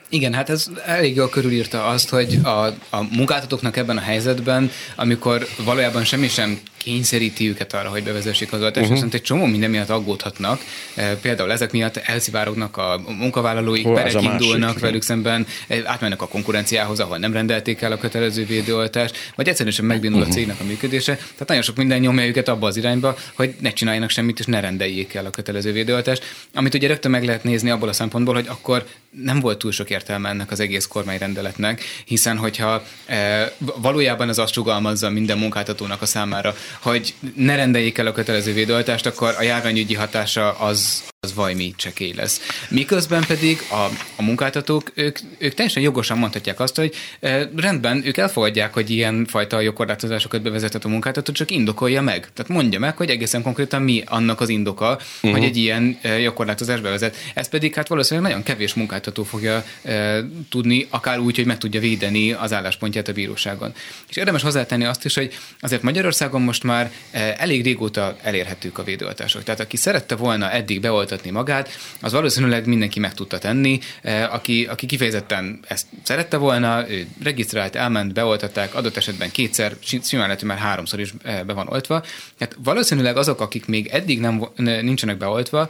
Igen, 0.09 0.33
hát 0.33 0.49
ez 0.49 0.67
elég 0.85 1.15
jól 1.15 1.29
körülírta 1.29 1.85
azt, 1.85 2.09
hogy 2.09 2.39
a, 2.43 2.65
a 2.89 3.01
munkáltatóknak 3.11 3.77
ebben 3.77 3.97
a 3.97 4.01
helyzetben, 4.01 4.71
amikor 4.95 5.47
valójában 5.63 6.03
semmi 6.03 6.27
sem 6.27 6.59
kényszeríti 6.83 7.49
őket 7.49 7.73
arra, 7.73 7.89
hogy 7.89 8.03
bevezessék 8.03 8.53
az 8.53 8.61
oltást, 8.61 8.77
uh-huh. 8.77 8.93
viszont 8.93 9.13
egy 9.13 9.21
csomó 9.21 9.45
minden 9.45 9.69
miatt 9.69 9.89
aggódhatnak. 9.89 10.61
E, 10.95 11.15
például 11.15 11.51
ezek 11.51 11.71
miatt 11.71 11.97
elszivárognak 11.97 12.77
a 12.77 13.01
munkavállalóik, 13.07 13.85
Hol, 13.85 13.95
perek 13.95 14.21
indulnak 14.21 14.59
másik, 14.59 14.79
velük 14.79 15.01
szemben, 15.01 15.47
e, 15.67 15.81
átmennek 15.85 16.21
a 16.21 16.27
konkurenciához, 16.27 16.99
ahol 16.99 17.17
nem 17.17 17.33
rendelték 17.33 17.81
el 17.81 17.91
a 17.91 17.97
kötelező 17.97 18.45
védőoltást, 18.45 19.17
vagy 19.35 19.47
egyszerűen 19.47 19.75
sem 19.75 19.85
megbénul 19.85 20.19
uh-huh. 20.19 20.33
a 20.33 20.35
cégnek 20.35 20.59
a 20.59 20.63
működése. 20.63 21.15
Tehát 21.15 21.47
nagyon 21.47 21.63
sok 21.63 21.75
minden 21.75 21.99
nyomja 21.99 22.25
őket 22.25 22.47
abba 22.47 22.67
az 22.67 22.77
irányba, 22.77 23.17
hogy 23.33 23.53
ne 23.59 23.73
csináljanak 23.73 24.09
semmit, 24.09 24.39
és 24.39 24.45
ne 24.45 24.59
rendeljék 24.59 25.13
el 25.13 25.25
a 25.25 25.29
kötelező 25.29 25.71
védőoltást. 25.71 26.23
Amit 26.53 26.73
ugye 26.73 26.87
rögtön 26.87 27.11
meg 27.11 27.23
lehet 27.23 27.43
nézni 27.43 27.69
abból 27.69 27.89
a 27.89 27.93
szempontból, 27.93 28.33
hogy 28.33 28.47
akkor 28.47 28.85
nem 29.23 29.39
volt 29.39 29.57
túl 29.57 29.71
sok 29.71 29.89
értelme 29.89 30.29
ennek 30.29 30.51
az 30.51 30.59
egész 30.59 30.85
kormányrendeletnek, 30.85 31.83
hiszen 32.05 32.37
hogyha 32.37 32.83
e, 33.05 33.51
valójában 33.75 34.29
az 34.29 34.39
azt 34.39 34.53
sugalmazza 34.53 35.09
minden 35.09 35.37
munkáltatónak 35.37 36.01
a 36.01 36.05
számára, 36.05 36.55
hogy 36.79 37.13
ne 37.35 37.55
rendeljék 37.55 37.97
el 37.97 38.07
a 38.07 38.11
kötelező 38.11 38.53
védőoltást, 38.53 39.05
akkor 39.05 39.35
a 39.37 39.41
járványügyi 39.41 39.95
hatása 39.95 40.51
az, 40.51 41.03
az 41.27 41.33
vajmi 41.33 41.73
csekély 41.77 42.13
lesz. 42.13 42.41
Miközben 42.69 43.23
pedig 43.27 43.59
a, 43.71 43.89
a 44.15 44.21
munkáltatók, 44.21 44.91
ők, 44.93 45.19
ők 45.37 45.53
teljesen 45.53 45.83
jogosan 45.83 46.17
mondhatják 46.17 46.59
azt, 46.59 46.75
hogy 46.75 46.95
e, 47.19 47.49
rendben, 47.55 48.01
ők 48.05 48.17
elfogadják, 48.17 48.73
hogy 48.73 48.89
ilyen 48.89 49.25
fajta 49.25 49.59
jogkorlátozásokat 49.59 50.41
bevezetett 50.41 50.85
a 50.85 50.87
munkáltató, 50.87 51.31
csak 51.31 51.51
indokolja 51.51 52.01
meg. 52.01 52.19
Tehát 52.33 52.51
mondja 52.51 52.79
meg, 52.79 52.97
hogy 52.97 53.09
egészen 53.09 53.41
konkrétan 53.41 53.81
mi 53.81 54.03
annak 54.05 54.41
az 54.41 54.49
indoka, 54.49 54.91
uh-huh. 54.91 55.31
hogy 55.31 55.43
egy 55.43 55.57
ilyen 55.57 55.97
e, 56.01 56.19
jogkorlátozás 56.19 56.79
bevezet. 56.79 57.15
Ez 57.33 57.49
pedig 57.49 57.75
hát 57.75 57.87
valószínűleg 57.87 58.29
nagyon 58.29 58.45
kevés 58.45 58.73
munkáltató 58.73 59.23
fogja 59.23 59.65
e, 59.83 60.23
tudni, 60.49 60.87
akár 60.89 61.19
úgy, 61.19 61.35
hogy 61.35 61.45
meg 61.45 61.57
tudja 61.57 61.79
védeni 61.79 62.31
az 62.31 62.53
álláspontját 62.53 63.07
a 63.07 63.13
bíróságon. 63.13 63.73
És 64.09 64.15
érdemes 64.15 64.41
hozzátenni 64.41 64.85
azt 64.85 65.05
is, 65.05 65.15
hogy 65.15 65.33
azért 65.59 65.81
Magyarországon 65.81 66.41
most 66.41 66.63
már 66.63 66.91
e, 67.11 67.35
elég 67.37 67.63
régóta 67.63 68.15
elérhetők 68.21 68.77
a 68.77 68.83
védőoltások. 68.83 69.43
Tehát 69.43 69.59
aki 69.59 69.77
szerette 69.77 70.15
volna 70.15 70.51
eddig 70.51 70.81
beoltani 70.81 71.09
beoltatni 71.11 71.29
magát, 71.29 71.69
az 72.01 72.11
valószínűleg 72.11 72.65
mindenki 72.65 72.99
meg 72.99 73.13
tudta 73.13 73.37
tenni. 73.37 73.79
Eh, 74.01 74.33
aki, 74.33 74.65
aki 74.65 74.85
kifejezetten 74.85 75.59
ezt 75.67 75.85
szerette 76.03 76.37
volna, 76.37 76.89
ő 76.89 77.07
regisztrált, 77.23 77.75
elment, 77.75 78.13
beoltatták, 78.13 78.75
adott 78.75 78.97
esetben 78.97 79.31
kétszer, 79.31 79.75
simán 80.03 80.25
lehet, 80.25 80.43
már 80.43 80.57
háromszor 80.57 80.99
is 80.99 81.13
eh, 81.23 81.43
be 81.43 81.53
van 81.53 81.67
oltva. 81.67 82.03
Hát 82.39 82.55
valószínűleg 82.63 83.17
azok, 83.17 83.41
akik 83.41 83.65
még 83.65 83.87
eddig 83.87 84.19
nem, 84.19 84.47
nincsenek 84.55 85.17
beoltva, 85.17 85.69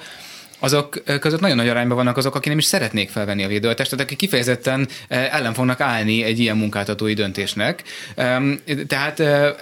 azok 0.62 1.04
között 1.20 1.40
nagyon 1.40 1.56
nagy 1.56 1.68
arányban 1.68 1.98
vannak 1.98 2.18
azok, 2.18 2.36
akik 2.36 2.50
nem 2.50 2.58
is 2.58 2.66
szeretnék 2.66 3.10
felvenni 3.10 3.44
a 3.44 3.48
védőoltást, 3.48 3.94
akik 3.94 4.18
kifejezetten 4.18 4.88
ellen 5.08 5.54
fognak 5.54 5.82
állni 5.82 6.24
egy 6.24 6.40
ilyen 6.40 6.58
munkáltatói 6.58 7.14
döntésnek. 7.14 7.84
Tehát 8.88 9.20
e, 9.20 9.56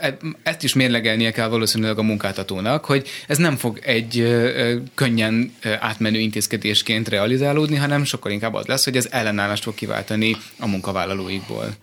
ezt 0.44 0.64
is 0.64 0.74
mérlegelnie 0.74 1.32
kell 1.32 1.48
valószínűleg 1.48 1.98
a 1.98 2.04
munkáltatónak, 2.04 2.86
hogy 2.86 3.08
ez 3.28 3.38
nem 3.38 3.56
fog 3.56 3.80
egy 3.84 4.38
könnyen 4.96 5.54
átmenő 5.80 6.20
intézkedésként 6.20 7.10
realizálódni, 7.10 7.76
hanem 7.76 8.04
sokkal 8.04 8.32
inkább 8.32 8.54
az 8.54 8.66
lesz, 8.66 8.84
hogy 8.84 8.98
ez 8.98 9.08
ellenállást 9.12 9.64
fog 9.64 9.76
kiváltani 9.76 10.38
a 10.60 10.68
munkavállalóikból. 10.68 11.76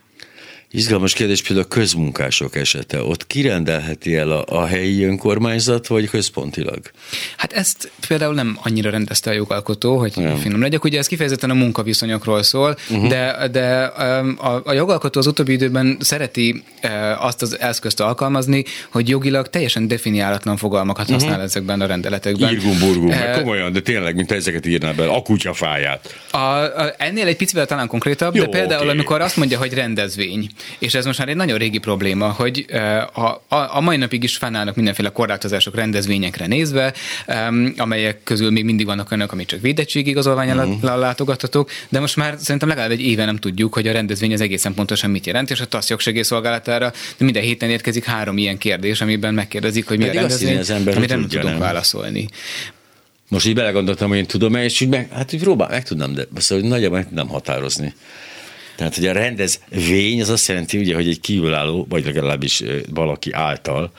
Izgalmas 0.70 1.12
kérdés 1.12 1.42
például 1.42 1.66
a 1.70 1.74
közmunkások 1.74 2.56
esete. 2.56 3.02
Ott 3.02 3.26
kirendelheti 3.26 4.16
el 4.16 4.30
a, 4.30 4.44
a 4.48 4.66
helyi 4.66 5.04
önkormányzat, 5.04 5.86
vagy 5.86 6.08
központilag? 6.08 6.80
Hát 7.36 7.52
ezt 7.52 7.90
például 8.08 8.34
nem 8.34 8.58
annyira 8.62 8.90
rendezte 8.90 9.30
a 9.30 9.32
jogalkotó, 9.32 9.98
hogy 9.98 10.12
nem. 10.16 10.36
finom 10.36 10.60
legyek. 10.60 10.84
Ugye 10.84 10.98
ez 10.98 11.06
kifejezetten 11.06 11.50
a 11.50 11.54
munkaviszonyokról 11.54 12.42
szól, 12.42 12.76
uh-huh. 12.90 13.08
de, 13.08 13.48
de 13.52 13.84
a, 13.84 14.62
a 14.64 14.72
jogalkotó 14.72 15.20
az 15.20 15.26
utóbbi 15.26 15.52
időben 15.52 15.96
szereti 16.00 16.62
e, 16.80 17.18
azt 17.18 17.42
az 17.42 17.60
eszközt 17.60 18.00
alkalmazni, 18.00 18.64
hogy 18.90 19.08
jogilag 19.08 19.48
teljesen 19.48 19.88
definiálatlan 19.88 20.56
fogalmakat 20.56 21.04
uh-huh. 21.04 21.20
használ 21.20 21.40
ezekben 21.40 21.80
a 21.80 21.86
rendeletekben. 21.86 22.52
Írgum, 22.52 22.78
burgum, 22.78 23.10
e, 23.10 23.30
komolyan, 23.30 23.72
de 23.72 23.80
tényleg, 23.80 24.14
mint 24.14 24.32
ezeket 24.32 24.66
írná 24.66 24.92
be, 24.92 25.08
a 25.08 25.22
kutyafáját. 25.22 26.20
A, 26.30 26.36
a, 26.36 26.94
ennél 26.96 27.26
egy 27.26 27.36
picivel 27.36 27.66
talán 27.66 27.86
konkrétabb, 27.86 28.34
Jó, 28.34 28.42
de 28.42 28.48
például 28.48 28.82
okay. 28.82 28.94
amikor 28.94 29.20
azt 29.20 29.36
mondja, 29.36 29.58
hogy 29.58 29.74
rendezvény, 29.74 30.50
és 30.78 30.94
ez 30.94 31.04
most 31.04 31.18
már 31.18 31.28
egy 31.28 31.36
nagyon 31.36 31.58
régi 31.58 31.78
probléma, 31.78 32.28
hogy 32.28 32.66
a, 33.12 33.20
a, 33.20 33.76
a 33.76 33.80
mai 33.80 33.96
napig 33.96 34.22
is 34.22 34.36
fennállnak 34.36 34.76
mindenféle 34.76 35.08
korlátozások 35.08 35.74
rendezvényekre 35.74 36.46
nézve, 36.46 36.94
amelyek 37.76 38.22
közül 38.24 38.50
még 38.50 38.64
mindig 38.64 38.86
vannak 38.86 39.10
önök, 39.10 39.32
amik 39.32 39.46
csak 39.46 39.60
védettségigazolványal 39.60 40.68
uh-huh. 40.68 40.98
látogathatók, 40.98 41.70
de 41.88 42.00
most 42.00 42.16
már 42.16 42.34
szerintem 42.38 42.68
legalább 42.68 42.90
egy 42.90 43.02
éve 43.02 43.24
nem 43.24 43.36
tudjuk, 43.36 43.74
hogy 43.74 43.88
a 43.88 43.92
rendezvény 43.92 44.32
az 44.32 44.40
egészen 44.40 44.74
pontosan 44.74 45.10
mit 45.10 45.26
jelent, 45.26 45.50
és 45.50 45.60
a 45.60 45.66
TASZ 45.66 45.88
jogsegélyszolgálatára 45.88 46.92
de 47.18 47.24
minden 47.24 47.42
héten 47.42 47.70
érkezik 47.70 48.04
három 48.04 48.38
ilyen 48.38 48.58
kérdés, 48.58 49.00
amiben 49.00 49.34
megkérdezik, 49.34 49.88
hogy 49.88 49.98
mi 49.98 50.04
Pedig 50.04 50.18
a 50.18 50.20
rendezvény, 50.20 50.58
az 50.58 50.70
ember 50.70 50.96
amire 50.96 51.16
nem 51.16 51.28
tudunk 51.28 51.50
nem. 51.50 51.58
válaszolni. 51.58 52.28
Most 53.28 53.46
így 53.46 53.54
belegondoltam, 53.54 54.08
hogy 54.08 54.18
én 54.18 54.26
tudom 54.26 54.54
és 54.54 54.80
így 54.80 54.88
meg, 54.88 55.10
hát 55.12 55.34
úgy 55.34 55.40
próbál, 55.40 55.68
meg 55.68 55.84
tudnám, 55.84 56.12
de 56.12 56.26
szóval, 56.36 56.62
hogy 56.62 56.72
nagyjából 56.72 56.96
meg 56.96 57.06
tudnám 57.06 57.28
határozni. 57.28 57.94
Tehát, 58.76 58.94
hogy 58.94 59.06
a 59.06 59.12
rendezvény 59.12 60.20
az 60.20 60.28
azt 60.28 60.48
jelenti, 60.48 60.78
ugye, 60.78 60.94
hogy 60.94 61.08
egy 61.08 61.20
kívülálló, 61.20 61.86
vagy 61.88 62.04
legalábbis 62.04 62.62
valaki 62.94 63.32
által 63.32 63.92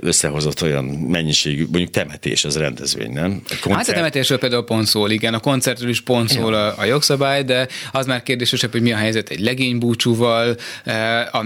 összehozott 0.00 0.62
olyan 0.62 0.84
mennyiségű, 0.84 1.62
mondjuk 1.62 1.90
temetés 1.90 2.44
az 2.44 2.56
rendezvény, 2.56 3.12
nem? 3.12 3.42
A 3.44 3.54
koncert... 3.60 3.76
Hát 3.76 3.88
a 3.88 3.92
temetésről 3.92 4.38
például 4.38 4.64
pont 4.64 4.86
szól, 4.86 5.10
igen, 5.10 5.34
a 5.34 5.38
koncertről 5.38 5.88
is 5.88 6.00
pont 6.00 6.28
szól 6.28 6.54
a, 6.54 6.74
a 6.78 6.84
jogszabály, 6.84 7.44
de 7.44 7.68
az 7.92 8.06
már 8.06 8.22
kérdésesebb, 8.22 8.72
hogy 8.72 8.82
mi 8.82 8.92
a 8.92 8.96
helyzet 8.96 9.28
egy 9.28 9.40
legénybúcsúval, 9.40 10.56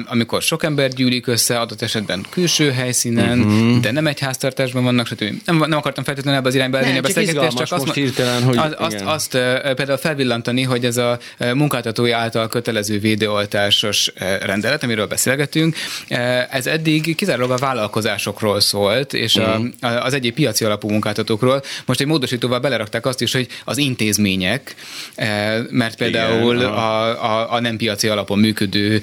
amikor 0.04 0.42
sok 0.42 0.62
ember 0.62 0.88
gyűlik 0.88 1.26
össze, 1.26 1.60
adott 1.60 1.82
esetben 1.82 2.24
külső 2.30 2.70
helyszínen, 2.70 3.40
uh-huh. 3.40 3.80
de 3.80 3.90
nem 3.90 4.06
egy 4.06 4.20
háztartásban 4.20 4.84
vannak, 4.84 5.06
stb. 5.06 5.40
Nem, 5.44 5.56
nem 5.56 5.78
akartam 5.78 6.04
feltétlenül 6.04 6.38
ebbe 6.38 6.48
az 6.48 6.54
irányba 6.54 6.78
elvinni 6.78 6.98
a 6.98 7.00
beszélgetést, 7.00 7.56
csak 7.56 7.72
azt, 7.72 7.94
hirtelen, 7.94 8.42
hogy 8.42 8.56
azt, 8.56 8.74
azt, 8.78 9.02
azt 9.04 9.30
például 9.74 9.98
felvillantani, 9.98 10.62
hogy 10.62 10.84
ez 10.84 10.96
a 10.96 11.18
munkáltatói 11.54 12.10
által 12.10 12.48
kötelező 12.52 12.98
védőoltásos 12.98 14.12
eh, 14.14 14.38
rendelet, 14.40 14.82
amiről 14.82 15.06
beszélgetünk, 15.06 15.76
eh, 16.08 16.46
ez 16.50 16.66
eddig 16.66 17.16
kizárólag 17.16 17.50
a 17.50 17.56
vállalkozásokról 17.56 18.60
szólt, 18.60 19.14
és 19.14 19.36
a, 19.36 19.58
mhm. 19.58 19.68
az 19.80 20.14
egyéb 20.14 20.34
piaci 20.34 20.64
alapú 20.64 20.88
munkáltatókról. 20.88 21.62
Most 21.86 22.00
egy 22.00 22.06
módosítóval 22.06 22.58
belerakták 22.58 23.06
azt 23.06 23.20
is, 23.20 23.32
hogy 23.32 23.46
az 23.64 23.78
intézmények, 23.78 24.74
eh, 25.14 25.58
mert 25.70 25.96
például 25.96 26.56
Igen, 26.56 26.68
a, 26.68 27.24
a, 27.24 27.52
a 27.52 27.60
nem 27.60 27.76
piaci 27.76 28.08
alapon 28.08 28.38
működő 28.38 29.02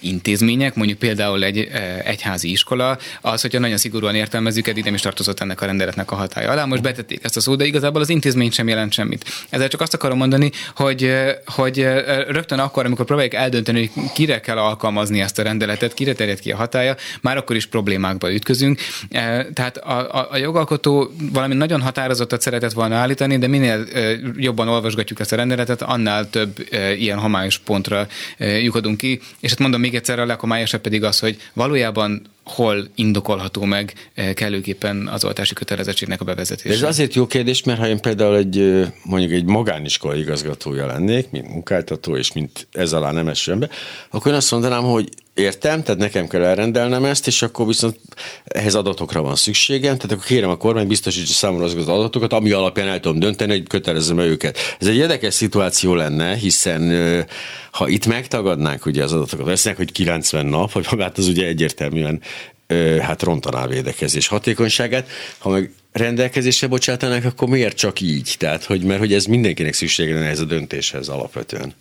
intézmények, 0.00 0.74
mondjuk 0.74 0.98
például 0.98 1.44
egy 1.44 1.68
egyházi 2.04 2.50
iskola, 2.50 2.98
az, 3.20 3.40
hogyha 3.40 3.58
nagyon 3.58 3.76
szigorúan 3.76 4.14
értelmezzük, 4.14 4.68
eddig 4.68 4.84
nem 4.84 4.94
is 4.94 5.00
tartozott 5.00 5.40
ennek 5.40 5.60
a 5.60 5.66
rendeletnek 5.66 6.10
a 6.10 6.14
hatája 6.14 6.50
alá. 6.50 6.64
Most 6.64 6.82
betették 6.82 7.24
ezt 7.24 7.36
a 7.36 7.40
szót, 7.40 7.58
de 7.58 7.64
igazából 7.64 8.00
az 8.00 8.08
intézmény 8.08 8.50
sem 8.50 8.68
jelent 8.68 8.92
semmit. 8.92 9.24
Ezzel 9.48 9.68
csak 9.68 9.80
azt 9.80 9.94
akarom 9.94 10.18
mondani, 10.18 10.50
hogy, 10.74 11.14
hogy 11.44 11.86
rögtön 12.28 12.58
akkor, 12.66 12.84
amikor 12.84 13.04
próbáljuk 13.04 13.34
eldönteni, 13.34 13.90
hogy 13.94 14.12
kire 14.12 14.40
kell 14.40 14.58
alkalmazni 14.58 15.20
ezt 15.20 15.38
a 15.38 15.42
rendeletet, 15.42 15.94
kire 15.94 16.12
terjed 16.12 16.40
ki 16.40 16.52
a 16.52 16.56
hatája, 16.56 16.96
már 17.20 17.36
akkor 17.36 17.56
is 17.56 17.66
problémákba 17.66 18.32
ütközünk. 18.32 18.80
E, 19.10 19.46
tehát 19.52 19.76
a, 19.76 20.18
a, 20.18 20.28
a 20.30 20.36
jogalkotó 20.36 21.10
valami 21.32 21.54
nagyon 21.54 21.80
határozottat 21.80 22.40
szeretett 22.40 22.72
volna 22.72 22.96
állítani, 22.96 23.38
de 23.38 23.46
minél 23.46 23.86
e, 23.94 24.00
jobban 24.36 24.68
olvasgatjuk 24.68 25.20
ezt 25.20 25.32
a 25.32 25.36
rendeletet, 25.36 25.82
annál 25.82 26.30
több 26.30 26.66
e, 26.70 26.94
ilyen 26.94 27.18
homályos 27.18 27.58
pontra 27.58 28.06
lyukadunk 28.38 28.96
ki. 28.96 29.20
És 29.40 29.50
hát 29.50 29.58
mondom 29.58 29.80
még 29.80 29.94
egyszer, 29.94 30.18
a 30.18 30.26
leghomályosabb 30.26 30.80
pedig 30.80 31.04
az, 31.04 31.18
hogy 31.18 31.36
valójában 31.52 32.22
hol 32.46 32.88
indokolható 32.94 33.64
meg 33.64 33.92
eh, 34.14 34.32
kellőképpen 34.32 35.08
az 35.08 35.24
oltási 35.24 35.54
kötelezettségnek 35.54 36.20
a 36.20 36.24
bevezetése? 36.24 36.74
Ez 36.74 36.82
azért 36.82 37.14
jó 37.14 37.26
kérdés, 37.26 37.62
mert 37.62 37.78
ha 37.78 37.88
én 37.88 38.00
például 38.00 38.36
egy 38.36 38.86
mondjuk 39.04 39.32
egy 39.32 39.44
magániskola 39.44 40.14
igazgatója 40.14 40.86
lennék, 40.86 41.30
mint 41.30 41.48
munkáltató, 41.48 42.16
és 42.16 42.32
mint 42.32 42.66
ez 42.72 42.92
alá 42.92 43.10
nem 43.10 43.32
ember, 43.46 43.70
akkor 44.10 44.32
én 44.32 44.36
azt 44.36 44.50
mondanám, 44.50 44.82
hogy 44.82 45.08
Értem, 45.36 45.82
tehát 45.82 46.00
nekem 46.00 46.28
kell 46.28 46.42
elrendelnem 46.42 47.04
ezt, 47.04 47.26
és 47.26 47.42
akkor 47.42 47.66
viszont 47.66 47.98
ehhez 48.44 48.74
adatokra 48.74 49.22
van 49.22 49.36
szükségem, 49.36 49.96
tehát 49.96 50.12
akkor 50.12 50.24
kérem 50.24 50.50
a 50.50 50.56
kormány 50.56 50.86
biztosítsa 50.86 51.32
számomra 51.32 51.64
azokat 51.64 51.88
az 51.88 51.94
adatokat, 51.94 52.32
ami 52.32 52.50
alapján 52.50 52.88
el 52.88 53.00
tudom 53.00 53.18
dönteni, 53.18 53.52
hogy 53.52 53.66
kötelezem 53.66 54.18
őket. 54.18 54.58
Ez 54.78 54.86
egy 54.86 54.96
érdekes 54.96 55.34
szituáció 55.34 55.94
lenne, 55.94 56.34
hiszen 56.34 56.92
ha 57.70 57.88
itt 57.88 58.06
megtagadnánk 58.06 58.86
ugye 58.86 59.02
az 59.02 59.12
adatokat, 59.12 59.46
vesznek, 59.46 59.76
hogy 59.76 59.92
90 59.92 60.46
nap, 60.46 60.72
vagy 60.72 60.86
magát 60.90 61.18
az 61.18 61.28
ugye 61.28 61.46
egyértelműen 61.46 62.20
hát 63.00 63.22
rontaná 63.22 63.64
a 63.64 63.68
védekezés 63.68 64.26
hatékonyságát, 64.26 65.08
ha 65.38 65.48
meg 65.48 65.72
rendelkezésre 65.92 66.66
bocsátanak, 66.66 67.24
akkor 67.24 67.48
miért 67.48 67.76
csak 67.76 68.00
így? 68.00 68.34
Tehát, 68.38 68.64
hogy, 68.64 68.82
mert 68.82 69.00
hogy 69.00 69.12
ez 69.12 69.24
mindenkinek 69.24 69.74
szüksége 69.74 70.14
lenne 70.14 70.28
ez 70.28 70.40
a 70.40 70.44
döntéshez 70.44 71.08
alapvetően. 71.08 71.74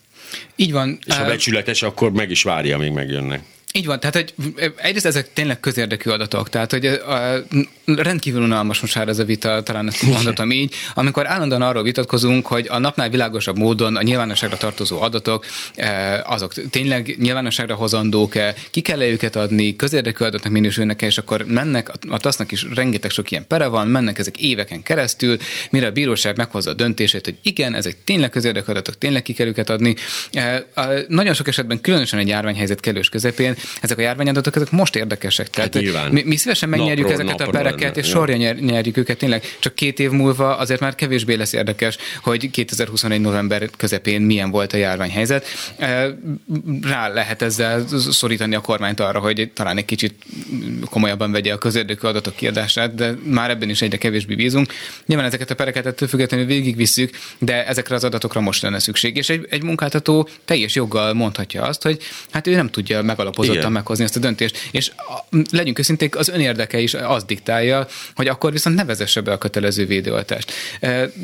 Így 0.56 0.72
van. 0.72 1.00
És 1.06 1.16
ha 1.16 1.26
becsületes, 1.26 1.82
akkor 1.84 2.12
meg 2.12 2.32
is 2.32 2.44
várja, 2.44 2.76
amíg 2.76 2.92
megjönnek. 2.92 3.44
Így 3.76 3.86
van, 3.86 4.00
tehát 4.00 4.16
hogy 4.16 4.34
egyrészt 4.76 5.06
ezek 5.06 5.34
tényleg 5.34 5.60
közérdekű 5.60 6.10
adatok, 6.10 6.50
tehát 6.50 6.72
hogy 6.72 6.86
a, 6.86 7.46
rendkívül 7.86 8.42
unalmas 8.42 8.80
most 8.80 8.96
már 8.96 9.08
ez 9.08 9.20
a 9.20 9.24
vita, 9.24 9.64
talán 9.64 9.88
ezt 9.88 10.02
mondhatom 10.02 10.52
így, 10.52 10.74
amikor 10.94 11.28
állandóan 11.28 11.62
arról 11.62 11.84
vitatkozunk, 11.84 12.46
hogy 12.46 12.68
a 12.70 12.80
napnál 12.80 13.10
világosabb 13.10 13.58
módon 13.58 13.96
a 13.96 14.02
nyilvánosságra 14.02 14.58
tartozó 14.58 15.02
adatok, 15.02 15.46
azok 16.24 16.54
tényleg 16.70 17.16
nyilvánosságra 17.20 17.76
hozandók-e, 17.76 18.56
ki 18.72 18.82
kell 18.82 19.02
-e 19.02 19.08
őket 19.08 19.36
adni, 19.36 19.76
közérdekű 19.76 20.26
adatnak 20.26 20.54
minősülnek 20.54 21.02
-e, 21.02 21.06
és 21.06 21.18
akkor 21.18 21.46
mennek, 21.48 21.92
a 22.10 22.18
TASZ-nak 22.18 22.52
is 22.52 22.66
rengeteg 22.76 23.12
sok 23.12 23.32
ilyen 23.32 23.48
pere 23.48 23.68
van, 23.68 23.88
mennek 23.88 24.20
ezek 24.20 24.38
éveken 24.38 24.84
keresztül, 24.84 25.38
mire 25.70 25.88
a 25.88 25.92
bíróság 25.92 26.38
meghozza 26.38 26.70
a 26.70 26.74
döntését, 26.74 27.26
hogy 27.26 27.38
igen, 27.42 27.76
ezek 27.76 27.98
tényleg 28.04 28.30
közérdekű 28.30 28.72
adatok, 28.72 28.98
tényleg 28.98 29.22
ki 29.22 29.34
kell 29.34 29.48
őket 29.48 29.70
adni. 29.70 29.96
Nagyon 31.08 31.34
sok 31.34 31.48
esetben, 31.48 31.82
különösen 31.82 32.20
egy 32.20 32.28
járványhelyzet 32.28 32.80
kellős 32.80 33.10
közepén, 33.10 33.56
ezek 33.82 33.98
a 33.98 34.02
járványadatok 34.02 34.56
ezek 34.56 34.72
most 34.72 34.96
érdekesek. 34.96 35.50
Tehát 35.50 35.76
hát 35.94 36.12
mi, 36.12 36.24
mi 36.26 36.36
szívesen 36.36 36.70
megnyerjük 36.70 37.08
napról, 37.08 37.14
ezeket 37.14 37.38
napról 37.38 37.56
a 37.56 37.64
pereket, 37.64 37.98
és 37.98 38.08
sorja 38.08 38.36
nyer, 38.36 38.56
nyerjük 38.56 38.98
őket 38.98 39.18
tényleg. 39.18 39.44
Csak 39.60 39.76
két 39.76 40.00
év 40.00 40.10
múlva 40.10 40.58
azért 40.58 40.80
már 40.80 40.96
kevésbé 40.96 41.34
lesz 41.34 41.54
érdekes, 41.54 41.98
hogy 42.22 42.50
2021. 42.50 43.22
november 43.22 43.70
közepén 43.78 44.22
milyen 44.22 44.52
volt 44.52 44.74
a 44.74 44.78
járványhelyzet. 44.78 45.46
Rá 46.82 47.08
lehet 47.08 47.42
ezzel 47.42 47.86
szorítani 48.10 48.56
a 48.56 48.62
kormányt 48.62 49.00
arra, 49.00 49.20
hogy 49.20 49.52
talán 49.54 49.78
egy 49.78 49.86
kicsit 49.86 50.14
komolyabban 50.90 51.32
vegye 51.32 51.54
a 51.54 51.58
közérdekű 51.58 52.08
adatok 52.08 52.36
kiadását, 52.36 52.96
de 52.96 53.14
már 53.24 53.50
ebben 53.50 53.70
is 53.70 53.82
egyre 53.82 53.98
kevésbé 53.98 54.36
bízunk. 54.36 54.74
Nyilván 55.06 55.26
ezeket 55.26 55.52
a 55.52 55.56
pereket 55.56 55.86
ettől 55.86 56.08
függetlenül 56.08 56.46
végigvisszük, 56.46 57.18
de 57.38 57.68
ezekre 57.68 57.96
az 57.96 58.04
adatokra 58.04 58.42
most 58.42 58.62
lenne 58.62 58.80
szükség. 58.80 59.18
És 59.18 59.30
egy, 59.30 59.48
egy 59.50 59.64
munkáltató 59.64 60.30
teljes 60.46 60.76
joggal 60.76 61.14
mondhatja 61.14 61.64
azt, 61.64 61.82
hogy 61.82 61.98
hát 62.32 62.48
ő 62.48 62.56
nem 62.56 62.70
tudja 62.70 63.02
megalapozottan 63.02 63.55
Igen. 63.60 63.72
meghozni 63.72 64.04
ezt 64.04 64.16
a 64.16 64.20
döntést. 64.20 64.58
És 64.72 64.92
a, 64.98 65.38
legyünk 65.52 65.80
őszinték, 65.80 66.16
az 66.16 66.30
önérdeke 66.30 66.80
is 66.80 66.94
az 66.94 67.24
diktálja, 67.24 67.88
hogy 68.16 68.28
akkor 68.28 68.52
viszont 68.52 68.76
ne 68.76 68.86
vezesse 68.86 69.22
be 69.22 69.32
a 69.32 69.38
kötelező 69.38 69.86
védőoltást. 69.86 70.52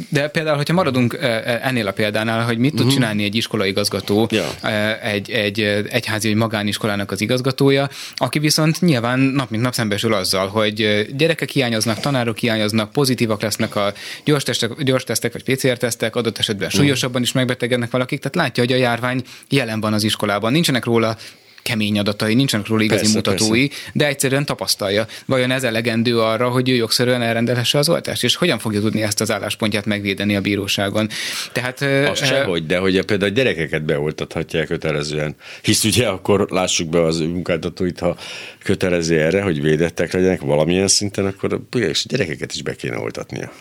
De 0.09 0.27
például, 0.27 0.57
hogyha 0.57 0.73
maradunk 0.73 1.17
ennél 1.61 1.87
a 1.87 1.91
példánál, 1.91 2.45
hogy 2.45 2.57
mit 2.57 2.69
tud 2.69 2.79
uh-huh. 2.79 2.93
csinálni 2.93 3.23
egy 3.23 3.35
iskolaigazgató, 3.35 4.29
ja. 4.31 4.69
egy, 5.01 5.31
egy 5.31 5.59
egyházi 5.89 6.27
vagy 6.27 6.37
magániskolának 6.37 7.11
az 7.11 7.21
igazgatója, 7.21 7.89
aki 8.15 8.39
viszont 8.39 8.81
nyilván 8.81 9.19
nap 9.19 9.49
mint 9.49 9.63
nap 9.63 9.73
szembesül 9.73 10.13
azzal, 10.13 10.47
hogy 10.47 11.07
gyerekek 11.15 11.49
hiányoznak, 11.49 11.99
tanárok 11.99 12.37
hiányoznak, 12.37 12.91
pozitívak 12.91 13.41
lesznek 13.41 13.75
a 13.75 13.93
gyors, 14.23 14.43
testek, 14.43 14.83
gyors 14.83 15.03
tesztek 15.03 15.33
vagy 15.33 15.43
PCR-tesztek, 15.43 16.15
adott 16.15 16.37
esetben 16.37 16.67
mhm. 16.67 16.77
súlyosabban 16.77 17.21
is 17.21 17.31
megbetegednek 17.31 17.91
valakik, 17.91 18.19
tehát 18.19 18.35
látja, 18.35 18.63
hogy 18.63 18.73
a 18.73 18.77
járvány 18.77 19.21
jelen 19.49 19.79
van 19.79 19.93
az 19.93 20.03
iskolában. 20.03 20.51
Nincsenek 20.51 20.85
róla 20.85 21.17
kemény 21.61 21.99
adatai, 21.99 22.33
nincsenek 22.33 22.67
róla 22.67 22.83
igazi 22.83 23.01
persze, 23.01 23.15
mutatói, 23.15 23.67
persze. 23.67 23.83
de 23.93 24.07
egyszerűen 24.07 24.45
tapasztalja. 24.45 25.05
Vajon 25.25 25.51
ez 25.51 25.63
elegendő 25.63 26.19
arra, 26.19 26.49
hogy 26.49 26.69
ő 26.69 26.73
jogszerűen 26.73 27.21
elrendelhesse 27.21 27.77
az 27.77 27.89
oltást, 27.89 28.23
és 28.23 28.35
hogyan 28.35 28.59
fogja 28.59 28.79
tudni 28.79 29.01
ezt 29.01 29.21
az 29.21 29.31
álláspontját 29.31 29.85
megvédeni 29.85 30.35
a 30.35 30.41
bíróságon? 30.41 31.09
Tehát, 31.51 31.81
Azt 31.81 32.21
e- 32.21 32.25
sehogy, 32.25 32.65
de 32.65 32.77
hogy 32.77 33.01
például 33.05 33.31
a 33.31 33.33
gyerekeket 33.33 33.83
beoltathatják 33.83 34.67
kötelezően. 34.67 35.35
Hisz 35.61 35.83
ugye 35.83 36.07
akkor 36.07 36.47
lássuk 36.49 36.89
be 36.89 37.03
az 37.03 37.19
munkáltatóit, 37.19 37.99
ha 37.99 38.17
kötelező 38.63 39.19
erre, 39.19 39.41
hogy 39.41 39.61
védettek 39.61 40.13
legyenek 40.13 40.41
valamilyen 40.41 40.87
szinten, 40.87 41.25
akkor 41.25 41.59
és 41.75 42.05
gyerekeket 42.07 42.53
is 42.53 42.61
be 42.61 42.75
kéne 42.75 42.97
oltatnia. 42.97 43.51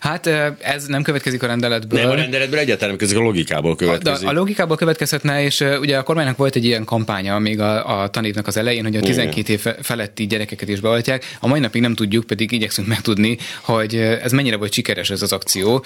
Hát 0.00 0.26
ez 0.60 0.86
nem 0.86 1.02
következik 1.02 1.42
a 1.42 1.46
rendeletből. 1.46 2.00
Nem 2.00 2.10
a 2.10 2.14
rendeletből 2.14 2.58
egyáltalán 2.58 2.88
nem 2.88 2.98
következik, 2.98 3.18
a 3.18 3.26
logikából 3.26 3.76
következik. 3.76 4.26
A, 4.26 4.30
a 4.30 4.32
logikából 4.32 4.76
következhetne, 4.76 5.42
és 5.42 5.64
ugye 5.80 5.98
a 5.98 6.02
kormánynak 6.02 6.36
volt 6.36 6.56
egy 6.56 6.64
ilyen 6.64 6.84
kampánya, 6.84 7.38
még 7.44 7.60
a, 7.60 8.00
a 8.02 8.08
tanévnek 8.08 8.46
az 8.46 8.56
elején, 8.56 8.82
hogy 8.82 8.96
a 8.96 9.00
12 9.00 9.52
év 9.52 9.66
feletti 9.82 10.26
gyerekeket 10.26 10.68
is 10.68 10.80
beoltják. 10.80 11.36
A 11.40 11.46
mai 11.46 11.60
napig 11.60 11.80
nem 11.80 11.94
tudjuk, 11.94 12.26
pedig 12.26 12.52
igyekszünk 12.52 12.88
megtudni, 12.88 13.36
hogy 13.60 13.96
ez 13.96 14.32
mennyire 14.32 14.56
volt 14.56 14.72
sikeres 14.72 15.10
ez 15.10 15.22
az 15.22 15.32
akció, 15.32 15.84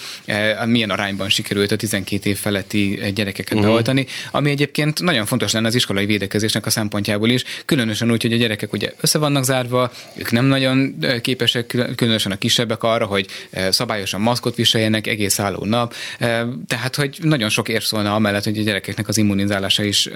milyen 0.64 0.90
arányban 0.90 1.28
sikerült 1.28 1.72
a 1.72 1.76
12 1.76 2.28
év 2.28 2.38
feletti 2.38 3.00
gyerekeket 3.14 3.52
uh-huh. 3.52 3.68
beoltani, 3.68 4.06
ami 4.30 4.50
egyébként 4.50 5.02
nagyon 5.02 5.26
fontos 5.26 5.52
lenne 5.52 5.66
az 5.66 5.74
iskolai 5.74 6.06
védekezésnek 6.06 6.66
a 6.66 6.70
szempontjából 6.70 7.28
is, 7.28 7.44
különösen 7.64 8.10
úgy, 8.10 8.22
hogy 8.22 8.32
a 8.32 8.36
gyerekek 8.36 8.72
ugye 8.72 8.92
össze 9.00 9.18
vannak 9.18 9.44
zárva, 9.44 9.92
ők 10.14 10.30
nem 10.30 10.44
nagyon 10.44 11.04
képesek, 11.22 11.66
különösen 11.96 12.32
a 12.32 12.36
kisebbek 12.36 12.82
arra, 12.82 13.06
hogy 13.06 13.26
szabályosan 13.70 14.20
maszkot 14.20 14.54
viseljenek 14.54 15.06
egész 15.06 15.38
álló 15.38 15.64
nap, 15.64 15.94
tehát 16.66 16.96
hogy 16.96 17.18
nagyon 17.22 17.48
sok 17.48 17.68
ér 17.68 17.82
szólna 17.82 18.14
amellett, 18.14 18.44
hogy 18.44 18.58
a 18.58 18.62
gyerekeknek 18.62 19.08
az 19.08 19.16
immunizálása 19.16 19.82
is 19.82 20.08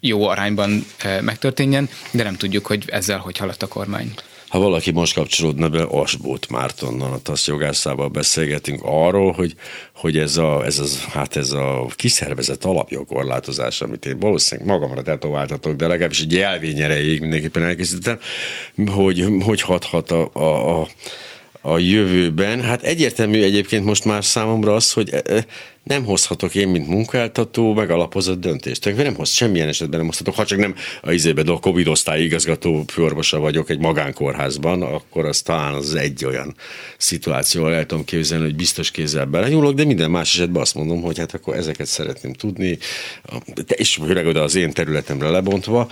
jó 0.00 0.28
arányban 0.28 0.85
megtörténjen, 1.20 1.88
de 2.10 2.22
nem 2.22 2.36
tudjuk, 2.36 2.66
hogy 2.66 2.84
ezzel 2.86 3.18
hogy 3.18 3.36
haladt 3.36 3.62
a 3.62 3.66
kormány. 3.66 4.14
Ha 4.48 4.58
valaki 4.58 4.90
most 4.90 5.14
kapcsolódna 5.14 5.68
be, 5.68 5.82
Asbót 5.82 6.48
Mártonnal, 6.48 7.12
a 7.12 7.18
TASZ 7.18 7.46
jogászával 7.46 8.08
beszélgetünk 8.08 8.80
arról, 8.82 9.32
hogy, 9.32 9.54
hogy 9.94 10.18
ez, 10.18 10.36
a, 10.36 10.64
ez, 10.64 10.78
az, 10.78 11.04
hát 11.04 11.36
ez 11.36 11.50
a 11.50 11.86
kiszervezett 11.96 12.64
alapjogkorlátozás, 12.64 13.80
amit 13.80 14.06
én 14.06 14.18
valószínűleg 14.18 14.70
magamra 14.70 15.02
tetováltatok, 15.02 15.76
de 15.76 15.86
legalábbis 15.86 16.20
egy 16.20 16.32
jelvény 16.32 16.80
erejéig 16.80 17.20
mindenképpen 17.20 17.62
elkészítettem, 17.62 18.18
hogy 18.86 19.26
hogy 19.44 19.60
hathat 19.60 20.10
a, 20.10 20.30
a, 20.32 20.80
a 20.80 20.88
a 21.66 21.78
jövőben. 21.78 22.62
Hát 22.62 22.82
egyértelmű 22.82 23.42
egyébként 23.42 23.84
most 23.84 24.04
már 24.04 24.24
számomra 24.24 24.74
az, 24.74 24.92
hogy 24.92 25.10
e, 25.12 25.22
e, 25.24 25.46
nem 25.86 26.04
hozhatok 26.04 26.54
én, 26.54 26.68
mint 26.68 26.88
munkáltató, 26.88 27.74
megalapozott 27.74 28.40
döntést. 28.40 28.94
Nem 28.96 29.14
hoz, 29.14 29.30
semmilyen 29.30 29.68
esetben 29.68 29.98
nem 29.98 30.08
hozhatok, 30.08 30.34
ha 30.34 30.44
csak 30.44 30.58
nem 30.58 30.74
a 31.02 31.12
izében 31.12 31.48
a 31.48 31.58
Covid 31.58 31.88
osztály 31.88 32.22
igazgató 32.22 32.84
főorvosa 32.86 33.38
vagyok 33.38 33.70
egy 33.70 33.78
magánkórházban, 33.78 34.82
akkor 34.82 35.24
az 35.24 35.42
talán 35.42 35.74
az 35.74 35.94
egy 35.94 36.24
olyan 36.24 36.54
szituációval 36.98 37.74
el 37.74 37.86
tudom 37.86 38.04
képzelni, 38.04 38.44
hogy 38.44 38.56
biztos 38.56 38.90
kézzel 38.90 39.24
belenyúlok, 39.24 39.74
de 39.74 39.84
minden 39.84 40.10
más 40.10 40.34
esetben 40.34 40.62
azt 40.62 40.74
mondom, 40.74 41.02
hogy 41.02 41.18
hát 41.18 41.34
akkor 41.34 41.56
ezeket 41.56 41.86
szeretném 41.86 42.32
tudni, 42.32 42.78
és 43.66 43.94
főleg 43.94 44.26
oda 44.26 44.42
az 44.42 44.54
én 44.54 44.72
területemre 44.72 45.28
lebontva 45.28 45.90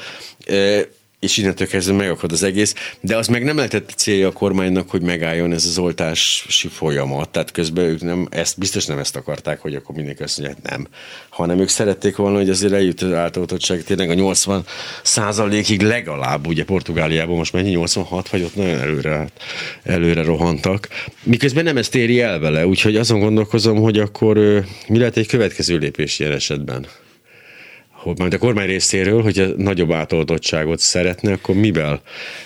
és 1.24 1.36
innentől 1.36 1.66
kezdve 1.66 1.94
megakad 1.94 2.32
az 2.32 2.42
egész, 2.42 2.74
de 3.00 3.16
az 3.16 3.26
meg 3.26 3.44
nem 3.44 3.56
lehetett 3.56 3.92
célja 3.96 4.28
a 4.28 4.32
kormánynak, 4.32 4.90
hogy 4.90 5.02
megálljon 5.02 5.52
ez 5.52 5.64
az 5.64 5.78
oltási 5.78 6.68
folyamat, 6.68 7.28
tehát 7.28 7.50
közben 7.50 7.84
ők 7.84 8.00
nem, 8.00 8.26
ezt, 8.30 8.58
biztos 8.58 8.86
nem 8.86 8.98
ezt 8.98 9.16
akarták, 9.16 9.60
hogy 9.60 9.74
akkor 9.74 9.94
mindenki 9.94 10.22
azt 10.22 10.38
mondja, 10.38 10.56
hogy 10.62 10.70
nem, 10.70 10.86
hanem 11.28 11.58
ők 11.58 11.68
szerették 11.68 12.16
volna, 12.16 12.36
hogy 12.36 12.50
azért 12.50 12.72
eljut 12.72 13.02
az 13.02 13.12
átoltottság 13.12 13.82
tényleg 13.82 14.10
a 14.10 14.14
80 14.14 14.64
százalékig 15.02 15.82
legalább, 15.82 16.46
ugye 16.46 16.64
Portugáliában 16.64 17.36
most 17.36 17.52
mennyi, 17.52 17.70
86, 17.70 18.28
vagy 18.28 18.42
ott 18.42 18.56
nagyon 18.56 18.78
előre, 18.78 19.28
előre 19.82 20.22
rohantak, 20.22 20.88
miközben 21.22 21.64
nem 21.64 21.76
ezt 21.76 21.94
éri 21.94 22.20
el 22.20 22.38
vele, 22.38 22.66
úgyhogy 22.66 22.96
azon 22.96 23.20
gondolkozom, 23.20 23.80
hogy 23.80 23.98
akkor 23.98 24.36
mi 24.88 24.98
lehet 24.98 25.16
egy 25.16 25.26
következő 25.26 25.76
lépés 25.76 26.18
ilyen 26.18 26.32
esetben? 26.32 26.86
Majd 28.18 28.34
a 28.34 28.38
kormány 28.38 28.66
részéről, 28.66 29.22
hogy 29.22 29.38
a 29.38 29.46
nagyobb 29.56 29.92
átoltottságot 29.92 30.78
szeretne, 30.78 31.32
akkor 31.32 31.54
mivel, 31.54 32.02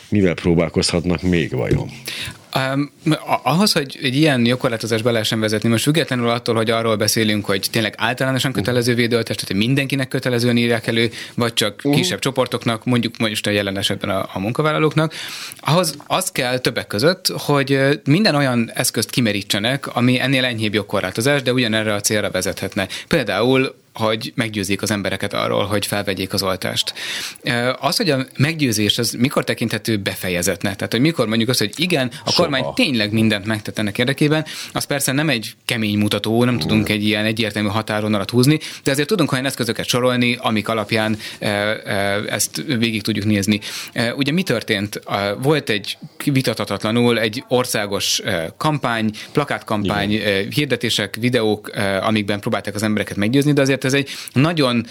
mivel 0.09 0.35
próbálkozhatnak 0.35 1.23
még 1.23 1.51
vajon? 1.51 1.91
Um, 2.57 2.93
ahhoz, 3.43 3.73
hogy 3.73 3.99
egy 4.03 4.17
ilyen 4.17 4.47
jogkorlátozást 4.47 5.03
be 5.03 5.11
lehessen 5.11 5.41
vezetni, 5.41 5.69
most 5.69 5.83
függetlenül 5.83 6.29
attól, 6.29 6.55
hogy 6.55 6.71
arról 6.71 6.97
beszélünk, 6.97 7.45
hogy 7.45 7.67
tényleg 7.71 7.95
általánosan 7.97 8.53
kötelező 8.53 8.95
védőoltást, 8.95 9.47
tehát 9.47 9.65
mindenkinek 9.65 10.09
kötelezően 10.09 10.57
írják 10.57 10.87
elő, 10.87 11.11
vagy 11.35 11.53
csak 11.53 11.75
uh-huh. 11.77 11.95
kisebb 11.95 12.19
csoportoknak, 12.19 12.85
mondjuk 12.85 13.17
most 13.17 13.47
a 13.47 13.51
jelen 13.51 13.79
esetben 13.79 14.11
a, 14.11 14.29
a 14.33 14.39
munkavállalóknak, 14.39 15.15
ahhoz 15.61 15.97
az 16.07 16.33
kell 16.33 16.59
többek 16.59 16.87
között, 16.87 17.27
hogy 17.37 17.79
minden 18.05 18.35
olyan 18.35 18.71
eszközt 18.75 19.11
kimerítsenek, 19.11 19.97
ami 19.97 20.21
ennél 20.21 20.45
enyhébb 20.45 20.75
jogkorlátozás, 20.75 21.43
de 21.43 21.53
ugyanerre 21.53 21.95
a 21.95 22.01
célra 22.01 22.31
vezethetne. 22.31 22.89
Például 23.09 23.75
hogy 23.99 24.33
meggyőzik 24.35 24.83
az 24.83 24.91
embereket 24.91 25.33
arról, 25.35 25.65
hogy 25.65 25.87
felvegyék 25.87 26.33
az 26.33 26.43
oltást. 26.43 26.95
Az, 27.81 27.97
hogy 27.97 28.11
a 28.11 28.27
meggyőzés 28.37 28.99
az 28.99 29.13
mikor 29.19 29.45
tekinthető 29.45 29.97
befejezetnek, 29.97 30.77
tehát 30.77 30.93
hogy 30.93 31.01
mikor 31.01 31.27
mondjuk 31.27 31.49
azt, 31.49 31.59
hogy 31.59 31.73
igen, 31.77 32.11
a 32.25 32.31
Soha. 32.31 32.43
kormány 32.43 32.75
tényleg 32.75 33.13
mindent 33.13 33.45
megtett 33.45 33.79
ennek 33.79 33.99
érdekében, 33.99 34.45
az 34.73 34.85
persze 34.85 35.13
nem 35.13 35.29
egy 35.29 35.55
kemény 35.65 35.99
mutató, 35.99 36.45
nem 36.45 36.59
tudunk 36.59 36.89
egy 36.89 37.05
ilyen 37.05 37.25
egyértelmű 37.25 37.69
határon 37.69 38.15
alatt 38.15 38.31
húzni, 38.31 38.59
de 38.85 38.91
azért 38.91 39.09
tudunk 39.09 39.33
olyan 39.33 39.45
eszközöket 39.45 39.87
sorolni, 39.87 40.37
amik 40.41 40.69
alapján 40.69 41.19
ezt 42.29 42.63
végig 42.67 43.03
tudjuk 43.03 43.25
nézni. 43.25 43.61
Ugye 44.17 44.33
mi 44.33 44.43
történt? 44.43 45.01
Volt 45.43 45.71
egy 45.71 45.99
vitatatlanul 46.25 47.21
egy 47.21 47.45
országos 47.49 48.23
kampány, 48.57 49.11
plakátkampány, 49.33 50.11
Igen. 50.11 50.51
hirdetések, 50.51 51.17
videók, 51.21 51.71
amikben 52.01 52.41
próbálták 52.41 52.75
az 52.75 52.83
embereket 52.83 53.17
meggyőzni, 53.17 53.53
de 53.53 53.61
azért 53.61 53.85
ez 53.89 53.95
egy 53.95 54.11
nagyon 54.33 54.87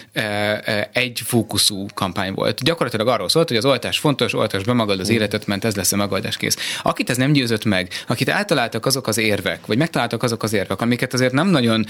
egyfókuszú 0.92 1.86
kampány 1.94 2.34
volt. 2.34 2.64
Gyakorlatilag 2.64 3.08
arról 3.08 3.30
szólt, 3.30 3.48
hogy 3.48 3.58
az 3.58 3.66
oltás 3.66 3.98
fontos, 3.98 4.34
oltás 4.34 4.64
be 4.64 4.74
magad 4.74 5.00
az 5.00 5.10
életet, 5.10 5.48
ment 5.48 5.66
ez 5.66 5.76
lesz 5.76 5.92
a 5.92 5.96
megoldás 5.96 6.38
kész. 6.38 6.58
Akit 6.82 7.10
ez 7.10 7.18
nem 7.18 7.32
győzött 7.32 7.66
meg, 7.66 7.92
akit 8.08 8.30
eltaláltak 8.30 8.86
azok 8.86 9.08
az 9.08 9.18
érvek, 9.18 9.66
vagy 9.66 9.78
megtaláltak 9.78 10.24
azok 10.24 10.44
az 10.44 10.54
érvek, 10.54 10.82
amiket 10.82 11.14
azért 11.14 11.34
nem 11.34 11.48
nagyon 11.48 11.86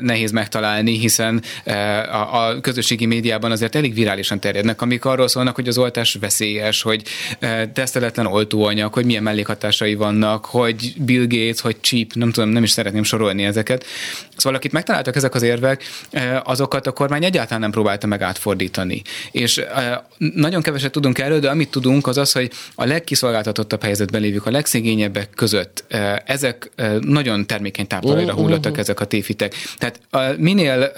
nehéz 0.00 0.30
megtalálni, 0.30 0.98
hiszen 0.98 1.42
a, 2.10 2.46
a 2.46 2.60
közösségi 2.60 3.06
médiában 3.06 3.50
azért 3.50 3.74
elég 3.74 3.94
virálisan 3.94 4.40
terjednek, 4.40 4.82
amik 4.82 5.04
arról 5.04 5.28
szólnak, 5.28 5.54
hogy 5.54 5.68
az 5.68 5.78
oltás 5.78 6.16
veszélyes, 6.20 6.82
hogy 6.82 7.02
teszteletlen 7.72 8.26
oltóanyag, 8.26 8.92
hogy 8.92 9.04
milyen 9.04 9.22
mellékhatásai 9.22 9.94
vannak, 9.94 10.44
hogy 10.44 10.94
Bill 10.96 11.26
Gates, 11.26 11.60
hogy 11.60 11.76
cheap, 11.80 12.12
nem 12.12 12.30
tudom, 12.30 12.48
nem 12.48 12.62
is 12.62 12.70
szeretném 12.70 13.02
sorolni 13.02 13.44
ezeket. 13.44 13.84
Szóval 14.36 14.58
akit 14.58 14.72
megtaláltak 14.72 15.16
ezek 15.16 15.34
az 15.34 15.42
érvek, 15.42 15.84
azokat 16.44 16.86
a 16.86 16.92
kormány 16.92 17.24
egyáltalán 17.24 17.60
nem 17.60 17.70
próbálta 17.70 18.06
meg 18.06 18.22
átfordítani. 18.22 19.02
És 19.30 19.64
nagyon 20.34 20.62
keveset 20.62 20.92
tudunk 20.92 21.18
erről, 21.18 21.38
de 21.38 21.50
amit 21.50 21.70
tudunk, 21.70 22.06
az 22.06 22.16
az, 22.16 22.32
hogy 22.32 22.50
a 22.74 22.84
legkiszolgáltatottabb 22.84 23.82
helyzetben 23.82 24.20
lévők, 24.20 24.46
a 24.46 24.50
legszegényebbek 24.50 25.30
között 25.30 25.84
ezek 26.24 26.70
nagyon 27.00 27.46
termékeny 27.46 27.86
táptalajra 27.86 28.32
hullottak 28.32 28.78
ezek 28.78 29.00
a 29.00 29.04
téfitek. 29.04 29.54
Tehát 29.78 30.00
minél 30.38 30.92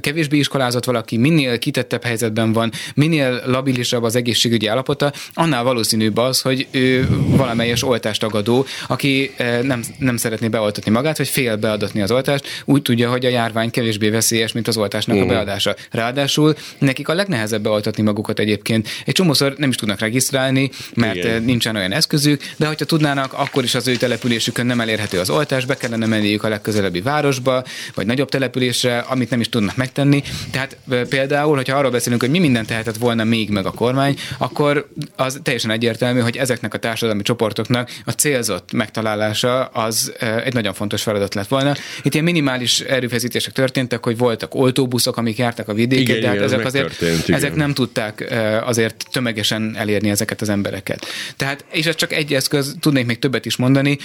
kevésbé 0.00 0.38
iskolázott 0.38 0.84
valaki, 0.84 1.16
minél 1.16 1.58
kitettebb 1.58 2.04
helyzetben 2.04 2.52
van, 2.52 2.72
minél 2.94 3.42
labilisabb 3.46 4.02
az 4.02 4.16
egészségügyi 4.16 4.66
állapota, 4.66 5.12
annál 5.34 5.62
valószínűbb 5.62 6.16
az, 6.16 6.40
hogy 6.40 6.66
ő 6.70 7.08
valamelyes 7.26 7.82
oltástagadó, 7.82 8.66
aki 8.88 9.34
nem, 9.62 9.82
nem 9.98 10.16
szeretné 10.16 10.48
beoltatni 10.48 10.90
magát, 10.90 11.18
vagy 11.18 11.28
fél 11.28 11.56
beadatni 11.56 12.00
az 12.02 12.10
oltást, 12.10 12.46
úgy 12.64 12.82
tudja, 12.82 13.10
hogy 13.10 13.26
a 13.26 13.28
járvány 13.28 13.70
kevésbé 13.70 14.08
veszélyes, 14.08 14.52
mint 14.60 14.76
az 14.76 14.82
oltásnak 14.82 15.16
uh-huh. 15.16 15.30
a 15.30 15.34
beadása. 15.34 15.74
Ráadásul 15.90 16.54
nekik 16.78 17.08
a 17.08 17.14
legnehezebb 17.14 17.62
beoltatni 17.62 18.02
magukat 18.02 18.38
egyébként. 18.38 18.88
Egy 19.04 19.14
csomószor 19.14 19.54
nem 19.56 19.68
is 19.68 19.76
tudnak 19.76 20.00
regisztrálni, 20.00 20.70
mert 20.94 21.14
Igen. 21.14 21.42
nincsen 21.42 21.76
olyan 21.76 21.92
eszközük, 21.92 22.42
de 22.56 22.66
hogyha 22.66 22.84
tudnának, 22.84 23.32
akkor 23.32 23.64
is 23.64 23.74
az 23.74 23.88
ő 23.88 23.96
településükön 23.96 24.66
nem 24.66 24.80
elérhető 24.80 25.18
az 25.18 25.30
oltás, 25.30 25.64
be 25.64 25.76
kellene 25.76 26.06
menniük 26.06 26.44
a 26.44 26.48
legközelebbi 26.48 27.00
városba, 27.00 27.64
vagy 27.94 28.06
nagyobb 28.06 28.28
településre, 28.28 28.98
amit 28.98 29.30
nem 29.30 29.40
is 29.40 29.48
tudnak 29.48 29.76
megtenni. 29.76 30.22
Tehát 30.50 30.76
például, 31.08 31.56
hogyha 31.56 31.76
arról 31.76 31.90
beszélünk, 31.90 32.20
hogy 32.20 32.30
mi 32.30 32.38
mindent 32.38 32.66
tehetett 32.66 32.96
volna 32.96 33.24
még 33.24 33.50
meg 33.50 33.66
a 33.66 33.70
kormány, 33.70 34.16
akkor 34.38 34.88
az 35.16 35.40
teljesen 35.42 35.70
egyértelmű, 35.70 36.20
hogy 36.20 36.36
ezeknek 36.36 36.74
a 36.74 36.78
társadalmi 36.78 37.22
csoportoknak 37.22 37.90
a 38.04 38.10
célzott 38.10 38.72
megtalálása 38.72 39.64
az 39.64 40.12
egy 40.44 40.54
nagyon 40.54 40.74
fontos 40.74 41.02
feladat 41.02 41.34
lett 41.34 41.48
volna. 41.48 41.74
Itt 42.02 42.12
ilyen 42.12 42.24
minimális 42.24 42.80
erőfeszítések 42.80 43.52
történtek, 43.52 44.04
hogy 44.04 44.16
voltak 44.16 44.49
oltóbuszok, 44.54 45.16
amik 45.16 45.38
jártak 45.38 45.68
a 45.68 45.74
vidéken, 45.74 46.16
igen, 46.16 46.20
de 46.20 46.28
hát 46.28 46.40
ezek 46.40 46.64
azért 46.64 47.02
igen. 47.02 47.20
ezek 47.26 47.54
nem 47.54 47.74
tudták 47.74 48.34
azért 48.64 49.06
tömegesen 49.10 49.74
elérni 49.76 50.10
ezeket 50.10 50.40
az 50.40 50.48
embereket. 50.48 51.06
Tehát, 51.36 51.64
és 51.72 51.86
ez 51.86 51.94
csak 51.94 52.12
egy 52.12 52.34
eszköz, 52.34 52.76
tudnék 52.80 53.06
még 53.06 53.18
többet 53.18 53.46
is 53.46 53.56
mondani, 53.56 53.98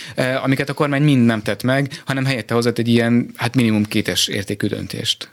amiket 0.43 0.69
a 0.69 0.73
kormány 0.73 1.03
mind 1.03 1.25
nem 1.25 1.41
tett 1.41 1.63
meg, 1.63 2.01
hanem 2.05 2.25
helyette 2.25 2.53
hozott 2.53 2.77
egy 2.77 2.87
ilyen, 2.87 3.31
hát 3.35 3.55
minimum 3.55 3.85
kétes 3.85 4.27
értékű 4.27 4.67
döntést. 4.67 5.29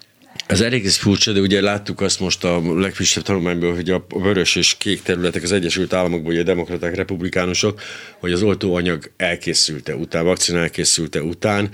Ez 0.47 0.61
elég 0.61 0.85
ez 0.85 0.97
furcsa, 0.97 1.33
de 1.33 1.41
ugye 1.41 1.61
láttuk 1.61 2.01
azt 2.01 2.21
most 2.21 2.45
a 2.45 2.79
legfrissebb 2.79 3.23
tanulmányból, 3.23 3.75
hogy 3.75 3.91
a 3.91 4.07
vörös 4.09 4.57
és 4.57 4.77
kék 4.79 5.03
területek 5.03 5.43
az 5.43 5.53
Egyesült 5.53 5.93
Államokban, 5.93 6.31
ugye 6.33 6.41
a 6.41 6.45
demokraták, 6.45 6.95
republikánusok, 6.95 7.81
hogy 8.19 8.33
az 8.33 8.43
oltóanyag 8.43 9.11
elkészülte 9.17 9.97
után, 9.97 10.25
vakcina 10.25 10.59
elkészülte 10.59 11.23
után, 11.23 11.69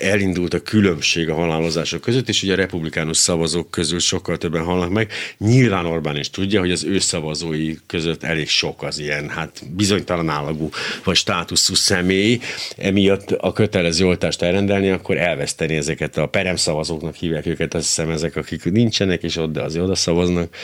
elindult 0.00 0.54
a 0.54 0.60
különbség 0.60 1.28
a 1.28 1.34
halálozások 1.34 2.00
között, 2.00 2.28
és 2.28 2.42
ugye 2.42 2.52
a 2.52 2.56
republikánus 2.56 3.16
szavazók 3.16 3.70
közül 3.70 3.98
sokkal 3.98 4.38
többen 4.38 4.64
halnak 4.64 4.90
meg. 4.90 5.12
Nyilván 5.38 5.86
Orbán 5.86 6.16
is 6.16 6.30
tudja, 6.30 6.60
hogy 6.60 6.70
az 6.70 6.84
ő 6.84 6.98
szavazói 6.98 7.74
között 7.86 8.22
elég 8.22 8.48
sok 8.48 8.82
az 8.82 8.98
ilyen, 8.98 9.28
hát 9.28 9.62
bizonytalan 9.76 10.28
állagú 10.28 10.68
vagy 11.04 11.16
státuszú 11.16 11.74
személy, 11.74 12.40
emiatt 12.76 13.30
a 13.30 13.52
kötelező 13.52 14.06
oltást 14.06 14.42
elrendelni, 14.42 14.90
akkor 14.90 15.16
elveszteni 15.16 15.76
ezeket 15.76 16.16
a 16.16 16.26
peremszavazóknak 16.26 17.14
hívják 17.14 17.46
őket, 17.46 17.74
azt 17.74 17.86
hiszem 17.86 18.10
ezek, 18.10 18.36
akik 18.36 18.64
nincsenek, 18.64 19.22
és 19.22 19.40
de 19.52 19.62
azért 19.62 19.84
oda 19.84 19.94
szavaznak. 19.94 20.54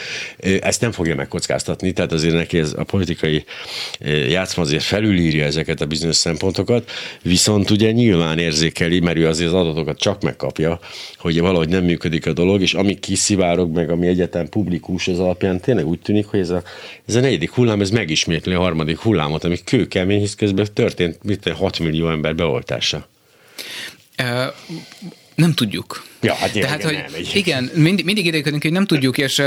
Ezt 0.61 0.81
nem 0.81 0.92
fogja 0.92 1.14
megkockáztatni, 1.14 1.92
tehát 1.92 2.12
azért 2.12 2.35
neki 2.35 2.59
ez 2.59 2.72
a 2.77 2.85
politikai 2.85 3.44
játszma 4.29 4.62
azért 4.62 4.83
felülírja 4.83 5.44
ezeket 5.44 5.81
a 5.81 5.87
bizonyos 5.87 6.16
szempontokat, 6.16 6.90
viszont 7.22 7.70
ugye 7.70 7.92
nyilván 7.92 8.38
érzékeli, 8.38 9.01
mert 9.01 9.16
ő 9.16 9.26
azért 9.29 9.49
az 9.49 9.55
adatokat 9.55 9.99
csak 9.99 10.23
megkapja, 10.23 10.79
hogy 11.19 11.41
valahogy 11.41 11.69
nem 11.69 11.85
működik 11.85 12.27
a 12.27 12.33
dolog, 12.33 12.61
és 12.61 12.75
ami 12.75 12.99
kiszivárog 12.99 13.75
meg, 13.75 13.91
ami 13.91 14.07
egyetem 14.07 14.49
publikus, 14.49 15.09
az 15.09 15.19
alapján 15.19 15.61
tényleg 15.61 15.87
úgy 15.87 16.01
tűnik, 16.01 16.27
hogy 16.27 16.41
ez 16.41 16.51
a, 16.51 16.62
ez 17.07 17.15
a 17.15 17.21
negyedik 17.21 17.51
hullám, 17.51 17.81
ez 17.81 17.91
megismétli 17.91 18.53
a 18.53 18.61
harmadik 18.61 18.99
hullámot, 18.99 19.45
ami 19.45 19.59
kőkemény, 19.65 20.21
hisz 20.21 20.35
közben 20.35 20.67
történt 20.75 21.19
mit 21.23 21.49
6 21.49 21.79
millió 21.79 22.11
ember 22.11 22.35
beoltása. 22.35 23.09
Nem 25.37 25.55
tudjuk. 25.55 26.05
Ja, 26.20 26.35
hát 26.35 26.53
tehát, 26.53 26.83
hogy 26.83 26.92
nem, 26.92 27.22
igen, 27.33 27.70
mindig, 27.75 28.05
mindig 28.05 28.27
idékedünk, 28.27 28.62
hogy 28.62 28.72
nem 28.72 28.87
tudjuk, 28.87 29.18
és 29.18 29.38
uh, 29.38 29.44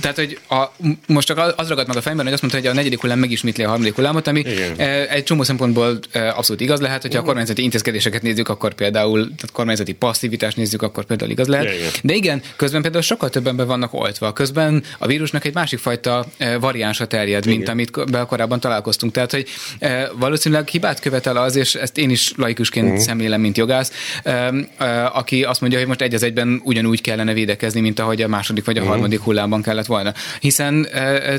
tehát, 0.00 0.14
hogy 0.14 0.38
a, 0.48 0.64
most 1.06 1.26
csak 1.26 1.54
az 1.56 1.68
ragadt 1.68 1.88
meg 1.88 1.96
a 1.96 2.00
fejemben, 2.00 2.26
hogy 2.26 2.34
azt 2.34 2.42
mondta, 2.42 2.60
hogy 2.60 2.68
a 2.68 2.74
negyedik 2.74 3.00
hullám 3.00 3.18
megismétli 3.18 3.64
a 3.64 3.68
harmadik 3.68 3.94
hullámot, 3.94 4.26
ami 4.26 4.40
uh, 4.40 5.12
egy 5.12 5.22
csomó 5.22 5.42
szempontból 5.42 5.98
uh, 6.14 6.38
abszolút 6.38 6.60
igaz 6.60 6.80
lehet, 6.80 7.02
hogyha 7.02 7.18
a 7.18 7.22
kormányzati 7.22 7.62
intézkedéseket 7.62 8.22
nézzük, 8.22 8.48
akkor 8.48 8.74
például, 8.74 9.20
tehát 9.20 9.50
kormányzati 9.52 9.92
passzivitást 9.92 10.56
nézzük, 10.56 10.82
akkor 10.82 11.04
például 11.04 11.30
igaz 11.30 11.46
lehet. 11.46 11.74
Igen. 11.74 11.90
De 12.02 12.14
igen, 12.14 12.42
közben 12.56 12.82
például 12.82 13.02
sokkal 13.02 13.30
többen 13.30 13.56
be 13.56 13.64
vannak 13.64 13.94
oltva. 13.94 14.32
Közben 14.32 14.82
a 14.98 15.06
vírusnak 15.06 15.44
egy 15.44 15.54
másik 15.54 15.78
fajta 15.78 16.26
uh, 16.40 16.60
variánsa 16.60 17.06
terjed, 17.06 17.46
mint 17.46 17.60
igen. 17.60 17.72
amit 17.72 18.10
be 18.10 18.24
korábban 18.28 18.60
találkoztunk. 18.60 19.12
Tehát, 19.12 19.30
hogy 19.30 19.48
uh, 19.80 20.02
valószínűleg 20.18 20.68
hibát 20.68 21.00
követel 21.00 21.36
az, 21.36 21.56
és 21.56 21.74
ezt 21.74 21.98
én 21.98 22.10
is 22.10 22.32
laikusként 22.36 22.86
uh-huh. 22.86 23.02
szemlélem, 23.02 23.40
mint 23.40 23.56
jogász, 23.56 23.92
uh, 24.24 24.54
uh, 24.80 24.87
aki 25.12 25.44
azt 25.44 25.60
mondja, 25.60 25.78
hogy 25.78 25.88
most 25.88 26.02
egy 26.02 26.14
az 26.14 26.22
egyben 26.22 26.60
ugyanúgy 26.64 27.00
kellene 27.00 27.32
védekezni, 27.32 27.80
mint 27.80 27.98
ahogy 27.98 28.22
a 28.22 28.28
második 28.28 28.64
vagy 28.64 28.76
a 28.76 28.80
uh-huh. 28.80 28.94
harmadik 28.94 29.20
hullámban 29.20 29.62
kellett 29.62 29.86
volna. 29.86 30.12
Hiszen 30.40 30.86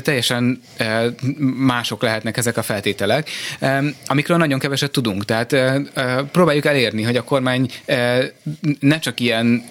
teljesen 0.02 0.62
mások 1.56 2.02
lehetnek 2.02 2.36
ezek 2.36 2.56
a 2.56 2.62
feltételek, 2.62 3.30
amikről 4.06 4.36
nagyon 4.36 4.58
keveset 4.58 4.90
tudunk. 4.90 5.24
Tehát 5.24 5.56
próbáljuk 6.32 6.64
elérni, 6.64 7.02
hogy 7.02 7.16
a 7.16 7.24
kormány 7.24 7.70
ne 8.80 8.98
csak 8.98 9.20
ilyen 9.20 9.64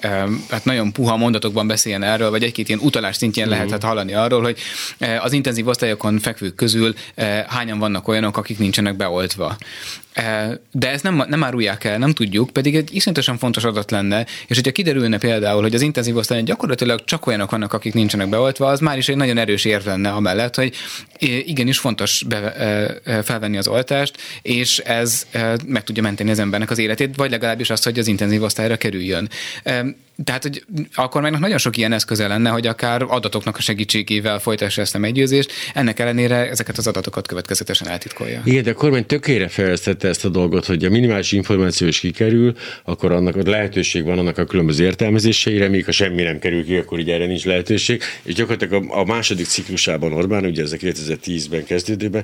hát 0.50 0.66
nagyon 0.66 0.92
puha 0.92 1.18
mondatokban 1.18 1.68
beszéljen 1.68 2.04
erről, 2.04 2.30
vagy 2.30 2.44
egy-két 2.44 2.68
ilyen 2.68 2.82
utalás 2.84 3.16
szintjén 3.16 3.46
uh-huh. 3.46 3.60
lehetett 3.60 3.84
hallani 3.84 4.14
arról, 4.14 4.42
hogy 4.42 4.58
az 5.20 5.34
intenzív 5.34 5.68
osztályokon 5.68 6.20
fekvők 6.20 6.56
közül 6.56 6.94
hányan 7.48 7.80
vannak 7.80 8.08
olyanok, 8.08 8.38
akik 8.38 8.58
nincsenek 8.58 8.96
beoltva. 8.96 9.58
De 10.72 10.90
ezt 10.90 11.04
nem, 11.04 11.24
nem 11.28 11.44
árulják 11.44 11.84
el, 11.84 11.98
nem 11.98 12.14
tudjuk, 12.14 12.50
pedig 12.50 12.76
egy 12.76 12.96
iszonyatosan 12.96 13.38
fontos 13.38 13.64
adat 13.64 13.92
lenne, 13.92 14.26
és 14.48 14.56
hogyha 14.56 14.72
kiderülne 14.72 15.18
például, 15.18 15.62
hogy 15.62 15.76
az 15.76 15.82
intenzív 15.82 16.16
osztályon 16.16 16.46
gyakorlatilag 16.46 17.04
csak 17.06 17.28
olyanok 17.28 17.52
vannak, 17.52 17.74
akik 17.74 17.94
nincsenek 17.94 18.30
beoltva, 18.30 18.68
az 18.68 18.80
már 18.80 18.98
is 18.98 19.10
egy 19.10 19.16
nagyon 19.16 19.38
erős 19.38 19.66
érv 19.66 19.86
lenne 19.86 20.10
amellett, 20.10 20.56
hogy 20.56 20.74
igenis 21.46 21.80
fontos 21.80 22.24
be, 22.28 22.54
felvenni 23.24 23.58
az 23.58 23.68
oltást, 23.68 24.18
és 24.42 24.80
ez 24.80 25.28
meg 25.66 25.84
tudja 25.84 26.04
menteni 26.04 26.32
az 26.32 26.40
embernek 26.40 26.70
az 26.70 26.78
életét, 26.78 27.16
vagy 27.16 27.32
legalábbis 27.32 27.70
azt, 27.70 27.84
hogy 27.84 28.00
az 28.00 28.08
intenzív 28.08 28.44
osztályra 28.44 28.78
kerüljön 28.78 29.30
tehát, 30.24 30.44
hogy 30.44 30.64
a 30.94 31.08
kormánynak 31.08 31.40
nagyon 31.40 31.58
sok 31.58 31.78
ilyen 31.78 31.92
eszköze 31.92 32.28
lenne, 32.28 32.50
hogy 32.50 32.68
akár 32.68 33.06
adatoknak 33.08 33.58
a 33.58 33.62
segítségével 33.62 34.40
folytassa 34.40 34.82
ezt 34.82 34.96
a 34.96 34.98
meggyőzést, 34.98 35.52
ennek 35.74 36.00
ellenére 36.00 36.50
ezeket 36.50 36.78
az 36.78 36.88
adatokat 36.88 37.28
következetesen 37.28 37.88
eltitkolja. 37.88 38.42
Igen, 38.46 38.64
de 38.64 38.70
a 38.70 38.74
kormány 38.74 39.06
tökére 39.06 39.48
fejlesztette 39.48 40.08
ezt 40.08 40.26
a 40.26 40.30
dolgot, 40.30 40.66
hogy 40.66 40.86
a 40.86 40.90
minimális 40.90 41.32
információ 41.32 41.88
is 41.88 42.00
kikerül, 42.00 42.56
akkor 42.84 43.12
annak 43.12 43.36
a 43.36 43.42
lehetőség 43.46 44.04
van 44.04 44.18
annak 44.18 44.38
a 44.38 44.46
különböző 44.46 44.84
értelmezéseire, 44.84 45.68
míg 45.68 45.86
ha 45.86 45.92
semmi 45.92 46.22
nem 46.22 46.40
kerül 46.40 46.66
ki, 46.66 46.76
akkor 46.76 47.00
így 47.00 47.10
erre 47.10 47.26
nincs 47.26 47.46
lehetőség. 47.46 48.02
És 48.24 48.34
gyakorlatilag 48.34 48.92
a, 48.92 49.00
a 49.00 49.06
második 49.06 49.46
ciklusában 49.46 50.14
Orbán, 50.14 50.46
ugye 50.46 50.62
ez 50.62 50.72
a 50.72 50.78
2010-ben 50.78 51.66
kezdődőben, 51.66 52.24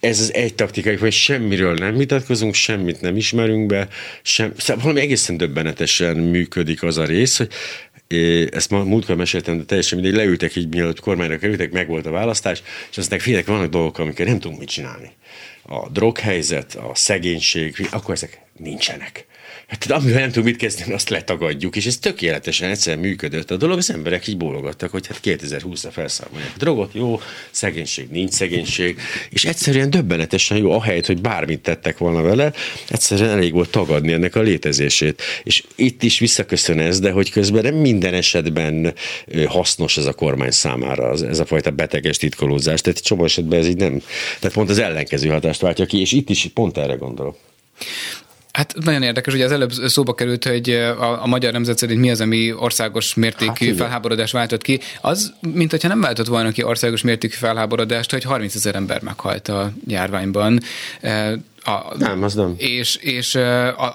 ez 0.00 0.20
az 0.20 0.34
egy 0.34 0.54
taktikai, 0.54 0.96
hogy 0.96 1.12
semmiről 1.12 1.74
nem 1.74 1.96
vitatkozunk, 1.96 2.54
semmit 2.54 3.00
nem 3.00 3.16
ismerünk 3.16 3.66
be, 3.66 3.88
sem, 4.22 4.52
szóval 4.56 4.82
valami 4.82 5.00
egészen 5.00 5.36
döbbenetesen 5.36 6.16
működik 6.16 6.82
az 6.82 6.98
a 6.98 7.04
rész, 7.04 7.27
hogy 7.36 7.52
ezt 8.50 8.70
ma 8.70 8.84
múltkor 8.84 9.16
meséltem, 9.16 9.58
de 9.58 9.64
teljesen 9.64 9.98
mindegy, 9.98 10.16
leültek 10.16 10.56
így, 10.56 10.68
mielőtt 10.68 11.00
kormányra 11.00 11.38
kerültek, 11.38 11.72
meg 11.72 11.88
volt 11.88 12.06
a 12.06 12.10
választás, 12.10 12.62
és 12.90 12.98
aztán 12.98 13.18
félek, 13.18 13.46
vannak 13.46 13.70
dolgok, 13.70 13.98
amiket 13.98 14.26
nem 14.26 14.38
tudunk 14.38 14.58
mit 14.58 14.68
csinálni. 14.68 15.10
A 15.62 15.88
droghelyzet, 15.88 16.74
a 16.74 16.94
szegénység, 16.94 17.88
akkor 17.90 18.14
ezek 18.14 18.40
nincsenek 18.56 19.26
Hát 19.68 19.90
amivel 19.90 20.20
nem 20.20 20.28
tudunk 20.28 20.46
mit 20.46 20.56
kezdeni, 20.56 20.92
azt 20.92 21.08
letagadjuk, 21.08 21.76
és 21.76 21.86
ez 21.86 21.98
tökéletesen 21.98 22.70
egyszerűen 22.70 23.02
működött 23.02 23.50
a 23.50 23.56
dolog, 23.56 23.78
az 23.78 23.90
emberek 23.90 24.26
így 24.26 24.36
bólogattak, 24.36 24.90
hogy 24.90 25.06
hát 25.06 25.20
2020-ra 25.24 25.88
felszámolják 25.92 26.50
a 26.54 26.58
drogot, 26.58 26.90
jó, 26.94 27.20
szegénység, 27.50 28.08
nincs 28.10 28.32
szegénység, 28.32 29.00
és 29.30 29.44
egyszerűen 29.44 29.90
döbbenetesen 29.90 30.56
jó, 30.56 30.70
ahelyett, 30.70 31.06
hogy 31.06 31.20
bármit 31.20 31.60
tettek 31.60 31.98
volna 31.98 32.22
vele, 32.22 32.52
egyszerűen 32.88 33.30
elég 33.30 33.52
volt 33.52 33.70
tagadni 33.70 34.12
ennek 34.12 34.34
a 34.34 34.40
létezését. 34.40 35.22
És 35.42 35.64
itt 35.74 36.02
is 36.02 36.18
visszaköszön 36.18 36.78
ez, 36.78 37.00
de 37.00 37.10
hogy 37.10 37.30
közben 37.30 37.62
nem 37.62 37.74
minden 37.74 38.14
esetben 38.14 38.94
hasznos 39.46 39.96
ez 39.96 40.06
a 40.06 40.12
kormány 40.12 40.50
számára, 40.50 41.12
ez 41.12 41.38
a 41.38 41.46
fajta 41.46 41.70
beteges 41.70 42.16
titkolózás, 42.16 42.80
tehát 42.80 43.02
csomó 43.02 43.24
esetben 43.24 43.58
ez 43.58 43.68
így 43.68 43.76
nem, 43.76 44.02
tehát 44.40 44.56
pont 44.56 44.70
az 44.70 44.78
ellenkező 44.78 45.28
hatást 45.28 45.60
váltja 45.60 45.86
ki, 45.86 46.00
és 46.00 46.12
itt 46.12 46.30
is 46.30 46.50
pont 46.54 46.78
erre 46.78 46.94
gondolok. 46.94 47.36
Hát 48.58 48.74
nagyon 48.84 49.02
érdekes, 49.02 49.32
hogy 49.32 49.42
az 49.42 49.52
előbb 49.52 49.72
szóba 49.72 50.14
került, 50.14 50.44
hogy 50.44 50.70
a, 50.70 51.22
a 51.22 51.26
magyar 51.26 51.52
nemzet 51.52 51.78
szerint 51.78 52.00
mi 52.00 52.10
az, 52.10 52.20
ami 52.20 52.52
országos 52.52 53.14
mértékű 53.14 53.66
hát, 53.66 53.76
felháborodást 53.76 54.32
váltott 54.32 54.62
ki. 54.62 54.80
Az, 55.00 55.32
mint 55.40 55.70
hogyha 55.70 55.88
nem 55.88 56.00
váltott 56.00 56.26
volna 56.26 56.50
ki 56.50 56.62
országos 56.62 57.02
mértékű 57.02 57.34
felháborodást, 57.34 58.10
hogy 58.10 58.24
30 58.24 58.54
ezer 58.54 58.74
ember 58.74 59.02
meghalt 59.02 59.48
a 59.48 59.72
járványban. 59.86 60.60
A, 61.68 61.94
nem, 61.98 62.22
az 62.22 62.34
nem. 62.34 62.54
És, 62.56 62.96
és 62.96 63.38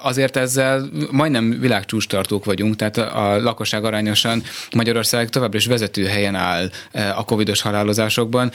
azért 0.02 0.36
ezzel 0.36 0.88
majdnem 1.10 1.60
világcsústartók 1.60 2.44
vagyunk, 2.44 2.76
tehát 2.76 2.96
a 2.96 3.40
lakosság 3.42 3.84
arányosan 3.84 4.42
Magyarország 4.72 5.28
továbbra 5.28 5.58
is 5.58 5.66
vezető 5.66 6.04
helyen 6.04 6.34
áll 6.34 6.70
a 6.92 7.24
covidos 7.24 7.60
halálozásokban. 7.60 8.50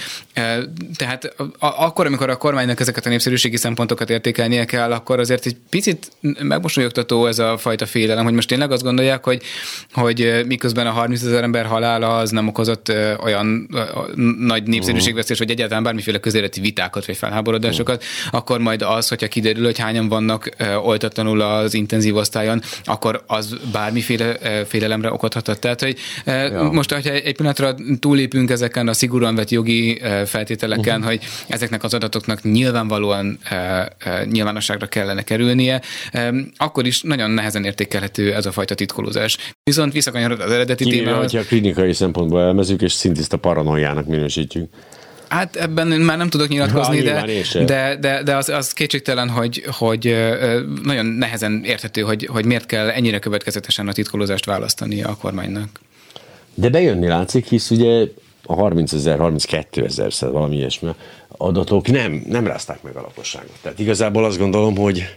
Tehát 0.95 1.35
akkor, 1.59 2.05
amikor 2.05 2.29
a 2.29 2.35
kormánynak 2.35 2.79
ezeket 2.79 3.05
a 3.05 3.09
népszerűségi 3.09 3.57
szempontokat 3.57 4.09
értékelnie 4.09 4.65
kell, 4.65 4.91
akkor 4.91 5.19
azért 5.19 5.45
egy 5.45 5.55
picit 5.69 6.11
megmosolyogtató 6.41 7.25
ez 7.25 7.39
a 7.39 7.57
fajta 7.57 7.85
félelem, 7.85 8.23
hogy 8.23 8.33
most 8.33 8.47
tényleg 8.47 8.71
azt 8.71 8.83
gondolják, 8.83 9.23
hogy, 9.23 9.41
hogy 9.93 10.43
miközben 10.47 10.87
a 10.87 10.91
30 10.91 11.21
ezer 11.21 11.43
ember 11.43 11.65
halála 11.65 12.17
az 12.17 12.29
nem 12.29 12.47
okozott 12.47 12.91
olyan 13.23 13.69
nagy 14.39 14.63
népszerűségvesztés, 14.63 15.37
vagy 15.37 15.51
egyáltalán 15.51 15.83
bármiféle 15.83 16.19
közéleti 16.19 16.61
vitákat 16.61 17.05
vagy 17.05 17.17
felháborodásokat, 17.17 18.03
akkor 18.31 18.59
majd 18.59 18.81
az, 18.81 19.08
hogyha 19.09 19.27
kiderül, 19.27 19.63
hogy 19.63 19.77
hányan 19.77 20.07
vannak 20.07 20.49
oltatlanul 20.83 21.41
az 21.41 21.73
intenzív 21.73 22.15
osztályon, 22.15 22.61
akkor 22.83 23.23
az 23.27 23.55
bármiféle 23.71 24.37
félelemre 24.65 25.11
okothatott. 25.11 25.59
Tehát, 25.59 25.81
hogy 25.81 25.97
ja. 26.25 26.69
most, 26.71 26.93
hogyha 26.93 27.11
egy 27.11 27.35
pillanatra 27.35 27.75
túlépünk 27.99 28.49
ezeken 28.49 28.87
a 28.87 28.93
szigorúan 28.93 29.35
vett 29.35 29.49
jogi 29.49 30.01
feltételeken, 30.25 30.99
uh-huh. 30.99 31.07
hogy 31.07 31.23
ezeknek 31.47 31.83
az 31.83 31.93
adatoknak 31.93 32.43
nyilvánvalóan 32.43 33.39
nyilvánosságra 34.25 34.87
kellene 34.87 35.21
kerülnie, 35.21 35.81
akkor 36.57 36.85
is 36.85 37.01
nagyon 37.01 37.31
nehezen 37.31 37.65
értékelhető 37.65 38.33
ez 38.33 38.45
a 38.45 38.51
fajta 38.51 38.75
titkolózás. 38.75 39.37
Viszont 39.63 39.93
visszakanyarod 39.93 40.39
az 40.39 40.51
eredeti 40.51 40.83
témához. 40.83 41.31
Ha 41.31 41.39
a 41.39 41.43
klinikai 41.43 41.93
szempontból 41.93 42.41
elmezünk, 42.41 42.81
és 42.81 42.91
szintiszta 42.91 43.37
paranoiának 43.37 44.05
minősítjük. 44.05 44.69
Hát 45.29 45.55
ebben 45.55 45.87
már 45.87 46.17
nem 46.17 46.29
tudok 46.29 46.47
nyilatkozni, 46.47 47.07
ha, 47.07 47.25
de, 47.25 47.65
de, 47.65 47.95
de, 47.95 48.23
de 48.23 48.35
az, 48.35 48.49
az 48.49 48.73
kétségtelen, 48.73 49.29
hogy, 49.29 49.63
hogy 49.71 50.15
nagyon 50.83 51.05
nehezen 51.05 51.61
érthető, 51.65 52.01
hogy, 52.01 52.25
hogy 52.25 52.45
miért 52.45 52.65
kell 52.65 52.89
ennyire 52.89 53.19
következetesen 53.19 53.87
a 53.87 53.91
titkolózást 53.91 54.45
választani 54.45 55.03
a 55.03 55.15
kormánynak. 55.21 55.79
De 56.53 56.69
bejönni 56.69 57.07
látszik, 57.07 57.45
hisz 57.45 57.69
ugye 57.69 58.05
a 58.45 58.53
30 58.53 58.93
ezer, 58.93 59.17
32 59.17 59.83
ezer, 59.85 60.13
szóval 60.13 60.35
valami 60.35 60.55
ilyesmi 60.55 60.89
adatok 61.27 61.87
nem, 61.87 62.23
nem 62.27 62.47
rázták 62.47 62.81
meg 62.81 62.95
a 62.95 63.01
lakosságot. 63.01 63.55
Tehát 63.61 63.79
igazából 63.79 64.25
azt 64.25 64.37
gondolom, 64.37 64.77
hogy 64.77 65.15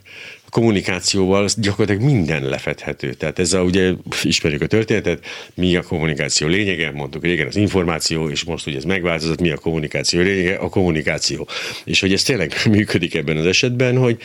kommunikációval 0.52 1.48
gyakorlatilag 1.56 2.10
minden 2.10 2.42
lefedhető. 2.42 3.12
Tehát 3.12 3.38
ez 3.38 3.52
a, 3.52 3.62
ugye 3.62 3.92
ismerjük 4.22 4.62
a 4.62 4.66
történetet, 4.66 5.24
mi 5.54 5.76
a 5.76 5.82
kommunikáció 5.82 6.46
lényege, 6.46 6.90
mondtuk 6.90 7.22
régen 7.22 7.46
az 7.46 7.56
információ, 7.56 8.28
és 8.28 8.44
most 8.44 8.66
ugye 8.66 8.76
ez 8.76 8.84
megváltozott, 8.84 9.40
mi 9.40 9.50
a 9.50 9.56
kommunikáció 9.56 10.20
lényege, 10.20 10.54
a 10.54 10.68
kommunikáció. 10.68 11.48
És 11.84 12.00
hogy 12.00 12.12
ez 12.12 12.22
tényleg 12.22 12.54
működik 12.70 13.14
ebben 13.14 13.36
az 13.36 13.46
esetben, 13.46 13.96
hogy, 13.96 14.20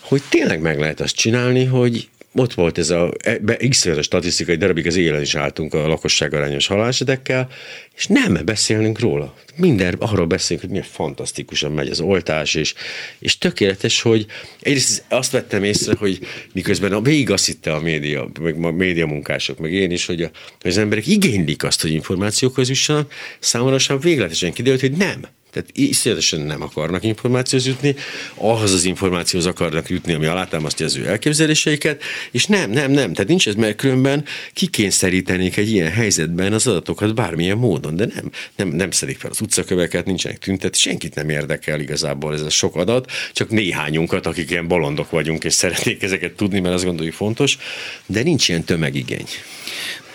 hogy 0.00 0.22
tényleg 0.28 0.60
meg 0.60 0.78
lehet 0.78 1.00
azt 1.00 1.16
csinálni, 1.16 1.64
hogy 1.64 2.08
ott 2.32 2.54
volt 2.54 2.78
ez 2.78 2.90
a, 2.90 3.12
x 3.68 3.86
a 3.86 4.02
statisztikai 4.02 4.56
darabig 4.56 4.86
az 4.86 4.96
élen 4.96 5.20
is 5.20 5.34
álltunk 5.34 5.74
a 5.74 5.86
lakosság 5.86 6.34
arányos 6.34 6.66
halálesetekkel, 6.66 7.48
és 7.96 8.06
nem 8.06 8.38
beszélnünk 8.44 8.98
róla. 8.98 9.34
Minden 9.56 9.94
arról 9.94 10.26
beszélünk, 10.26 10.60
hogy 10.60 10.70
milyen 10.70 10.88
fantasztikusan 10.90 11.72
megy 11.72 11.88
az 11.88 12.00
oltás, 12.00 12.54
és, 12.54 12.74
és 13.18 13.38
tökéletes, 13.38 14.00
hogy 14.00 14.26
egyrészt 14.60 15.04
azt 15.08 15.32
vettem 15.32 15.64
észre, 15.64 15.94
hogy 15.98 16.18
miközben 16.52 16.92
a 16.92 17.00
végig 17.00 17.30
azt 17.30 17.46
hitte 17.46 17.74
a 17.74 17.80
média, 17.80 18.30
meg 18.40 18.64
a 18.64 18.70
média 18.70 19.06
munkások, 19.06 19.58
meg 19.58 19.72
én 19.72 19.90
is, 19.90 20.06
hogy, 20.06 20.22
a, 20.22 20.30
hogy 20.60 20.70
az 20.70 20.78
emberek 20.78 21.06
igénylik 21.06 21.64
azt, 21.64 21.82
hogy 21.82 21.92
információkhoz 21.92 22.68
jussanak, 22.68 23.12
számomra 23.38 23.78
sem 23.78 24.00
végletesen 24.00 24.52
kiderült, 24.52 24.80
hogy 24.80 24.96
nem. 24.96 25.26
Tehát 25.50 25.70
iszonyatosan 25.72 26.40
nem 26.40 26.62
akarnak 26.62 27.04
információhoz 27.04 27.66
jutni, 27.66 27.94
ahhoz 28.34 28.72
az 28.72 28.84
információhoz 28.84 29.48
akarnak 29.48 29.88
jutni, 29.88 30.12
ami 30.12 30.26
alátámasztja 30.26 30.86
az 30.86 30.96
ő 30.96 31.06
elképzeléseiket, 31.06 32.02
és 32.30 32.46
nem, 32.46 32.70
nem, 32.70 32.90
nem. 32.90 33.12
Tehát 33.12 33.28
nincs 33.28 33.48
ez, 33.48 33.54
mert 33.54 33.76
különben 33.76 34.24
kikényszerítenék 34.52 35.56
egy 35.56 35.70
ilyen 35.70 35.90
helyzetben 35.90 36.52
az 36.52 36.66
adatokat 36.66 37.14
bármilyen 37.14 37.58
módon, 37.58 37.96
de 37.96 38.06
nem, 38.14 38.30
nem, 38.56 38.68
nem 38.68 38.90
szedik 38.90 39.18
fel 39.18 39.30
az 39.30 39.40
utcaköveket, 39.40 40.06
nincsenek 40.06 40.38
tüntet, 40.38 40.76
senkit 40.76 41.14
nem 41.14 41.28
érdekel 41.28 41.80
igazából 41.80 42.34
ez 42.34 42.42
a 42.42 42.50
sok 42.50 42.76
adat, 42.76 43.10
csak 43.32 43.50
néhányunkat, 43.50 44.26
akik 44.26 44.50
ilyen 44.50 44.68
bolondok 44.68 45.10
vagyunk, 45.10 45.44
és 45.44 45.52
szeretnék 45.52 46.02
ezeket 46.02 46.32
tudni, 46.32 46.60
mert 46.60 46.74
azt 46.74 46.84
gondoljuk 46.84 47.14
fontos, 47.14 47.58
de 48.06 48.22
nincs 48.22 48.48
ilyen 48.48 48.64
tömegigény. 48.64 49.26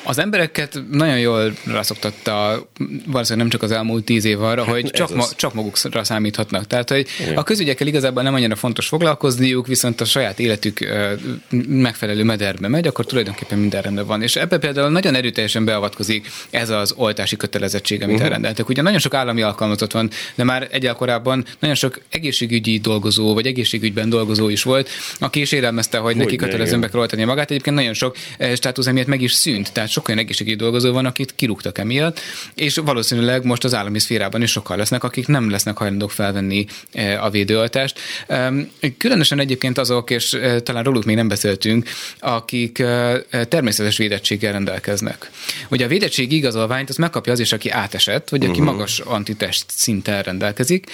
Az 0.06 0.18
embereket 0.18 0.82
nagyon 0.92 1.20
jól 1.20 1.54
rászoktatta 1.66 2.68
valószínűleg 3.06 3.38
nem 3.38 3.50
csak 3.50 3.64
az 3.64 3.72
elmúlt 3.72 4.04
tíz 4.04 4.26
év 4.26 4.42
arra, 4.42 4.64
hát 4.64 4.74
hogy 4.74 4.92
csak, 4.92 5.16
ma, 5.16 5.26
csak 5.36 5.54
magukra 5.54 6.04
számíthatnak. 6.04 6.68
Tehát, 6.68 6.90
hogy 6.90 7.08
Igen. 7.20 7.38
a 7.38 7.44
közügyekkel 7.44 7.88
igazából 7.88 8.24
nem 8.24 8.34
annyira 8.34 8.56
fontos 8.56 8.88
foglalkozniuk, 8.88 9.68
viszont 9.68 10.02
a 10.02 10.06
saját 10.06 10.40
életük 10.40 10.88
megfelelő 11.68 12.24
mederbe 12.24 12.68
megy, 12.68 12.88
akkor 12.88 13.06
tulajdonképpen 13.06 13.58
minden 13.58 13.82
rendben 13.82 14.06
van. 14.06 14.22
És 14.22 14.36
ebbe 14.36 14.58
például 14.58 14.90
nagyon 14.90 15.16
erőteljesen 15.16 15.66
beavatkozik 15.66 16.30
ez 16.50 16.70
az 16.70 16.94
oltási 16.98 17.38
kötelezettség, 17.38 18.02
amit 18.02 18.14
uh-huh. 18.14 18.28
elrendeltek. 18.28 18.70
Ugye 18.70 18.82
nagyon 18.82 19.00
sok 19.00 19.14
állami 19.14 19.42
alkalmazott 19.42 19.92
van, 19.92 20.10
de 20.36 20.44
már 20.44 20.68
egyel 20.72 20.94
korábban 20.94 21.46
nagyon 21.60 21.76
sok 21.76 22.02
egészségügyi 22.10 22.80
dolgozó, 22.80 23.34
vagy 23.34 23.46
egészségügyben 23.46 24.10
dolgozó 24.10 24.50
is 24.50 24.64
volt, 24.64 24.90
aki 25.20 25.42
is 25.42 25.52
érelmezte, 25.52 25.98
hogy, 25.98 26.16
hogy 26.16 26.24
neki 26.24 26.36
kötelezően 26.36 26.80
be 26.80 26.90
kell 26.90 27.00
oltani 27.00 27.24
magát. 27.24 27.52
Egyébként 27.52 27.76
nagyon 27.76 27.94
sok 27.94 28.18
státusz 28.56 28.88
emiatt 28.88 29.08
meg 29.08 29.22
is 29.22 29.34
szűnt. 29.34 29.72
Tehát 29.72 29.92
sok 29.94 30.08
olyan 30.08 30.20
egészségügyi 30.20 30.56
dolgozó 30.56 30.92
van, 30.92 31.06
akit 31.06 31.36
kirúgtak 31.36 31.78
emiatt, 31.78 32.20
és 32.56 32.76
valószínűleg 32.76 33.44
most 33.44 33.64
az 33.64 33.74
állami 33.74 34.00
szférában 34.00 34.42
is 34.42 34.52
sokkal 34.52 34.78
lesznek, 34.78 35.04
akik 35.04 35.28
nem 35.28 35.50
lesznek 35.50 35.78
hajlandók 35.78 36.12
felvenni 36.12 36.66
eh, 36.92 37.24
a 37.24 37.30
védőoltást. 37.30 38.00
Különösen 38.98 39.40
egyébként 39.40 39.78
azok, 39.78 40.10
és 40.10 40.34
eh, 40.34 40.60
talán 40.60 40.84
róluk 40.84 41.06
még 41.06 41.16
nem 41.16 41.28
beszéltünk, 41.28 41.90
akik 42.20 42.80
eh, 42.80 43.20
természetes 43.50 43.98
védettséggel 43.98 44.52
rendelkeznek. 44.52 45.32
Ugye 45.70 45.86
a 45.86 45.88
védettségi 45.88 46.36
igazolványt 46.36 46.90
az 46.90 46.96
megkapja 46.96 47.32
az 47.32 47.40
is, 47.40 47.52
aki 47.52 47.70
átesett, 47.70 48.30
vagy 48.30 48.44
aki 48.44 48.60
uh-huh. 48.60 48.66
magas 48.66 49.00
antitest 49.00 49.66
szinten 49.68 50.22
rendelkezik. 50.22 50.92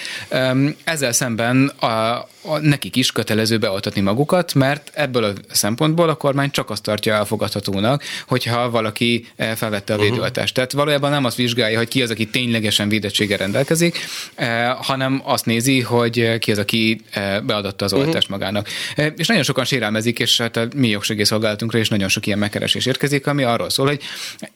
Ezzel 0.84 1.12
szemben 1.12 1.68
a, 1.68 1.86
a, 1.86 2.60
nekik 2.62 2.96
is 2.96 3.12
kötelező 3.12 3.58
beoltatni 3.58 4.02
magukat, 4.02 4.54
mert 4.54 4.92
ebből 4.94 5.24
a 5.24 5.34
szempontból 5.52 6.10
a 6.10 6.16
kormány 6.16 6.52
csak 6.52 6.70
azt 6.70 6.84
tartja 6.84 7.14
elfogadhatónak, 7.14 8.04
hogyha 8.28 8.70
valaki 8.70 8.89
valaki 8.90 9.26
eh, 9.36 9.56
felvette 9.56 9.94
a 9.94 9.96
mhm. 9.96 10.06
védőoltást. 10.06 10.54
Tehát 10.54 10.72
valójában 10.72 11.12
nem 11.12 11.26
azt 11.26 11.36
vizsgálja, 11.36 11.78
hogy 11.78 11.88
ki 11.88 12.02
az, 12.02 12.10
aki 12.10 12.26
ténylegesen 12.26 12.90
védettséggel 12.90 13.38
rendelkezik, 13.38 13.98
eh, 14.36 14.76
hanem 14.78 15.22
azt 15.24 15.46
nézi, 15.46 15.82
hogy 15.82 16.38
ki 16.40 16.52
az, 16.52 16.58
aki 16.58 17.02
eh, 17.12 17.42
beadatta 17.42 17.86
az 17.86 17.92
mhm. 17.92 18.02
oltást 18.02 18.30
magának. 18.30 18.68
És 19.16 19.28
nagyon 19.28 19.44
sokan 19.44 19.66
sérelmezik, 19.66 20.20
és 20.20 20.38
hát 20.38 20.58
a 20.58 20.68
mi 20.76 20.88
jogsegélyszolgálatunkra 20.88 21.80
is 21.80 21.90
nagyon 21.90 22.08
sok 22.08 22.26
ilyen 22.26 22.40
megkeresés 22.40 22.86
érkezik, 22.86 23.28
ami 23.28 23.44
arról 23.44 23.70
szól, 23.70 23.88
hogy 23.88 24.02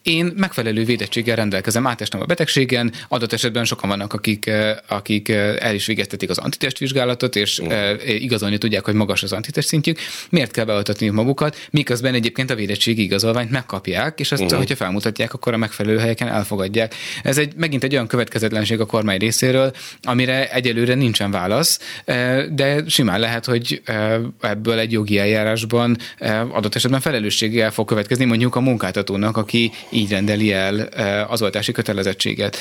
én 0.02 0.34
megfelelő 0.36 0.84
védettséggel 0.84 1.36
rendelkezem, 1.36 1.88
átestem 1.88 2.22
a 2.22 2.26
betegségen, 2.26 2.94
adott 3.08 3.34
esetben 3.34 3.66
sokan 3.66 3.90
vannak, 3.90 4.14
akik, 4.14 4.52
akik 4.88 5.30
el 5.30 5.74
is 5.74 5.86
végeztetik 5.86 6.30
az 6.30 6.38
antitestvizsgálatot, 6.38 7.36
és 7.36 7.60
uh-huh. 7.60 8.22
igazolni 8.22 8.58
tudják, 8.58 8.86
hogy 8.86 8.94
magas 8.94 9.24
az 9.24 9.34
antitest 9.34 9.68
szintjük. 9.68 10.00
Miért 10.30 10.52
kell 10.52 10.66
beoltatniuk 10.66 11.16
magukat, 11.16 11.68
miközben 11.72 12.14
egyébként 12.14 12.50
a 12.50 12.56
védettségi 12.56 13.04
igazolványt 13.04 13.52
megkapják, 13.52 14.20
és 14.24 14.32
azt, 14.32 14.42
uh-huh. 14.42 14.58
hogyha 14.58 14.76
felmutatják, 14.76 15.34
akkor 15.34 15.54
a 15.54 15.58
megfelelő 15.58 15.98
helyeken 15.98 16.28
elfogadják. 16.28 16.96
Ez 17.24 17.38
egy 17.38 17.54
megint 17.56 17.84
egy 17.84 17.94
olyan 17.94 18.08
következetlenség 18.08 18.80
a 18.80 18.86
kormány 18.86 19.18
részéről, 19.18 19.72
amire 20.02 20.52
egyelőre 20.52 20.94
nincsen 20.94 21.32
válasz, 21.32 21.80
de 22.52 22.84
simán 22.88 23.20
lehet, 23.20 23.46
hogy 23.46 23.82
ebből 24.42 24.80
egy 24.80 24.92
jogi 24.92 25.18
eljárásban 25.18 25.98
adott 26.52 26.76
esetben 26.76 27.00
felelősséggel 27.00 27.72
fog 27.72 27.88
következni 27.88 28.26
mondjuk 28.26 28.56
a 28.56 28.60
munkáltatónak, 28.60 29.38
aki 29.38 29.72
így 29.90 30.10
rendeli 30.10 30.54
el 30.54 30.90
az 31.30 31.42
oltási 31.42 31.72
kötelezettséget. 31.72 32.58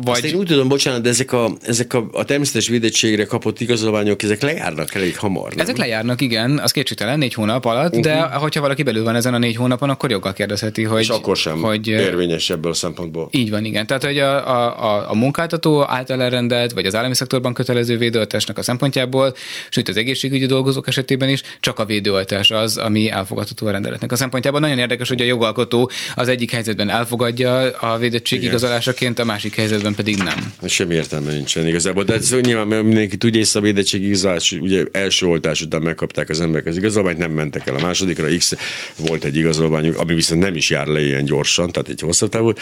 Vagy... 0.00 0.14
Azt 0.16 0.24
én 0.24 0.34
úgy 0.34 0.46
tudom, 0.46 0.68
bocsánat, 0.68 1.02
de 1.02 1.08
ezek 1.08 1.32
a, 1.32 1.50
ezek 1.62 1.94
a, 1.94 2.08
a 2.12 2.24
természetes 2.24 2.68
védettségre 2.68 3.24
kapott 3.24 3.60
igazolványok, 3.60 4.22
ezek 4.22 4.42
lejárnak 4.42 4.94
elég 4.94 5.18
hamar. 5.18 5.48
Nem? 5.48 5.58
Ezek 5.58 5.76
lejárnak, 5.76 6.20
igen, 6.20 6.58
az 6.58 6.72
kétségtelen 6.72 7.18
négy 7.18 7.34
hónap 7.34 7.64
alatt, 7.64 7.96
uh-huh. 7.96 8.02
de 8.02 8.20
hogyha 8.20 8.60
valaki 8.60 8.82
belül 8.82 9.04
van 9.04 9.14
ezen 9.14 9.34
a 9.34 9.38
négy 9.38 9.56
hónapon, 9.56 9.90
akkor 9.90 10.10
joggal 10.10 10.32
kérdezheti, 10.32 10.82
hogy... 10.86 11.00
És 11.00 11.08
akkor 11.08 11.36
sem 11.36 11.62
hogy, 11.62 11.86
érvényes 11.88 12.50
ebből 12.50 12.70
a 12.70 12.74
szempontból. 12.74 13.28
Így 13.30 13.50
van, 13.50 13.64
igen. 13.64 13.86
Tehát, 13.86 14.04
hogy 14.04 14.18
a, 14.18 14.92
a, 14.92 15.10
a 15.10 15.14
munkáltató 15.14 15.84
által 15.88 16.22
elrendelt, 16.22 16.72
vagy 16.72 16.86
az 16.86 16.94
állami 16.94 17.14
szektorban 17.14 17.54
kötelező 17.54 17.98
védőoltásnak 17.98 18.58
a 18.58 18.62
szempontjából, 18.62 19.34
sőt 19.68 19.88
az 19.88 19.96
egészségügyi 19.96 20.46
dolgozók 20.46 20.88
esetében 20.88 21.28
is 21.28 21.42
csak 21.60 21.78
a 21.78 21.84
védőoltás 21.84 22.50
az, 22.50 22.76
ami 22.76 23.10
elfogadható 23.10 23.66
a 23.66 23.70
rendeletnek 23.70 24.12
a 24.12 24.16
szempontjából. 24.16 24.60
Nagyon 24.60 24.78
érdekes, 24.78 25.08
hogy 25.08 25.20
a 25.20 25.24
jogalkotó 25.24 25.90
az 26.14 26.28
egyik 26.28 26.50
helyzetben 26.50 26.88
elfogadja 26.88 27.70
a 27.70 27.98
védettség 27.98 28.38
Igen. 28.38 28.50
igazolásaként, 28.50 29.18
a 29.18 29.24
másik 29.24 29.54
helyzetben 29.54 29.94
pedig 29.94 30.16
nem. 30.16 30.52
Semmi 30.66 30.94
értelme 30.94 31.32
nincsen 31.32 31.66
igazából. 31.66 32.04
De 32.04 32.14
ez 32.14 32.34
nyilván 32.40 32.84
mindenki 32.84 33.16
tudja, 33.16 33.40
hogy 33.40 33.50
a 33.54 33.60
védettség 33.60 34.02
igazolás, 34.02 34.52
ugye 34.52 34.84
első 34.92 35.26
oltás 35.26 35.62
után 35.62 35.82
megkapták 35.82 36.28
az 36.28 36.40
emberek 36.40 36.66
az 36.66 36.76
igazolványt, 36.76 37.18
nem 37.18 37.30
mentek 37.30 37.66
el 37.66 37.74
a 37.74 37.80
másodikra, 37.80 38.36
X 38.36 38.54
volt 38.96 39.24
egy 39.24 39.36
igazolványuk, 39.36 39.98
ami 39.98 40.14
viszont 40.14 40.40
nem 40.40 40.54
is 40.54 40.70
jár 40.76 40.86
le 40.86 41.04
ilyen 41.04 41.24
gyorsan, 41.24 41.72
tehát 41.72 41.88
egy 41.88 42.00
hosszabb 42.00 42.28
távú. 42.28 42.52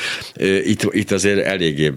Itt, 0.64 0.88
itt 0.90 1.10
azért 1.10 1.44
eléggé 1.44 1.92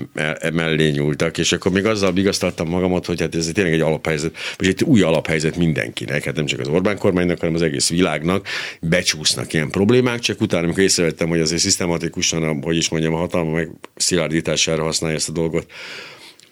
mellé 0.53 0.89
nyúltak, 0.89 1.37
és 1.37 1.51
akkor 1.51 1.71
még 1.71 1.85
azzal 1.85 2.13
vigasztaltam 2.13 2.69
magamat, 2.69 3.05
hogy 3.05 3.19
hát 3.19 3.35
ez 3.35 3.49
tényleg 3.53 3.73
egy 3.73 3.81
alaphelyzet, 3.81 4.35
vagy 4.57 4.67
egy 4.67 4.83
új 4.83 5.01
alaphelyzet 5.01 5.55
mindenkinek, 5.55 6.23
hát 6.23 6.35
nem 6.35 6.45
csak 6.45 6.59
az 6.59 6.67
Orbán 6.67 6.97
kormánynak, 6.97 7.39
hanem 7.39 7.55
az 7.55 7.61
egész 7.61 7.89
világnak 7.89 8.47
becsúsznak 8.81 9.53
ilyen 9.53 9.69
problémák, 9.69 10.19
csak 10.19 10.41
utána, 10.41 10.63
amikor 10.63 10.83
észrevettem, 10.83 11.29
hogy 11.29 11.39
azért 11.39 11.61
szisztematikusan, 11.61 12.61
hogy 12.61 12.77
is 12.77 12.89
mondjam, 12.89 13.13
a 13.13 13.17
hatalma 13.17 13.51
meg 13.51 13.69
szilárdítására 13.95 14.83
használja 14.83 15.15
ezt 15.15 15.29
a 15.29 15.31
dolgot, 15.31 15.71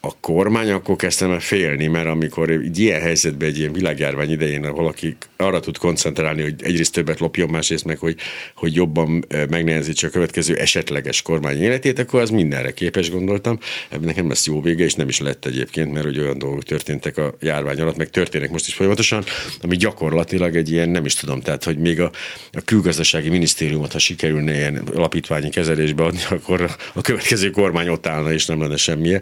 a 0.05 0.15
kormány, 0.19 0.71
akkor 0.71 0.95
kezdtem 0.95 1.31
el 1.31 1.39
félni, 1.39 1.87
mert 1.87 2.07
amikor 2.07 2.49
egy 2.49 2.79
ilyen 2.79 3.01
helyzetben, 3.01 3.47
egy 3.47 3.59
ilyen 3.59 3.73
világjárvány 3.73 4.31
idején 4.31 4.73
valaki 4.73 5.17
arra 5.37 5.59
tud 5.59 5.77
koncentrálni, 5.77 6.41
hogy 6.41 6.53
egyrészt 6.63 6.93
többet 6.93 7.19
lopjon, 7.19 7.49
másrészt 7.49 7.85
meg, 7.85 7.97
hogy, 7.97 8.15
hogy 8.55 8.75
jobban 8.75 9.25
megnehezítse 9.49 10.07
a 10.07 10.09
következő 10.09 10.55
esetleges 10.55 11.21
kormány 11.21 11.61
életét, 11.61 11.99
akkor 11.99 12.21
az 12.21 12.29
mindenre 12.29 12.73
képes, 12.73 13.11
gondoltam. 13.11 13.59
Ebben 13.89 14.05
nekem 14.05 14.27
lesz 14.27 14.45
jó 14.45 14.61
vége, 14.61 14.83
és 14.83 14.93
nem 14.93 15.07
is 15.07 15.19
lett 15.19 15.45
egyébként, 15.45 15.93
mert 15.93 16.05
hogy 16.05 16.19
olyan 16.19 16.37
dolgok 16.37 16.63
történtek 16.63 17.17
a 17.17 17.35
járvány 17.41 17.81
alatt, 17.81 17.97
meg 17.97 18.09
történnek 18.09 18.51
most 18.51 18.67
is 18.67 18.73
folyamatosan, 18.73 19.23
ami 19.61 19.75
gyakorlatilag 19.75 20.55
egy 20.55 20.71
ilyen, 20.71 20.89
nem 20.89 21.05
is 21.05 21.13
tudom, 21.13 21.41
tehát, 21.41 21.63
hogy 21.63 21.77
még 21.77 22.01
a, 22.01 22.11
a 22.51 22.61
külgazdasági 22.65 23.29
minisztériumot, 23.29 23.91
ha 23.91 23.99
sikerülne 23.99 24.55
ilyen 24.55 24.81
alapítványi 24.93 25.49
kezelésbe 25.49 26.03
adni, 26.03 26.19
akkor 26.29 26.75
a 26.93 27.01
következő 27.01 27.49
kormány 27.49 27.87
ott 27.87 28.07
állna, 28.07 28.33
és 28.33 28.45
nem 28.45 28.61
lenne 28.61 28.77
semmije 28.77 29.21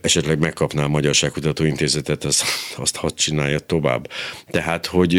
esetleg 0.00 0.38
megkapná 0.38 0.84
a 0.84 0.88
Magyarságkutató 0.88 1.64
Intézetet, 1.64 2.24
azt, 2.24 2.44
azt 2.76 2.96
hadd 2.96 3.14
csinálja 3.14 3.58
tovább. 3.58 4.10
Tehát, 4.50 4.86
hogy 4.86 5.14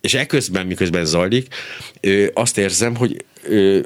és 0.00 0.14
ekközben, 0.14 0.66
miközben 0.66 1.04
zajlik, 1.04 1.54
azt 2.34 2.58
érzem, 2.58 2.96
hogy 2.96 3.24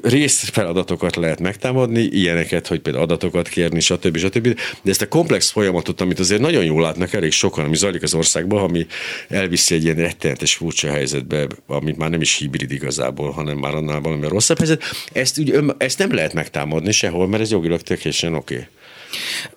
részfeladatokat 0.01 1.15
lehet 1.15 1.39
megtámadni, 1.39 2.01
ilyeneket, 2.01 2.67
hogy 2.67 2.79
például 2.79 3.03
adatokat 3.03 3.47
kérni, 3.47 3.79
stb. 3.79 4.17
stb. 4.17 4.59
De 4.81 4.91
ezt 4.91 5.01
a 5.01 5.07
komplex 5.07 5.49
folyamatot, 5.49 6.01
amit 6.01 6.19
azért 6.19 6.41
nagyon 6.41 6.63
jól 6.63 6.81
látnak 6.81 7.13
elég 7.13 7.31
sokan, 7.31 7.65
ami 7.65 7.75
zajlik 7.75 8.03
az 8.03 8.13
országban, 8.13 8.63
ami 8.63 8.85
elviszi 9.29 9.75
egy 9.75 9.83
ilyen 9.83 9.95
rettenetes 9.95 10.53
furcsa 10.53 10.91
helyzetbe, 10.91 11.47
amit 11.67 11.97
már 11.97 12.09
nem 12.09 12.21
is 12.21 12.37
hibrid 12.37 12.71
igazából, 12.71 13.31
hanem 13.31 13.57
már 13.57 13.75
annál 13.75 13.99
valami 13.99 14.27
rosszabb 14.27 14.57
helyzet, 14.57 14.83
ezt, 15.13 15.41
ezt 15.77 15.97
nem 15.97 16.13
lehet 16.13 16.33
megtámadni 16.33 16.91
sehol, 16.91 17.27
mert 17.27 17.43
ez 17.43 17.51
jogilag 17.51 17.81
tökéletesen 17.81 18.33
oké. 18.33 18.53
Okay. 18.53 18.67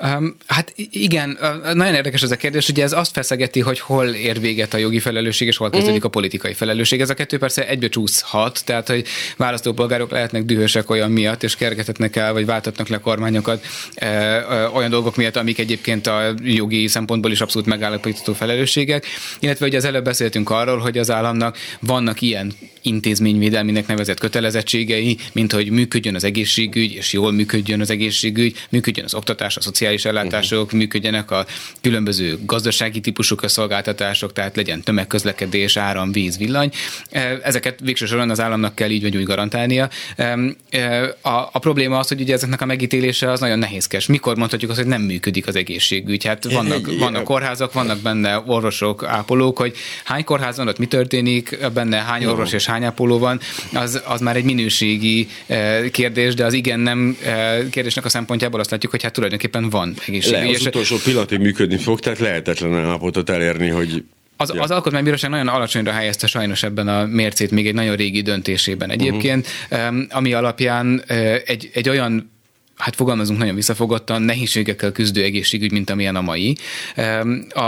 Um, 0.03 0.37
hát 0.47 0.73
igen, 0.77 1.39
nagyon 1.75 1.95
érdekes 1.95 2.23
ez 2.23 2.31
a 2.31 2.37
kérdés, 2.37 2.69
ugye 2.69 2.83
ez 2.83 2.93
azt 2.93 3.13
feszegeti, 3.13 3.61
hogy 3.61 3.81
hol 3.81 4.07
ér 4.07 4.41
véget 4.41 4.75
a 4.75 4.77
jogi 4.77 4.99
felelősség, 4.99 5.49
és 5.49 5.57
hol 5.57 5.71
kezdődik 5.71 6.05
a 6.05 6.09
politikai 6.09 6.53
felelősség. 6.53 7.01
Ez 7.01 7.11
a 7.11 7.15
kettő 7.15 7.39
persze 7.39 7.69
egybe 7.69 7.89
csúszhat, 7.89 8.65
tehát 8.65 8.89
hogy 8.89 9.07
választópolgárok 9.37 10.11
lehetnek 10.11 10.45
dühösek 10.45 10.91
olyan 10.91 11.11
miatt, 11.11 11.43
és 11.43 11.57
kergetetnek 11.57 12.17
el, 12.17 12.33
vagy 12.33 12.47
váltatnak 12.47 12.89
le 12.89 12.99
kormányokat 12.99 13.67
e, 13.95 14.07
e, 14.07 14.69
olyan 14.69 14.91
dolgok 14.91 15.17
miatt, 15.17 15.37
amik 15.37 15.59
egyébként 15.59 16.07
a 16.07 16.35
jogi 16.43 16.89
szempontból 16.89 17.31
is 17.31 17.41
abszolút 17.41 17.69
megállapítható 17.69 18.33
felelősségek. 18.33 19.07
Illetve 19.39 19.67
ugye 19.67 19.77
az 19.77 19.85
előbb 19.85 20.05
beszéltünk 20.05 20.51
arról, 20.51 20.79
hogy 20.79 20.99
az 20.99 21.11
államnak 21.11 21.57
vannak 21.81 22.21
ilyen 22.21 22.53
intézményvédelminek 22.87 23.87
nevezett 23.87 24.21
kötelezettségei, 24.21 25.19
mint 25.33 25.53
hogy 25.53 25.71
működjön 25.71 26.15
az 26.15 26.25
egészségügy, 26.25 26.93
és 26.93 27.13
jól 27.13 27.33
működjön 27.33 27.81
az 27.81 27.91
egészségügy, 27.91 28.57
működjön 28.71 29.05
az 29.05 29.15
oktatás, 29.15 29.57
a 29.57 29.61
szociális 29.61 30.05
ellátások, 30.05 30.65
uh-huh. 30.65 30.79
működjenek 30.79 31.31
a 31.31 31.47
különböző 31.81 32.39
gazdasági 32.45 33.01
típusú 33.01 33.35
szolgáltatások, 33.43 34.33
tehát 34.33 34.57
legyen 34.57 34.83
tömegközlekedés, 34.83 35.77
áram, 35.77 36.13
víz, 36.13 36.39
villany. 36.39 36.71
E, 37.11 37.39
ezeket 37.43 37.81
végső 37.81 38.07
soron 38.07 38.31
az 38.31 38.41
államnak 38.41 38.75
kell 38.75 38.91
így 38.91 39.03
vagy 39.03 39.17
úgy 39.17 39.25
garantálnia. 39.25 39.89
E, 40.17 40.39
e, 40.71 41.03
a, 41.23 41.49
a 41.53 41.59
probléma 41.59 41.99
az, 41.99 42.09
hogy 42.09 42.21
ugye 42.21 42.35
ezeknek 42.35 42.61
a 42.61 42.67
megítélése 42.67 43.31
az 43.31 43.41
nagyon 43.41 43.59
nehézkes. 43.59 44.07
Mikor 44.07 44.37
mondhatjuk 44.37 44.71
azt, 44.71 44.81
hogy 44.81 44.89
nem 44.89 45.03
működik 45.03 45.47
az 45.47 45.57
egészségügy? 45.57 46.25
Hát 46.25 46.53
vannak, 46.53 46.99
vannak 46.99 47.25
kórházak, 47.25 47.73
vannak 47.73 47.99
benne 47.99 48.43
orvosok, 48.47 49.05
ápolók, 49.05 49.59
hogy 49.59 49.77
hány 50.05 50.25
kórház 50.25 50.57
van, 50.57 50.69
ott 50.69 50.79
mi 50.79 50.87
történik, 50.87 51.59
benne 51.75 51.97
hány 51.97 52.25
orvos 52.25 52.53
és 52.53 52.67
hány 52.67 52.76
hányápoló 52.77 53.19
van, 53.19 53.41
az, 53.73 54.03
az 54.07 54.21
már 54.21 54.37
egy 54.37 54.45
minőségi 54.45 55.29
eh, 55.47 55.89
kérdés, 55.91 56.35
de 56.35 56.45
az 56.45 56.53
igen-nem 56.53 57.17
eh, 57.25 57.59
kérdésnek 57.71 58.05
a 58.05 58.09
szempontjából 58.09 58.61
azt 58.61 58.71
látjuk, 58.71 58.91
hogy 58.91 59.03
hát 59.03 59.13
tulajdonképpen 59.13 59.71
van 59.71 59.95
egészségügy. 60.07 60.49
Le, 60.49 60.55
az 60.55 60.67
utolsó 60.67 60.97
pillanatig 61.05 61.39
működni 61.39 61.77
fog, 61.77 62.01
tehát 62.01 62.19
lehetetlen 62.19 62.75
állapotot 62.75 63.31
elérni, 63.31 63.69
hogy 63.69 64.05
az, 64.37 64.53
ja. 64.55 64.63
az 64.63 64.71
alkotmánybíróság 64.71 65.31
nagyon 65.31 65.49
alacsonyra 65.49 65.93
helyezte 65.93 66.27
sajnos 66.27 66.63
ebben 66.63 66.89
a 66.89 67.07
mércét 67.07 67.51
még 67.51 67.67
egy 67.67 67.75
nagyon 67.75 67.97
régi 67.97 68.23
döntésében 68.23 68.91
egyébként, 68.91 69.47
uh-huh. 69.71 69.97
ami 70.11 70.33
alapján 70.33 71.03
eh, 71.07 71.41
egy, 71.45 71.71
egy 71.75 71.89
olyan 71.89 72.31
hát 72.77 72.95
fogalmazunk 72.95 73.39
nagyon 73.39 73.55
visszafogottan, 73.55 74.23
nehézségekkel 74.23 74.93
küzdő 74.93 75.23
egészségügy, 75.23 75.73
mint 75.73 75.91
amilyen 75.91 76.17
a 76.17 76.21
mai. 76.21 76.57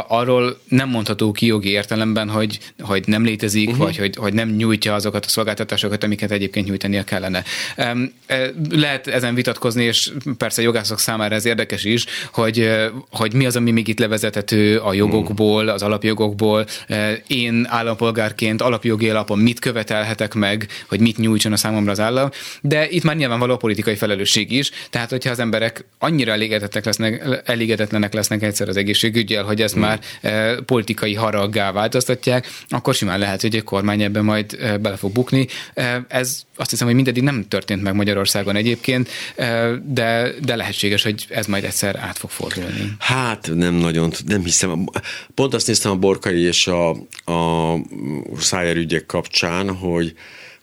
Arról 0.08 0.58
nem 0.68 0.88
mondható 0.88 1.32
ki 1.32 1.46
jogi 1.46 1.68
értelemben, 1.68 2.28
hogy, 2.28 2.58
hogy 2.80 3.02
nem 3.06 3.24
létezik, 3.24 3.68
uh-huh. 3.68 3.84
vagy 3.84 3.96
hogy, 3.96 4.16
hogy 4.16 4.32
nem 4.32 4.48
nyújtja 4.48 4.94
azokat 4.94 5.24
a 5.24 5.28
szolgáltatásokat, 5.28 6.04
amiket 6.04 6.30
egyébként 6.30 6.66
nyújtania 6.66 7.04
kellene. 7.04 7.44
E, 7.76 7.96
lehet 8.70 9.06
ezen 9.06 9.34
vitatkozni, 9.34 9.84
és 9.84 10.12
persze 10.36 10.62
jogászok 10.62 10.98
számára 10.98 11.34
ez 11.34 11.44
érdekes 11.44 11.84
is, 11.84 12.04
hogy, 12.32 12.70
hogy 13.10 13.34
mi 13.34 13.46
az, 13.46 13.56
ami 13.56 13.70
még 13.70 13.88
itt 13.88 13.98
levezethető 13.98 14.78
a 14.78 14.92
jogokból, 14.92 15.68
az 15.68 15.82
alapjogokból. 15.82 16.66
E, 16.86 17.22
én 17.26 17.66
állampolgárként 17.68 18.62
alapjogi 18.62 19.10
alapon 19.10 19.38
mit 19.38 19.58
követelhetek 19.58 20.34
meg, 20.34 20.68
hogy 20.88 21.00
mit 21.00 21.16
nyújtson 21.16 21.52
a 21.52 21.56
számomra 21.56 21.90
az 21.90 22.00
állam, 22.00 22.30
de 22.60 22.88
itt 22.88 23.02
már 23.02 23.16
nyilvánvaló 23.16 23.52
a 23.52 23.56
politikai 23.56 23.94
felelősség 23.94 24.52
is, 24.52 24.70
tehát, 24.98 25.12
hogyha 25.12 25.30
az 25.30 25.38
emberek 25.38 25.84
annyira 25.98 26.32
elégedetlenek 26.32 26.84
lesznek, 26.84 27.42
elégedetlenek 27.44 28.12
lesznek 28.12 28.42
egyszer 28.42 28.68
az 28.68 28.76
egészségügyel, 28.76 29.44
hogy 29.44 29.62
ezt 29.62 29.74
hmm. 29.74 29.82
már 29.82 30.00
e, 30.20 30.54
politikai 30.62 31.14
haraggá 31.14 31.72
változtatják, 31.72 32.46
akkor 32.68 32.94
simán 32.94 33.18
lehet, 33.18 33.40
hogy 33.40 33.56
egy 33.56 33.64
kormány 33.64 34.02
ebben 34.02 34.24
majd 34.24 34.58
e, 34.60 34.78
bele 34.78 34.96
fog 34.96 35.12
bukni. 35.12 35.46
E, 35.74 36.04
ez 36.08 36.42
azt 36.56 36.70
hiszem, 36.70 36.86
hogy 36.86 36.96
mindeddig 36.96 37.22
nem 37.22 37.48
történt 37.48 37.82
meg 37.82 37.94
Magyarországon 37.94 38.56
egyébként, 38.56 39.08
e, 39.36 39.70
de, 39.84 40.30
de 40.42 40.56
lehetséges, 40.56 41.02
hogy 41.02 41.26
ez 41.28 41.46
majd 41.46 41.64
egyszer 41.64 41.96
át 41.96 42.18
fog 42.18 42.30
fordulni. 42.30 42.92
Hát 42.98 43.50
nem 43.54 43.74
nagyon, 43.74 44.12
nem 44.26 44.44
hiszem. 44.44 44.84
Pont 45.34 45.54
azt 45.54 45.66
néztem 45.66 45.90
a 45.92 45.96
Borkai 45.96 46.40
és 46.40 46.66
a, 46.66 46.90
a 47.32 47.76
Szájer 48.38 48.76
ügyek 48.76 49.06
kapcsán, 49.06 49.74
hogy 49.74 50.14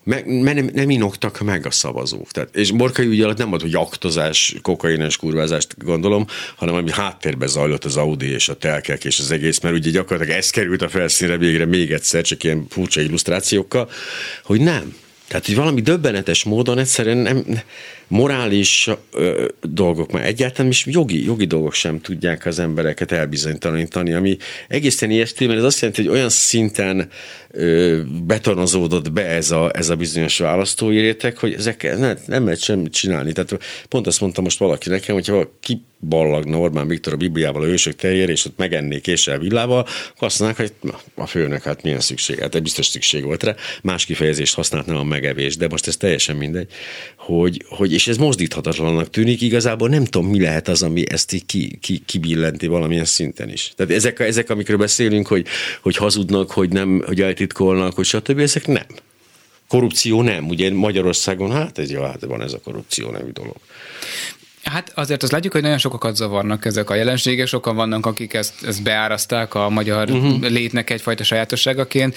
meg, 0.06 0.26
nem, 0.26 0.70
nem 0.72 0.90
inoktak 0.90 1.40
meg 1.40 1.66
a 1.66 1.70
szavazók. 1.70 2.30
Tehát, 2.30 2.56
és 2.56 2.70
Borkai 2.70 3.06
ügy 3.06 3.20
alatt 3.20 3.38
nem 3.38 3.48
volt, 3.48 3.62
hogy 3.62 3.74
aktozás, 3.74 4.54
kokaines 4.62 5.16
kurvázást 5.16 5.84
gondolom, 5.84 6.26
hanem 6.56 6.74
ami 6.74 6.90
háttérben 6.90 7.48
zajlott 7.48 7.84
az 7.84 7.96
Audi 7.96 8.26
és 8.26 8.48
a 8.48 8.54
telkek 8.54 9.04
és 9.04 9.18
az 9.18 9.30
egész, 9.30 9.60
mert 9.60 9.74
ugye 9.74 9.90
gyakorlatilag 9.90 10.38
ez 10.38 10.50
került 10.50 10.82
a 10.82 10.88
felszínre 10.88 11.36
végre 11.36 11.64
még 11.64 11.92
egyszer, 11.92 12.22
csak 12.22 12.44
ilyen 12.44 12.66
furcsa 12.68 13.00
illusztrációkkal, 13.00 13.90
hogy 14.44 14.60
nem. 14.60 14.96
Tehát, 15.28 15.46
hogy 15.46 15.54
valami 15.54 15.80
döbbenetes 15.80 16.44
módon 16.44 16.78
egyszerűen 16.78 17.16
nem, 17.16 17.44
morális 18.08 18.90
ö, 19.12 19.46
dolgok, 19.62 20.12
már 20.12 20.24
egyáltalán 20.24 20.70
is 20.70 20.86
jogi, 20.86 21.24
jogi 21.24 21.44
dolgok 21.44 21.72
sem 21.72 22.00
tudják 22.00 22.46
az 22.46 22.58
embereket 22.58 23.12
elbizonytalanítani, 23.12 24.12
ami 24.12 24.36
egészen 24.68 25.10
ijesztő, 25.10 25.46
mert 25.46 25.58
ez 25.58 25.64
azt 25.64 25.80
jelenti, 25.80 26.02
hogy 26.02 26.12
olyan 26.12 26.28
szinten 26.28 27.08
ö, 27.50 28.00
betonozódott 28.26 29.12
be 29.12 29.26
ez 29.26 29.50
a, 29.50 29.70
ez 29.74 29.88
a 29.88 29.96
bizonyos 29.96 30.38
választói 30.38 31.00
réteg, 31.00 31.38
hogy 31.38 31.52
ezek 31.52 31.98
nem, 31.98 32.18
nem 32.26 32.44
lehet 32.44 32.62
semmit 32.62 32.92
csinálni. 32.92 33.32
Tehát 33.32 33.58
pont 33.88 34.06
azt 34.06 34.20
mondta 34.20 34.40
most 34.40 34.58
valaki 34.58 34.88
nekem, 34.88 35.14
hogyha 35.14 35.50
ki 35.60 35.82
ballagna 36.00 36.58
Orbán 36.58 36.88
Viktor 36.88 37.12
a 37.12 37.16
Bibliával 37.16 37.62
a 37.62 37.66
ősök 37.66 37.94
teljére, 37.96 38.32
és 38.32 38.44
ott 38.44 38.56
megennék 38.56 39.02
késsel 39.02 39.38
villával, 39.38 39.86
akkor 40.14 40.26
azt 40.26 40.40
mondanák, 40.40 40.70
hogy 40.80 40.90
na, 40.90 41.22
a 41.22 41.26
főnek 41.26 41.62
hát 41.62 41.82
milyen 41.82 42.00
szükség, 42.00 42.38
hát 42.38 42.62
biztos 42.62 42.86
szükség 42.86 43.24
volt 43.24 43.42
rá. 43.42 43.54
Más 43.82 44.04
kifejezést 44.04 44.54
használt, 44.54 44.86
nem 44.86 44.96
a 44.96 45.02
megevés, 45.02 45.56
de 45.56 45.68
most 45.68 45.86
ez 45.86 45.96
teljesen 45.96 46.36
mindegy, 46.36 46.68
hogy, 47.16 47.64
hogy 47.68 47.92
és 47.96 48.08
ez 48.08 48.16
mozdíthatatlannak 48.16 49.10
tűnik, 49.10 49.40
igazából 49.40 49.88
nem 49.88 50.04
tudom, 50.04 50.30
mi 50.30 50.40
lehet 50.40 50.68
az, 50.68 50.82
ami 50.82 51.04
ezt 51.10 51.32
így 51.32 51.46
ki, 51.46 51.78
ki, 51.80 52.02
kibillenti 52.06 52.66
valamilyen 52.66 53.04
szinten 53.04 53.50
is. 53.50 53.72
Tehát 53.76 53.92
ezek, 53.92 54.20
ezek 54.20 54.50
amikről 54.50 54.76
beszélünk, 54.76 55.26
hogy, 55.26 55.46
hogy 55.80 55.96
hazudnak, 55.96 56.50
hogy 56.50 56.68
nem, 56.68 57.02
hogy 57.06 57.20
eltitkolnak, 57.20 57.94
hogy 57.94 58.04
stb., 58.04 58.38
ezek 58.38 58.66
nem. 58.66 58.86
Korrupció 59.68 60.22
nem. 60.22 60.48
Ugye 60.48 60.72
Magyarországon, 60.72 61.52
hát 61.52 61.78
ez 61.78 61.90
jó, 61.90 62.02
hát 62.02 62.24
van 62.24 62.42
ez 62.42 62.52
a 62.52 62.60
korrupció 62.60 63.10
nevű 63.10 63.30
dolog. 63.30 63.56
Hát 64.70 64.92
azért 64.94 65.22
azt 65.22 65.32
látjuk, 65.32 65.52
hogy 65.52 65.62
nagyon 65.62 65.78
sokakat 65.78 66.16
zavarnak 66.16 66.64
ezek 66.64 66.90
a 66.90 66.94
jelenségek, 66.94 67.46
sokan 67.46 67.76
vannak, 67.76 68.06
akik 68.06 68.34
ezt, 68.34 68.52
ezt 68.66 68.82
beáraszták 68.82 69.54
a 69.54 69.68
magyar 69.68 70.10
uh-huh. 70.10 70.48
létnek 70.48 70.90
egyfajta 70.90 71.24
sajátosságaként, 71.24 72.16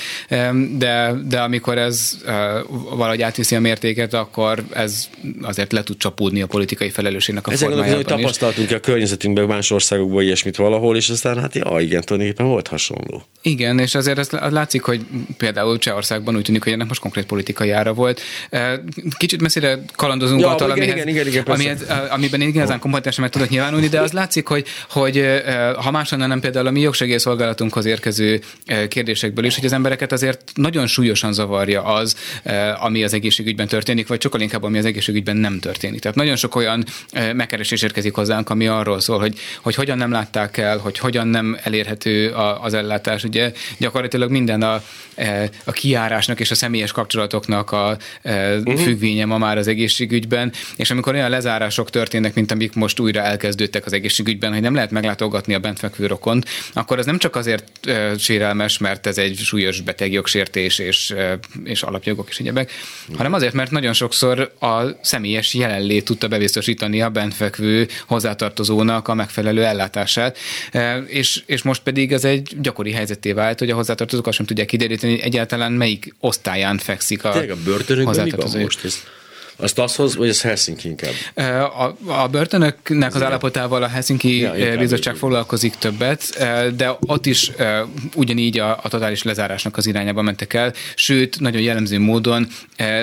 de, 0.78 1.14
de 1.28 1.40
amikor 1.40 1.78
ez 1.78 2.18
valahogy 2.96 3.22
átviszi 3.22 3.56
a 3.56 3.60
mértéket, 3.60 4.14
akkor 4.14 4.64
ez 4.74 5.10
azért 5.42 5.72
le 5.72 5.84
tud 5.84 5.98
csapódni 5.98 6.42
a 6.42 6.48
politikai 6.48 6.90
felelősségnek 6.90 7.48
a 7.48 7.52
Ezek 7.52 7.68
formájában 7.68 7.96
hogy 7.96 8.06
tapasztaltunk 8.06 8.72
a 8.72 8.80
környezetünkben, 8.80 9.46
más 9.46 9.72
országokban 9.72 10.24
ilyesmit 10.24 10.56
valahol, 10.56 10.96
és 10.96 11.10
aztán 11.10 11.40
hát 11.40 11.56
ja, 11.56 11.80
igen, 11.80 12.02
tulajdonképpen 12.02 12.48
volt 12.52 12.68
hasonló. 12.68 13.24
Igen, 13.42 13.80
és 13.80 13.96
azért 13.96 14.18
ez 14.18 14.30
látszik, 14.32 14.82
hogy 14.82 15.02
például 15.38 15.78
Csehországban 15.78 16.36
úgy 16.36 16.44
tűnik, 16.44 16.64
hogy 16.64 16.74
ennek 16.74 16.88
most 16.88 17.02
konkrét 17.02 17.26
politikai 17.26 17.72
ára 17.72 17.94
volt. 17.94 18.22
Kicsit 19.18 19.42
messzire 19.42 19.80
kalandozunk 19.96 20.42
ja, 20.42 20.50
attól, 20.50 20.70
igen, 20.76 20.90
amihez, 20.90 20.96
igen, 20.96 21.08
igen, 21.08 21.28
igen, 21.28 21.44
amihez, 21.44 21.86
amiben 22.10 22.39
ebben 22.42 22.54
igazán 22.56 22.80
kompetens 22.80 23.18
meg 23.18 23.30
tudok 23.30 23.50
nyilvánulni, 23.50 23.88
de 23.88 24.02
az 24.02 24.12
látszik, 24.12 24.48
hogy, 24.48 24.66
hogy 24.90 25.42
ha 25.76 25.92
máshonnan 25.92 26.28
nem 26.28 26.40
például 26.40 26.68
a 26.68 26.72
mi 26.72 26.80
jogsegélyszolgálatunhoz 26.80 27.86
érkező 27.86 28.42
kérdésekből 28.88 29.46
is, 29.46 29.56
hogy 29.56 29.66
az 29.66 29.74
embereket 29.74 30.12
azért 30.12 30.52
nagyon 30.56 30.88
súlyosan 30.88 31.34
zavarja 31.34 31.84
az, 31.84 32.16
ami 32.80 33.04
az 33.04 33.14
egészségügyben 33.14 33.68
történik, 33.68 34.08
vagy 34.08 34.22
sokkal 34.22 34.42
inkább, 34.42 34.64
ami 34.64 34.78
az 34.78 34.86
egészségügyben 34.86 35.38
nem 35.38 35.60
történik. 35.60 36.00
Tehát 36.00 36.18
nagyon 36.18 36.36
sok 36.36 36.56
olyan 36.56 36.86
megkeresés 37.34 37.82
érkezik 37.82 38.14
hozzánk, 38.14 38.50
ami 38.50 38.68
arról 38.68 39.00
szól, 39.00 39.20
hogy, 39.20 39.40
hogy 39.62 39.76
hogyan 39.76 39.98
nem 39.98 40.12
látták 40.12 40.58
el, 40.58 40.78
hogy 40.78 40.98
hogyan 40.98 41.28
nem 41.28 41.58
elérhető 41.64 42.32
az 42.62 42.74
ellátás. 42.74 43.24
Ugye 43.24 43.52
gyakorlatilag 43.78 44.32
minden 44.32 44.62
a, 44.62 44.82
a 45.64 45.72
kiárásnak 45.72 46.40
és 46.40 46.52
a 46.52 46.56
személyes 46.56 46.92
kapcsolatoknak 46.92 47.72
a 47.72 47.98
uh-huh. 48.24 48.80
függvénye 48.80 49.26
ma 49.26 49.38
már 49.38 49.58
az 49.58 49.68
egészségügyben, 49.68 50.52
és 50.76 50.92
amikor 50.92 51.14
olyan 51.14 51.30
lezárások 51.30 51.90
történnek, 51.90 52.29
történnek, 52.30 52.36
mint 52.36 52.52
amik 52.52 52.74
most 52.74 53.00
újra 53.00 53.22
elkezdődtek 53.22 53.86
az 53.86 53.94
egészségügyben, 53.94 54.52
hogy 54.52 54.62
nem 54.62 54.74
lehet 54.74 54.92
meglátogatni 54.92 55.54
a 55.54 55.60
bentfekvő 55.60 56.06
rokont, 56.06 56.46
akkor 56.74 57.00
ez 57.00 57.06
nem 57.06 57.18
csak 57.18 57.36
azért 57.36 57.64
uh, 57.88 58.18
sérelmes, 58.18 58.78
mert 58.78 59.08
ez 59.08 59.18
egy 59.18 59.38
súlyos 59.38 59.82
betegjogsértés 59.82 60.80
és, 60.80 61.12
uh, 61.12 61.32
és 61.64 61.84
alapjogok 61.84 62.30
és 62.30 62.40
egyebek, 62.40 62.72
hanem 63.18 63.34
azért, 63.34 63.54
mert 63.54 63.72
nagyon 63.72 63.94
sokszor 63.94 64.52
a 64.60 64.82
személyes 65.02 65.54
jelenlét 65.54 66.06
tudta 66.06 66.28
bebiztosítani 66.28 67.02
a 67.02 67.10
bentfekvő 67.10 67.88
hozzátartozónak 68.08 69.08
a 69.08 69.14
megfelelő 69.14 69.64
ellátását, 69.66 70.38
uh, 70.74 70.98
és, 71.08 71.44
és 71.46 71.62
most 71.62 71.82
pedig 71.84 72.12
ez 72.12 72.24
egy 72.24 72.56
gyakori 72.62 72.92
helyzeté 72.92 73.32
vált, 73.32 73.60
hogy 73.60 73.70
a 73.70 73.76
hozzátartozók 73.76 74.28
azt 74.28 74.38
sem 74.38 74.46
tudják 74.46 74.68
kideríteni, 74.68 75.22
egyáltalán 75.22 75.72
melyik 75.72 76.16
osztályán 76.20 76.78
fekszik 76.78 77.24
a, 77.24 77.32
Tényleg 77.32 77.52
a 77.52 77.58
börtönökben 77.64 78.24
mi 78.24 78.32
van 78.32 78.62
most? 78.62 78.86
Ez 78.86 79.04
azt 79.60 79.80
azhoz, 79.80 80.16
vagy 80.16 80.28
ez 80.28 80.42
Helsinki 80.42 80.88
inkább? 80.88 81.14
A, 81.72 81.96
a 82.22 82.28
börtönöknek 82.28 83.16
az 83.16 83.22
állapotával 83.22 83.84
a 83.84 83.88
Helsinki 83.88 84.40
ja, 84.40 84.78
Bizottság 84.78 85.16
foglalkozik 85.16 85.76
többet, 85.76 86.46
de 86.76 86.98
ott 87.00 87.26
is 87.26 87.52
ugyanígy 88.16 88.60
a, 88.60 88.80
a 88.84 88.90
totális 88.90 89.24
lezárásnak 89.24 89.78
az 89.78 89.86
irányába 89.86 90.22
mentek 90.22 90.54
el, 90.54 90.74
sőt, 90.96 91.40
nagyon 91.40 91.62
jellemző 91.62 92.00
módon 92.00 92.48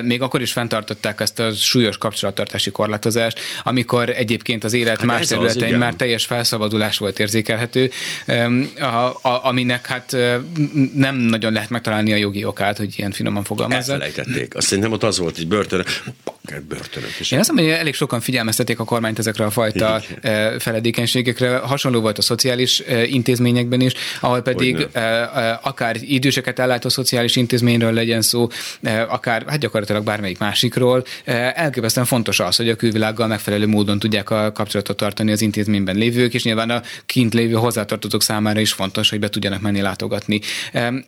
még 0.02 0.22
akkor 0.22 0.40
is 0.40 0.52
fenntartották 0.52 1.20
ezt 1.20 1.38
a 1.38 1.52
súlyos 1.52 1.98
kapcsolattartási 1.98 2.70
korlátozást, 2.70 3.40
amikor 3.62 4.10
egyébként 4.10 4.64
az 4.64 4.72
élet 4.72 4.96
hát 4.96 5.06
más 5.06 5.26
területein 5.26 5.74
az, 5.74 5.80
már 5.80 5.94
teljes 5.94 6.24
felszabadulás 6.24 6.98
volt 6.98 7.18
érzékelhető, 7.18 7.90
a, 8.80 8.84
a, 9.28 9.40
aminek 9.42 9.86
hát 9.86 10.16
nem 10.94 11.16
nagyon 11.16 11.52
lehet 11.52 11.70
megtalálni 11.70 12.12
a 12.12 12.16
jogi 12.16 12.44
okát, 12.44 12.76
hogy 12.76 12.94
ilyen 12.96 13.10
finoman 13.10 13.44
fogalmazzak. 13.44 14.02
Elfelejtették. 14.02 14.54
Azt 14.54 14.66
szerintem 14.66 14.92
ott 14.92 15.02
az 15.02 15.18
volt, 15.18 15.36
hogy 15.36 15.48
börtön 15.48 15.84
börtönök 16.68 17.20
is. 17.20 17.30
Én 17.30 17.38
azt 17.38 17.48
mondom, 17.52 17.66
hogy 17.66 17.74
elég 17.74 17.94
sokan 17.94 18.20
figyelmeztették 18.20 18.78
a 18.78 18.84
kormányt 18.84 19.18
ezekre 19.18 19.44
a 19.44 19.50
fajta 19.50 20.02
Igen. 20.20 20.58
Feledékenységekre. 20.58 21.56
Hasonló 21.56 22.00
volt 22.00 22.18
a 22.18 22.22
szociális 22.22 22.80
eh, 22.80 23.12
intézményekben 23.12 23.80
is, 23.80 23.92
ahol 24.20 24.40
pedig 24.40 24.86
eh, 24.92 25.66
akár 25.66 25.96
időseket 26.00 26.58
ellátó 26.58 26.88
szociális 26.88 27.36
intézményről 27.36 27.92
legyen 27.92 28.22
szó, 28.22 28.48
akár 29.08 29.44
hát 29.46 29.58
gyakorlatilag 29.58 30.04
bármelyik 30.04 30.38
másikról. 30.38 31.04
Elképesztően 31.54 32.06
fontos 32.06 32.40
az, 32.40 32.56
hogy 32.56 32.68
a 32.68 32.76
külvilággal 32.76 33.26
megfelelő 33.26 33.66
módon 33.66 33.98
tudják 33.98 34.30
a 34.30 34.52
kapcsolatot 34.52 34.96
tartani 34.96 35.32
az 35.32 35.40
intézményben 35.40 35.96
lévők, 35.96 36.34
és 36.34 36.44
nyilván 36.44 36.70
a 36.70 36.82
kint 37.06 37.34
lévő 37.34 37.54
hozzátartozók 37.54 38.22
számára 38.22 38.60
is 38.60 38.72
fontos, 38.72 39.10
hogy 39.10 39.18
be 39.18 39.28
tudjanak 39.28 39.60
menni 39.60 39.80
látogatni. 39.80 40.40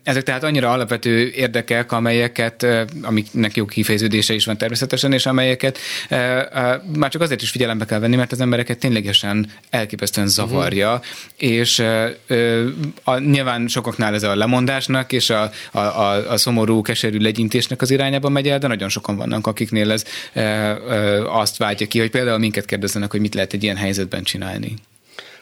Ezek 0.02 0.22
tehát 0.22 0.44
annyira 0.44 0.72
alapvető 0.72 1.30
érdekek, 1.30 1.92
amelyeket, 1.92 2.66
amiknek 3.02 3.56
jó 3.56 3.64
kifejeződése 3.64 4.34
is 4.34 4.44
van 4.44 4.56
természetesen, 4.58 5.12
és 5.12 5.26
amelyeket 5.28 5.78
már 6.96 7.10
csak 7.10 7.20
azért 7.20 7.42
is 7.42 7.50
figyelembe 7.50 7.84
kell 7.84 7.98
venni, 7.98 8.16
mert 8.16 8.32
az 8.32 8.40
embereket 8.40 8.78
ténylegesen 8.78 9.50
elképesztően 9.70 10.28
zavarja, 10.28 10.92
uh-huh. 10.92 11.04
és 11.36 11.78
a, 13.04 13.18
nyilván 13.18 13.68
sokaknál 13.68 14.14
ez 14.14 14.22
a 14.22 14.36
lemondásnak 14.36 15.12
és 15.12 15.30
a, 15.30 15.50
a, 15.70 15.78
a, 15.78 16.30
a 16.30 16.36
szomorú, 16.36 16.82
keserű 16.82 17.18
legyintésnek 17.18 17.82
az 17.82 17.90
irányába 17.90 18.28
megy 18.28 18.48
el, 18.48 18.58
de 18.58 18.66
nagyon 18.66 18.88
sokan 18.88 19.16
vannak, 19.16 19.46
akiknél 19.46 19.90
ez 19.90 20.04
azt 21.26 21.56
váltja 21.56 21.86
ki, 21.86 21.98
hogy 21.98 22.10
például 22.10 22.38
minket 22.38 22.64
kérdezzenek, 22.64 23.10
hogy 23.10 23.20
mit 23.20 23.34
lehet 23.34 23.52
egy 23.52 23.62
ilyen 23.62 23.76
helyzetben 23.76 24.22
csinálni 24.22 24.74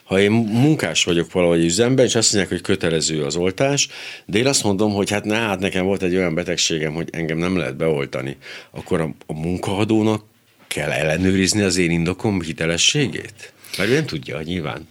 ha 0.07 0.21
én 0.21 0.31
munkás 0.31 1.05
vagyok 1.05 1.33
valahogy 1.33 1.65
üzemben, 1.65 2.05
és 2.05 2.15
azt 2.15 2.33
mondják, 2.33 2.53
hogy 2.53 2.63
kötelező 2.63 3.25
az 3.25 3.37
oltás, 3.37 3.89
de 4.27 4.39
én 4.39 4.47
azt 4.47 4.63
mondom, 4.63 4.93
hogy 4.93 5.11
hát, 5.11 5.25
ne, 5.25 5.37
hát 5.37 5.59
nekem 5.59 5.85
volt 5.85 6.03
egy 6.03 6.15
olyan 6.15 6.35
betegségem, 6.35 6.93
hogy 6.95 7.09
engem 7.13 7.39
nem 7.39 7.57
lehet 7.57 7.77
beoltani, 7.77 8.37
akkor 8.71 9.01
a, 9.01 9.15
a 9.27 9.33
munkahadónak 9.33 10.25
kell 10.67 10.91
ellenőrizni 10.91 11.63
az 11.63 11.77
én 11.77 11.91
indokom 11.91 12.43
hitelességét? 12.43 13.53
Mert 13.79 13.91
ő 13.91 13.95
nem 13.95 14.07
tudja, 14.07 14.43
nyilván. 14.43 14.89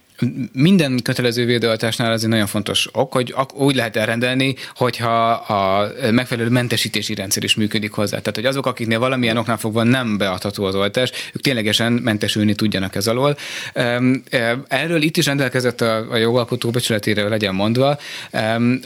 Minden 0.54 1.00
kötelező 1.04 1.46
védőoltásnál 1.46 2.12
az 2.12 2.24
egy 2.24 2.30
nagyon 2.30 2.48
fontos 2.48 2.90
ok, 2.92 3.14
hogy 3.14 3.36
úgy 3.54 3.76
lehet 3.76 3.96
elrendelni, 3.96 4.56
hogyha 4.76 5.32
a 5.32 5.92
megfelelő 6.12 6.50
mentesítési 6.50 7.14
rendszer 7.14 7.44
is 7.44 7.56
működik 7.56 7.92
hozzá. 7.92 8.18
Tehát, 8.18 8.36
hogy 8.36 8.46
azok, 8.46 8.66
akiknél 8.66 9.00
valamilyen 9.00 9.38
oknál 9.38 9.58
fogva 9.58 9.84
nem 9.84 10.18
beadható 10.18 10.64
az 10.64 10.76
oltás, 10.76 11.12
ők 11.34 11.42
ténylegesen 11.42 11.92
mentesülni 11.92 12.56
tudjanak 12.56 12.96
ez 12.96 13.08
alól. 13.08 13.38
Erről 14.68 15.02
itt 15.02 15.18
is 15.18 15.26
rendelkezett 15.26 15.82
a, 15.82 16.12
a 16.12 16.16
jogalkotó 16.16 16.70
becsületére 16.70 17.28
legyen 17.28 17.56
mondva, 17.56 17.98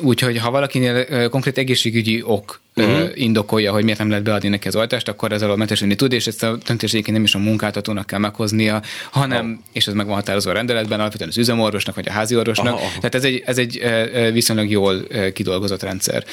úgyhogy 0.01 0.37
ha 0.37 0.51
valakinél 0.51 1.29
konkrét 1.29 1.57
egészségügyi 1.57 2.21
ok 2.25 2.59
uh-huh. 2.85 3.09
indokolja, 3.13 3.71
hogy 3.71 3.83
miért 3.83 3.99
nem 3.99 4.09
lehet 4.09 4.23
beadni 4.23 4.49
neki 4.49 4.67
az 4.67 4.75
oltást, 4.75 5.07
akkor 5.07 5.31
ezzel 5.31 5.55
mentesülni 5.55 5.95
tud, 5.95 6.13
és 6.13 6.27
ezt 6.27 6.43
a 6.43 6.57
döntést 6.65 7.07
nem 7.07 7.23
is 7.23 7.35
a 7.35 7.37
munkáltatónak 7.37 8.05
kell 8.05 8.19
meghoznia, 8.19 8.81
hanem, 9.11 9.51
oh. 9.51 9.65
és 9.73 9.87
ez 9.87 9.93
meg 9.93 10.05
van 10.05 10.15
határozva 10.15 10.51
a 10.51 10.53
rendeletben, 10.53 10.99
alapvetően 10.99 11.29
az 11.29 11.37
üzemorvosnak 11.37 11.95
vagy 11.95 12.07
a 12.07 12.11
házi 12.11 12.35
orvosnak. 12.35 12.73
Oh. 12.73 12.81
Tehát 12.81 13.15
ez 13.15 13.23
egy, 13.23 13.43
ez 13.45 13.57
egy 13.57 13.83
viszonylag 14.33 14.69
jól 14.69 15.07
kidolgozott 15.33 15.83
rendszer. 15.83 16.23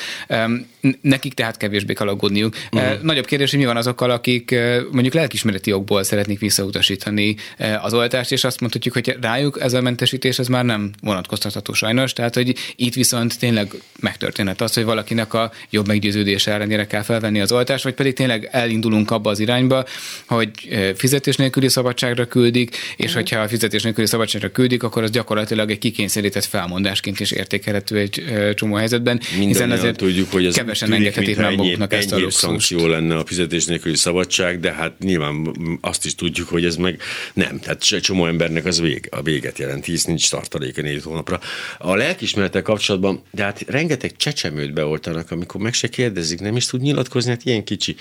Nekik 1.01 1.35
tehát 1.35 1.57
kevésbé 1.57 1.93
kell 1.93 2.09
aggódniuk. 2.09 2.57
Uh-huh. 2.73 3.03
Nagyobb 3.03 3.27
kérdés, 3.27 3.51
hogy 3.51 3.59
mi 3.59 3.65
van 3.65 3.77
azokkal, 3.77 4.11
akik 4.11 4.55
mondjuk 4.91 5.15
lelkismereti 5.15 5.73
okból 5.73 6.03
szeretnék 6.03 6.39
visszautasítani 6.39 7.37
az 7.83 7.95
oltást, 7.95 8.33
és 8.33 8.45
azt 8.45 8.61
mondhatjuk, 8.61 8.95
hogy 8.95 9.17
rájuk 9.21 9.61
ez 9.61 9.73
a 9.73 9.81
mentesítés 9.81 10.39
ez 10.39 10.47
már 10.47 10.65
nem 10.65 10.91
vonatkoztatható 11.03 11.73
sajnos, 11.73 12.13
tehát 12.13 12.35
hogy 12.35 12.55
itt 12.77 12.95
viszont 12.95 13.39
tényleg 13.39 13.73
megtörténhet 14.01 14.61
az, 14.61 14.75
hogy 14.75 14.85
valakinek 14.85 15.35
a 15.35 15.53
jobb 15.71 15.87
meggyőződés 15.87 16.36
túlélés 16.37 16.47
ellenére 16.47 16.87
kell 16.87 17.03
felvenni 17.03 17.41
az 17.41 17.53
oltást, 17.53 17.85
vagy 17.85 17.95
pedig 17.95 18.13
tényleg 18.13 18.49
elindulunk 18.53 19.11
abba 19.11 19.31
az 19.31 19.39
irányba, 19.39 19.85
hogy 20.27 20.51
fizetés 20.97 21.37
nélküli 21.37 21.69
szabadságra 21.69 22.27
küldik, 22.27 22.77
és 22.97 23.11
mm. 23.11 23.15
hogyha 23.15 23.41
a 23.41 23.49
fizetés 23.49 23.83
nélküli 23.83 24.07
szabadságra 24.07 24.51
küldik, 24.51 24.83
akkor 24.83 25.03
az 25.03 25.11
gyakorlatilag 25.11 25.71
egy 25.71 25.79
kikényszerített 25.79 26.45
felmondásként 26.45 27.21
is 27.21 27.31
értékelhető 27.31 27.99
egy 27.99 28.23
csomó 28.55 28.75
helyzetben, 28.75 29.21
Minden 29.31 29.49
hiszen 29.49 29.71
azért 29.71 29.97
tudjuk, 29.97 30.33
hogy 30.33 30.47
ez 30.47 30.55
kevesen 30.55 30.93
engedhetik 30.93 31.37
meg 31.37 31.57
maguknak 31.57 31.93
ezt 31.93 32.13
a 32.13 32.31
szankció 32.31 32.87
lenne 32.87 33.17
a 33.17 33.27
fizetés 33.27 33.65
nélküli 33.65 33.97
szabadság, 33.97 34.61
de 34.61 34.73
hát 34.73 34.93
nyilván 34.99 35.57
azt 35.81 36.05
is 36.05 36.15
tudjuk, 36.15 36.49
hogy 36.49 36.65
ez 36.65 36.77
meg 36.77 37.01
nem. 37.33 37.61
Tehát 37.61 37.81
csomó 37.81 38.27
embernek 38.27 38.65
az 38.65 38.81
vég, 38.81 39.09
a 39.11 39.23
véget 39.23 39.59
jelenti, 39.59 39.91
hisz 39.91 40.05
nincs 40.05 40.31
tartaléka 40.31 40.83
négy 40.83 41.03
hónapra. 41.03 41.41
A 41.79 41.95
lelkismeretek 41.95 42.63
kapcsolatban, 42.63 43.23
de 43.31 43.43
hát 43.43 43.65
rengeteg 43.67 44.17
csecsemőt 44.17 44.73
beoltanak, 44.73 45.31
amikor 45.31 45.61
meg 45.61 45.75
se 45.75 45.89
kérdezik, 45.89 46.26
nem 46.35 46.57
is 46.57 46.67
tud 46.67 46.81
nyilatkozni, 46.81 47.31
hát 47.31 47.45
ilyen 47.45 47.65
kicsi. 47.65 47.97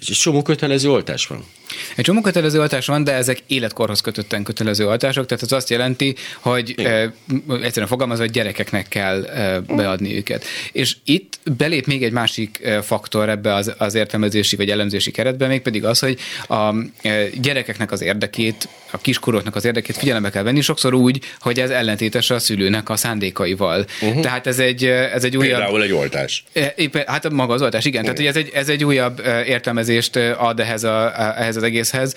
És 0.00 0.08
egy 0.08 0.16
csomó 0.16 0.42
kötelező 0.42 0.90
oltás 0.90 1.26
van. 1.26 1.44
Egy 1.96 2.04
csomó 2.04 2.20
kötelező 2.20 2.60
oltás 2.60 2.86
van, 2.86 3.04
de 3.04 3.12
ezek 3.12 3.42
életkorhoz 3.46 4.00
kötötten 4.00 4.42
kötelező 4.42 4.86
oltások, 4.86 5.26
tehát 5.26 5.44
ez 5.44 5.52
azt 5.52 5.70
jelenti, 5.70 6.14
hogy 6.38 6.74
e, 6.76 7.12
egyszerűen 7.62 7.86
fogalmazva, 7.86 8.22
hogy 8.22 8.32
gyerekeknek 8.32 8.88
kell 8.88 9.24
e, 9.24 9.60
beadni 9.60 10.16
őket. 10.16 10.44
És 10.72 10.96
itt 11.04 11.40
belép 11.56 11.86
még 11.86 12.02
egy 12.02 12.12
másik 12.12 12.68
faktor 12.82 13.28
ebbe 13.28 13.54
az, 13.54 13.74
az 13.78 13.94
értelmezési 13.94 14.56
vagy 14.56 14.70
elemzési 14.70 15.10
keretbe, 15.10 15.46
még 15.46 15.60
pedig 15.60 15.84
az, 15.84 15.98
hogy 15.98 16.18
a 16.48 16.74
e, 17.02 17.28
gyerekeknek 17.40 17.92
az 17.92 18.02
érdekét, 18.02 18.68
a 18.90 18.98
kiskoroknak 18.98 19.56
az 19.56 19.64
érdekét 19.64 19.96
figyelembe 19.96 20.30
kell 20.30 20.42
venni, 20.42 20.60
sokszor 20.60 20.94
úgy, 20.94 21.24
hogy 21.40 21.60
ez 21.60 21.70
ellentétes 21.70 22.30
a 22.30 22.38
szülőnek 22.38 22.88
a 22.88 22.96
szándékaival. 22.96 23.86
Uh-huh. 24.00 24.22
Tehát 24.22 24.46
ez 24.46 24.58
egy, 24.58 24.84
ez 24.84 25.24
egy 25.24 25.36
újabb... 25.36 25.58
Például 25.58 25.82
egy 25.82 25.92
oltás. 25.92 26.44
Éppen, 26.76 27.04
hát 27.06 27.30
maga 27.30 27.54
az 27.54 27.62
oltás, 27.62 27.84
igen. 27.84 28.02
Uh-huh. 28.02 28.16
Tehát 28.16 28.36
ez 28.36 28.42
egy, 28.42 28.50
ez 28.54 28.68
egy 28.68 28.84
újabb 28.84 29.22
értelmezést 29.90 30.38
ad 30.38 30.60
ehhez, 30.60 30.84
a, 30.84 31.12
ehhez 31.40 31.56
az 31.56 31.62
egészhez, 31.62 32.14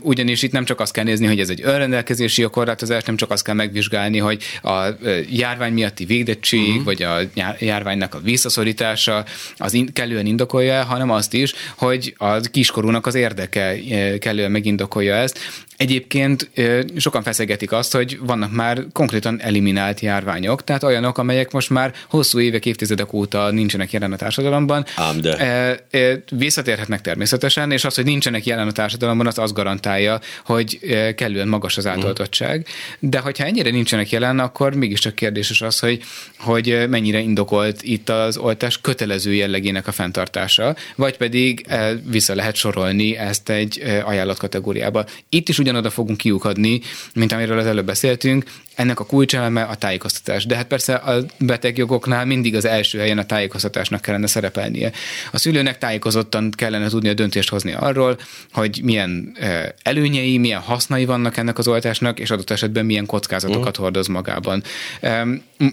ugyanis 0.00 0.42
itt 0.42 0.52
nem 0.52 0.64
csak 0.64 0.80
azt 0.80 0.92
kell 0.92 1.04
nézni, 1.04 1.26
hogy 1.26 1.40
ez 1.40 1.48
egy 1.48 1.60
önrendelkezési 1.64 2.40
jogkorlátozás, 2.40 3.02
nem 3.04 3.16
csak 3.16 3.30
azt 3.30 3.44
kell 3.44 3.54
megvizsgálni, 3.54 4.18
hogy 4.18 4.42
a 4.62 4.86
járvány 5.30 5.72
miatti 5.72 6.04
védettség, 6.04 6.68
uh-huh. 6.68 6.84
vagy 6.84 7.02
a 7.02 7.18
járványnak 7.58 8.14
a 8.14 8.20
visszaszorítása 8.20 9.24
az 9.56 9.74
in, 9.74 9.92
kellően 9.92 10.26
indokolja, 10.26 10.84
hanem 10.84 11.10
azt 11.10 11.34
is, 11.34 11.54
hogy 11.76 12.14
a 12.16 12.40
kiskorúnak 12.40 13.06
az 13.06 13.14
érdeke 13.14 13.76
kellően 14.18 14.50
megindokolja 14.50 15.14
ezt. 15.14 15.38
Egyébként 15.78 16.50
sokan 16.96 17.22
feszegetik 17.22 17.72
azt, 17.72 17.92
hogy 17.92 18.18
vannak 18.20 18.52
már 18.52 18.84
konkrétan 18.92 19.40
eliminált 19.40 20.00
járványok, 20.00 20.64
tehát 20.64 20.82
olyanok, 20.82 21.18
amelyek 21.18 21.50
most 21.50 21.70
már 21.70 21.94
hosszú 22.08 22.40
évek, 22.40 22.66
évtizedek 22.66 23.12
óta 23.12 23.50
nincsenek 23.50 23.92
jelen 23.92 24.12
a 24.12 24.16
társadalomban. 24.16 24.84
Ám 24.96 25.20
de. 25.20 25.84
Visszatérhetnek 26.30 27.00
természetesen, 27.00 27.70
és 27.70 27.84
az, 27.84 27.94
hogy 27.94 28.04
nincsenek 28.04 28.46
jelen 28.46 28.68
a 28.68 28.72
társadalomban, 28.72 29.26
az 29.26 29.38
azt 29.38 29.52
garantálja, 29.52 30.20
hogy 30.44 30.78
kellően 31.14 31.48
magas 31.48 31.76
az 31.76 31.86
átoltottság. 31.86 32.66
De 32.98 33.18
hogyha 33.18 33.44
ennyire 33.44 33.70
nincsenek 33.70 34.10
jelen, 34.10 34.38
akkor 34.38 34.74
mégiscsak 34.74 35.14
kérdéses 35.14 35.60
az, 35.62 35.78
hogy, 35.78 36.02
hogy 36.38 36.84
mennyire 36.88 37.18
indokolt 37.18 37.82
itt 37.82 38.08
az 38.08 38.36
oltás 38.36 38.80
kötelező 38.80 39.34
jellegének 39.34 39.86
a 39.86 39.92
fenntartása, 39.92 40.76
vagy 40.94 41.16
pedig 41.16 41.66
vissza 42.10 42.34
lehet 42.34 42.54
sorolni 42.54 43.16
ezt 43.16 43.48
egy 43.48 44.02
ajánlatkategóriába. 44.04 45.04
Itt 45.28 45.48
is 45.48 45.58
ugyanoda 45.68 45.90
fogunk 45.90 46.18
kiukadni, 46.18 46.80
mint 47.14 47.32
amiről 47.32 47.58
az 47.58 47.66
előbb 47.66 47.86
beszéltünk, 47.86 48.44
ennek 48.78 49.00
a 49.00 49.04
kulcseleme 49.04 49.62
a 49.62 49.74
tájékoztatás. 49.74 50.46
De 50.46 50.56
hát 50.56 50.66
persze 50.66 50.94
a 50.94 51.24
betegjogoknál 51.38 52.24
mindig 52.24 52.54
az 52.54 52.64
első 52.64 52.98
helyen 52.98 53.18
a 53.18 53.24
tájékoztatásnak 53.24 54.00
kellene 54.00 54.26
szerepelnie. 54.26 54.92
A 55.32 55.38
szülőnek 55.38 55.78
tájékozottan 55.78 56.50
kellene 56.50 56.88
tudni 56.88 57.08
a 57.08 57.14
döntést 57.14 57.48
hozni 57.48 57.72
arról, 57.72 58.18
hogy 58.52 58.80
milyen 58.82 59.36
előnyei, 59.82 60.38
milyen 60.38 60.60
hasznai 60.60 61.04
vannak 61.04 61.36
ennek 61.36 61.58
az 61.58 61.68
oltásnak, 61.68 62.18
és 62.18 62.30
adott 62.30 62.50
esetben 62.50 62.86
milyen 62.86 63.06
kockázatokat 63.06 63.76
uh. 63.76 63.82
hordoz 63.82 64.06
magában. 64.06 64.62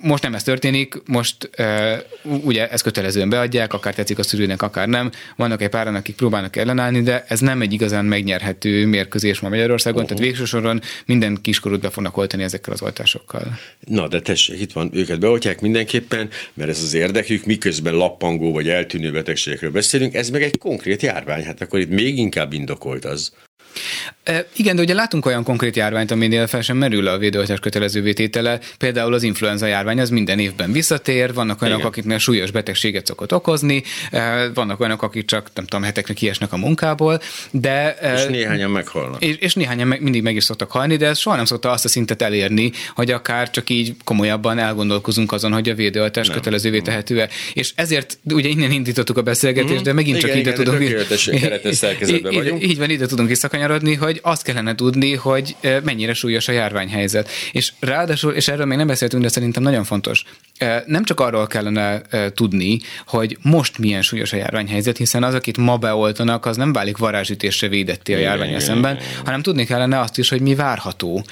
Most 0.01 0.23
nem 0.23 0.33
ez 0.33 0.43
történik, 0.43 1.01
most 1.05 1.49
ugye 2.23 2.69
ezt 2.69 2.83
kötelezően 2.83 3.29
beadják, 3.29 3.73
akár 3.73 3.93
tetszik 3.93 4.19
a 4.19 4.23
szülőnek, 4.23 4.61
akár 4.61 4.87
nem. 4.87 5.11
Vannak 5.35 5.61
egy 5.61 5.69
páran, 5.69 5.95
akik 5.95 6.15
próbálnak 6.15 6.55
ellenállni, 6.55 7.01
de 7.01 7.25
ez 7.27 7.39
nem 7.39 7.61
egy 7.61 7.73
igazán 7.73 8.05
megnyerhető 8.05 8.85
mérkőzés 8.85 9.39
ma 9.39 9.49
Magyarországon, 9.49 10.03
uh-huh. 10.03 10.17
tehát 10.17 10.31
végső 10.31 10.45
soron 10.45 10.81
minden 11.05 11.37
kiskorút 11.41 11.79
be 11.79 11.89
fognak 11.89 12.17
oltani 12.17 12.43
ezekkel 12.43 12.73
az 12.73 12.81
oltásokkal. 12.81 12.94
Na, 13.87 14.07
de 14.07 14.21
tessék, 14.21 14.59
itt 14.59 14.71
van, 14.71 14.89
őket 14.93 15.19
beoltják 15.19 15.61
mindenképpen, 15.61 16.29
mert 16.53 16.69
ez 16.69 16.81
az 16.81 16.93
érdekük, 16.93 17.45
miközben 17.45 17.93
lappangó 17.93 18.51
vagy 18.51 18.69
eltűnő 18.69 19.11
betegségekről 19.11 19.71
beszélünk, 19.71 20.13
ez 20.13 20.29
meg 20.29 20.41
egy 20.41 20.57
konkrét 20.57 21.01
járvány, 21.01 21.43
hát 21.43 21.61
akkor 21.61 21.79
itt 21.79 21.89
még 21.89 22.17
inkább 22.17 22.53
indokolt 22.53 23.05
az. 23.05 23.33
E, 24.23 24.47
igen, 24.55 24.75
de 24.75 24.81
ugye 24.81 24.93
látunk 24.93 25.25
olyan 25.25 25.43
konkrét 25.43 25.75
járványt, 25.75 26.11
aminél 26.11 26.47
fel 26.47 26.61
sem 26.61 26.77
merül 26.77 27.07
a 27.07 27.17
védőoltás 27.17 27.59
kötelező 27.59 28.01
vététele. 28.01 28.59
Például 28.77 29.13
az 29.13 29.23
influenza 29.23 29.65
járvány 29.65 29.99
az 29.99 30.09
minden 30.09 30.39
évben 30.39 30.71
visszatér, 30.71 31.33
vannak 31.33 31.61
olyanok, 31.61 31.79
igen. 31.79 31.91
akiknél 31.91 32.17
súlyos 32.17 32.51
betegséget 32.51 33.05
szokott 33.05 33.33
okozni, 33.33 33.83
e, 34.11 34.49
vannak 34.53 34.79
olyanok, 34.79 35.01
akik 35.01 35.25
csak 35.25 35.49
nem 35.53 35.65
tudom, 35.65 35.83
hetekre 35.83 36.13
kiesnek 36.13 36.53
a 36.53 36.57
munkából, 36.57 37.21
de... 37.51 37.97
És 38.01 38.21
e, 38.21 38.29
néhányan 38.29 38.71
meghalnak. 38.71 39.23
És, 39.23 39.35
és 39.35 39.53
néhányan 39.53 39.87
meg, 39.87 40.01
mindig 40.01 40.21
meg 40.21 40.35
is 40.35 40.43
szoktak 40.43 40.71
halni, 40.71 40.95
de 40.95 41.07
ez 41.07 41.17
soha 41.17 41.35
nem 41.35 41.45
szokta 41.45 41.71
azt 41.71 41.85
a 41.85 41.87
szintet 41.87 42.21
elérni, 42.21 42.71
hogy 42.95 43.11
akár 43.11 43.49
csak 43.49 43.69
így 43.69 43.95
komolyabban 44.03 44.59
elgondolkozunk 44.59 45.31
azon, 45.31 45.53
hogy 45.53 45.69
a 45.69 45.73
védőoltás 45.75 46.29
kötelezővé 46.29 46.79
tehető-e. 46.81 47.29
És 47.53 47.71
ezért 47.75 48.17
ugye 48.23 48.49
innen 48.49 48.71
indítottuk 48.71 49.17
a 49.17 49.21
beszélgetést, 49.21 49.79
mm. 49.79 49.83
de 49.83 49.93
megint 49.93 50.17
igen, 50.17 50.29
csak 50.29 50.39
igen, 50.39 50.53
ide 50.53 50.63
tudunk... 50.63 50.81
Így, 50.81 52.63
így 52.69 52.77
van, 52.77 52.89
ide 52.89 53.05
tudunk 53.05 53.29
visszakanyarodni, 53.67 53.93
hogy 53.95 54.19
azt 54.23 54.43
kellene 54.43 54.75
tudni, 54.75 55.15
hogy 55.15 55.55
mennyire 55.83 56.13
súlyos 56.13 56.47
a 56.47 56.51
járványhelyzet. 56.51 57.29
És 57.51 57.71
ráadásul, 57.79 58.33
és 58.33 58.47
erről 58.47 58.65
még 58.65 58.77
nem 58.77 58.87
beszéltünk, 58.87 59.23
de 59.23 59.29
szerintem 59.29 59.63
nagyon 59.63 59.83
fontos, 59.83 60.23
nem 60.85 61.03
csak 61.03 61.19
arról 61.19 61.47
kellene 61.47 62.01
tudni, 62.33 62.79
hogy 63.07 63.37
most 63.41 63.77
milyen 63.77 64.01
súlyos 64.01 64.33
a 64.33 64.37
járványhelyzet, 64.37 64.97
hiszen 64.97 65.23
az, 65.23 65.33
akit 65.33 65.57
ma 65.57 65.77
beoltanak, 65.77 66.45
az 66.45 66.57
nem 66.57 66.73
válik 66.73 66.97
varázsütésre 66.97 67.67
védetté 67.67 68.13
a 68.13 68.17
járvány 68.17 68.59
szemben, 68.59 68.97
hanem 69.25 69.41
tudni 69.41 69.65
kellene 69.65 69.99
azt 69.99 70.17
is, 70.17 70.29
hogy 70.29 70.41
mi 70.41 70.55
várható. 70.55 71.25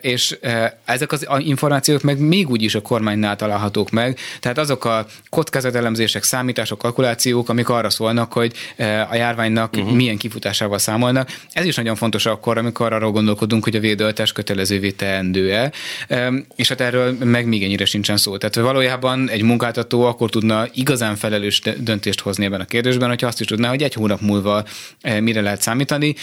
És 0.00 0.38
ezek 0.84 1.12
az 1.12 1.26
információk 1.38 2.02
meg 2.02 2.18
még 2.18 2.50
úgy 2.50 2.62
is 2.62 2.74
a 2.74 2.80
kormánynál 2.80 3.36
találhatók 3.36 3.90
meg, 3.90 4.18
tehát 4.40 4.58
azok 4.58 4.84
a 4.84 5.06
kockázatelemzések, 5.28 6.22
számítások, 6.22 6.78
kalkulációk, 6.78 7.48
amik 7.48 7.68
arra 7.68 7.90
szólnak, 7.90 8.32
hogy 8.32 8.52
a 9.10 9.14
járványnak 9.14 9.76
uh-huh. 9.76 9.92
milyen 9.92 10.16
kifutásával 10.16 10.78
számolnak. 10.78 11.28
Ez 11.52 11.64
is 11.64 11.74
nagyon 11.74 11.94
fontos 11.94 12.26
akkor, 12.26 12.58
amikor 12.58 12.92
arról 12.92 13.10
gondolkodunk, 13.10 13.64
hogy 13.64 13.76
a 13.76 13.80
védőoltás 13.80 14.32
kötelezővé 14.32 14.90
teendő-e, 14.90 15.72
és 16.56 16.68
hát 16.68 16.80
erről 16.80 17.16
meg 17.24 17.46
még 17.46 17.62
ennyire 17.62 17.84
sincsen 17.84 18.16
szó. 18.16 18.36
Tehát 18.36 18.54
valójában 18.54 19.30
egy 19.30 19.42
munkáltató 19.42 20.04
akkor 20.04 20.30
tudna 20.30 20.66
igazán 20.74 21.16
felelős 21.16 21.60
döntést 21.78 22.20
hozni 22.20 22.44
ebben 22.44 22.60
a 22.60 22.64
kérdésben, 22.64 23.08
hogyha 23.08 23.26
azt 23.26 23.40
is 23.40 23.46
tudná, 23.46 23.68
hogy 23.68 23.82
egy 23.82 23.94
hónap 23.94 24.20
múlva 24.20 24.64
mire 25.20 25.40
lehet 25.40 25.60
számítani. 25.60 26.14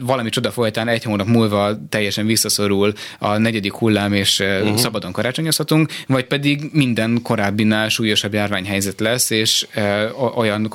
Valami 0.00 0.28
csoda 0.28 0.50
folytán 0.50 0.88
egy 0.88 1.02
hónap 1.02 1.26
múlva 1.26 1.78
teljesen 1.88 2.26
visszaszorul 2.26 2.92
a 3.18 3.36
negyedik 3.36 3.72
hullám, 3.72 4.12
és 4.12 4.40
uh-huh. 4.40 4.76
szabadon 4.76 5.12
karácsonyozhatunk, 5.12 5.92
vagy 6.06 6.24
pedig 6.24 6.68
minden 6.72 7.22
korábbinál 7.22 7.88
súlyosabb 7.88 8.32
járványhelyzet 8.32 9.00
lesz, 9.00 9.30
és 9.30 9.66
olyan 10.36 10.68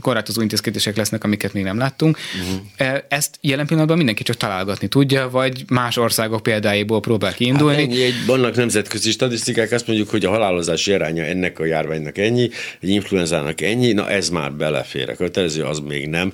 korlátozó 0.00 0.40
intézkedések 0.40 0.96
lesznek, 0.96 1.24
amiket 1.24 1.52
még 1.52 1.62
nem 1.62 1.78
láttunk. 1.78 2.18
Uh-huh. 2.40 2.98
Ezt 3.08 3.38
jelen 3.40 3.66
pillanatban 3.66 3.96
mindenki 3.96 4.22
csak 4.22 4.36
találgatni 4.36 4.88
tudja, 4.88 5.30
vagy 5.30 5.64
más 5.68 5.96
országok 5.96 6.42
példáiból 6.42 7.00
próbál 7.00 7.34
kiindulni. 7.34 7.76
Hát 7.76 7.84
ennyi, 7.84 8.02
egy, 8.02 8.26
vannak 8.26 8.56
nemzetközi 8.56 9.10
statisztikák, 9.10 9.72
azt 9.72 9.86
mondjuk, 9.86 10.10
hogy 10.10 10.24
a 10.24 10.30
halálozási 10.30 10.92
aránya 10.92 11.24
ennek 11.24 11.58
a 11.58 11.64
járványnak 11.64 12.18
ennyi, 12.18 12.50
egy 12.80 12.88
influenzának 12.88 13.60
ennyi, 13.60 13.92
na 13.92 14.10
ez 14.10 14.28
már 14.28 14.52
belefér. 14.52 15.08
A 15.08 15.14
kötelező 15.14 15.62
az 15.62 15.78
még 15.78 16.08
nem. 16.08 16.32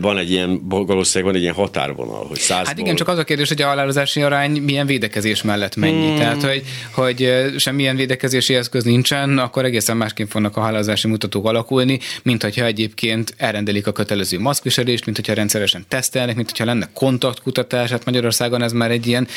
Van 0.00 0.18
egy 0.18 0.30
ilyen, 0.30 0.68
valószínűleg 0.68 1.24
van 1.24 1.34
egy 1.34 1.42
ilyen 1.42 1.54
határvonal, 1.54 2.24
hogy 2.26 2.38
százból... 2.38 2.66
Hát 2.66 2.78
igen, 2.78 2.94
csak 2.94 3.08
az 3.08 3.18
a 3.18 3.24
kérdés, 3.24 3.48
hogy 3.48 3.62
a 3.62 3.66
halálozási 3.66 4.22
arány 4.22 4.50
milyen 4.62 4.86
védekezés 4.86 5.42
mellett 5.42 5.76
mennyi. 5.76 6.06
Hmm. 6.06 6.16
Tehát, 6.16 6.42
hogy, 6.42 6.62
hogy 6.92 7.32
semmilyen 7.58 7.96
védekezési 7.96 8.54
eszköz 8.54 8.84
nincsen, 8.84 9.38
akkor 9.38 9.64
egészen 9.64 9.96
másként 9.96 10.30
fognak 10.30 10.56
a 10.56 10.60
halálozási 10.60 11.08
mutatók 11.08 11.46
alakulni, 11.46 11.98
mint 12.22 12.42
hogyha 12.42 12.64
egyébként 12.64 13.34
elrendelik 13.36 13.86
a 13.86 13.92
kötelező 13.92 14.40
maszkviselést, 14.40 15.04
mint 15.04 15.16
hogyha 15.16 15.34
rendszeresen 15.72 15.84
tesztelnek, 15.88 16.36
mint 16.36 16.50
hogyha 16.50 16.64
lenne 16.64 16.88
kontaktkutatás. 16.92 17.90
Hát 17.90 18.04
Magyarországon 18.04 18.62
ez 18.62 18.72
már 18.72 18.90
egy 18.90 19.06
ilyen 19.06 19.28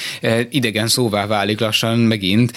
idegen 0.50 0.88
szóvá 0.88 1.26
válik 1.26 1.60
lassan 1.60 1.98
megint, 2.00 2.52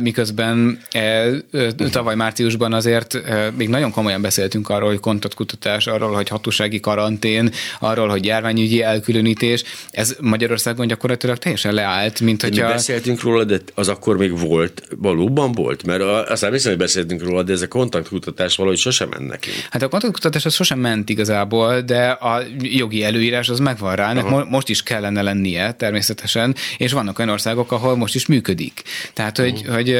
miközben 0.00 0.30
miközben 0.30 1.90
tavaly 1.90 2.14
márciusban 2.14 2.72
azért 2.72 3.18
még 3.56 3.68
nagyon 3.68 3.90
komolyan 3.90 4.22
beszéltünk 4.22 4.68
arról, 4.68 4.88
hogy 4.88 5.00
kontaktkutatás, 5.00 5.86
arról, 5.86 6.14
hogy 6.14 6.28
hatósági 6.28 6.80
karantén, 6.80 7.50
arról, 7.78 8.08
hogy 8.08 8.24
járványügyi 8.24 8.82
elkülönítés. 8.82 9.64
Ez 9.90 10.16
Magyarországon 10.20 10.86
gyakorlatilag 10.86 11.38
teljesen 11.38 11.74
leállt, 11.74 12.20
mint 12.20 12.42
hogyha... 12.42 12.66
Mi 12.66 12.72
beszéltünk 12.72 13.22
róla, 13.22 13.44
de 13.44 13.58
az 13.74 13.88
akkor 13.88 14.16
még 14.16 14.38
volt, 14.38 14.82
valóban 14.98 15.52
volt, 15.52 15.84
mert 15.84 16.02
aztán 16.02 16.50
viszont 16.50 16.76
beszéltünk 16.76 17.22
róla, 17.22 17.42
de 17.42 17.52
ez 17.52 17.62
a 17.62 17.68
kontaktkutatás 17.68 18.56
valahogy 18.56 18.78
sosem 18.78 19.08
ment 19.08 19.28
nekünk. 19.28 19.56
Hát 19.70 19.82
a 19.82 19.88
kontaktkutatás 19.88 20.44
az 20.44 20.54
sosem 20.54 20.78
ment 20.78 21.08
igazából, 21.08 21.80
de 21.80 22.08
a 22.08 22.42
jogi 22.58 23.04
előírás 23.10 23.48
az 23.48 23.58
megvan 23.58 23.96
rá, 23.96 24.10
ennek 24.10 24.48
most 24.48 24.68
is 24.68 24.82
kellene 24.82 25.22
lennie 25.22 25.72
természetesen, 25.72 26.54
és 26.76 26.92
vannak 26.92 27.18
olyan 27.18 27.30
országok, 27.30 27.72
ahol 27.72 27.96
most 27.96 28.14
is 28.14 28.26
működik. 28.26 28.82
Tehát, 29.12 29.36
hogy, 29.36 29.58
uh-huh. 29.60 29.74
hogy 29.74 29.98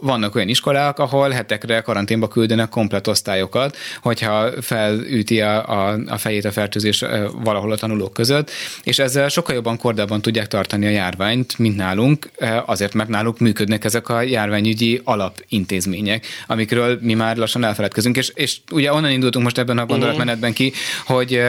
vannak 0.00 0.34
olyan 0.34 0.48
iskolák, 0.48 0.98
ahol 0.98 1.30
hetekre 1.30 1.80
karanténba 1.80 2.28
küldenek 2.28 2.68
komplet 2.68 3.06
osztályokat, 3.06 3.76
hogyha 4.02 4.62
felüti 4.62 5.40
a, 5.40 5.68
a, 5.68 5.98
a 6.06 6.18
fejét 6.18 6.44
a 6.44 6.52
fertőzés 6.52 7.04
valahol 7.42 7.72
a 7.72 7.76
tanulók 7.76 8.12
között, 8.12 8.50
és 8.82 8.98
ezzel 8.98 9.28
sokkal 9.28 9.54
jobban 9.54 9.78
kordában 9.78 10.22
tudják 10.22 10.46
tartani 10.46 10.86
a 10.86 10.90
járványt, 10.90 11.58
mint 11.58 11.76
nálunk, 11.76 12.30
azért, 12.66 12.94
mert 12.94 13.08
náluk 13.08 13.38
működnek 13.38 13.84
ezek 13.84 14.08
a 14.08 14.20
járványügyi 14.22 15.00
alapintézmények, 15.04 16.26
amikről 16.46 16.98
mi 17.00 17.14
már 17.14 17.36
lassan 17.36 17.64
elfeledkezünk, 17.64 18.16
és, 18.16 18.32
és 18.34 18.56
ugye 18.70 18.92
onnan 18.92 19.10
indultunk 19.10 19.44
most 19.44 19.58
ebben 19.58 19.78
a 19.78 19.86
gondolatmenetben 19.86 20.52
ki, 20.52 20.72
hogy 21.06 21.40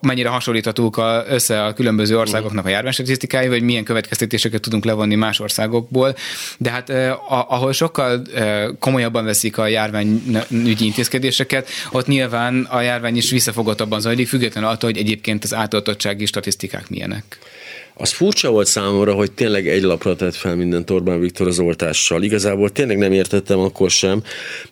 mennyire 0.00 0.28
hasonlíthatók 0.28 1.00
össze 1.28 1.64
a 1.64 1.72
különböző 1.72 2.18
országoknak 2.18 2.66
a 2.66 2.68
járványstatisztikái, 2.68 3.48
vagy 3.48 3.62
milyen 3.62 3.84
következtetéseket 3.84 4.60
tudunk 4.60 4.84
levonni 4.84 5.14
más 5.14 5.40
országokból, 5.40 6.16
de 6.58 6.70
hát 6.70 6.90
ahol 7.28 7.72
sokkal 7.72 8.22
komolyabban 8.78 9.24
veszik 9.24 9.58
a 9.58 9.66
járványügyi 9.66 10.84
intézkedéseket, 10.84 11.68
ott 11.92 12.06
nyilván 12.06 12.62
a 12.70 12.80
járvány 12.80 13.16
is 13.16 13.30
visszafogottabban 13.30 14.00
zajlik, 14.00 14.28
függetlenül 14.28 14.70
attól, 14.70 14.90
hogy 14.90 15.00
egyébként 15.00 15.44
az 15.44 15.54
átoltottsági 15.54 16.26
statisztikák 16.26 16.88
milyenek. 16.88 17.38
Az 17.96 18.12
furcsa 18.12 18.50
volt 18.50 18.66
számomra, 18.66 19.12
hogy 19.14 19.32
tényleg 19.32 19.68
egy 19.68 19.82
lapra 19.82 20.16
tett 20.16 20.34
fel 20.34 20.56
minden 20.56 20.84
Orbán 20.88 21.20
Viktor 21.20 21.46
az 21.46 21.58
oltással. 21.58 22.22
Igazából 22.22 22.70
tényleg 22.70 22.98
nem 22.98 23.12
értettem 23.12 23.58
akkor 23.58 23.90
sem. 23.90 24.22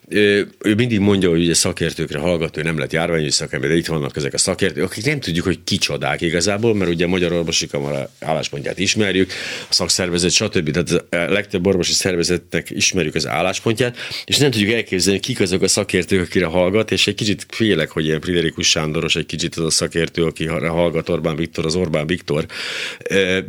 Ő, 0.07 0.47
ő 0.59 0.75
mindig 0.75 0.99
mondja, 0.99 1.29
hogy 1.29 1.41
ugye 1.41 1.53
szakértőkre 1.53 2.19
hallgat, 2.19 2.57
ő 2.57 2.61
nem 2.61 2.79
lett 2.79 2.91
járványügyi 2.91 3.31
szakember, 3.31 3.69
de 3.69 3.75
itt 3.75 3.85
vannak 3.85 4.15
ezek 4.17 4.33
a 4.33 4.37
szakértők, 4.37 4.72
akik 4.77 5.05
nem 5.05 5.19
tudjuk, 5.19 5.45
hogy 5.45 5.59
kicsodák 5.63 6.21
igazából, 6.21 6.75
mert 6.75 6.91
ugye 6.91 7.05
a 7.05 7.07
Magyar 7.07 7.31
Orvosi 7.31 7.67
Kamara 7.67 8.09
álláspontját 8.19 8.79
ismerjük, 8.79 9.31
a 9.69 9.73
szakszervezet, 9.73 10.31
stb. 10.31 10.71
Tehát 10.71 11.05
a 11.09 11.31
legtöbb 11.31 11.67
orvosi 11.67 11.93
szervezetnek 11.93 12.69
ismerjük 12.69 13.15
az 13.15 13.27
álláspontját, 13.27 13.97
és 14.25 14.37
nem 14.37 14.51
tudjuk 14.51 14.71
elképzelni, 14.71 15.19
kik 15.19 15.39
azok 15.39 15.61
a 15.61 15.67
szakértők, 15.67 16.21
akire 16.21 16.45
hallgat, 16.45 16.91
és 16.91 17.07
egy 17.07 17.15
kicsit 17.15 17.45
félek, 17.49 17.89
hogy 17.89 18.05
ilyen 18.05 18.21
Friderikus 18.21 18.69
Sándoros 18.69 19.15
egy 19.15 19.25
kicsit 19.25 19.55
az 19.55 19.65
a 19.65 19.69
szakértő, 19.69 20.25
aki 20.25 20.45
hallgat 20.45 21.09
Orbán 21.09 21.35
Viktor, 21.35 21.65
az 21.65 21.75
Orbán 21.75 22.07
Viktor 22.07 22.45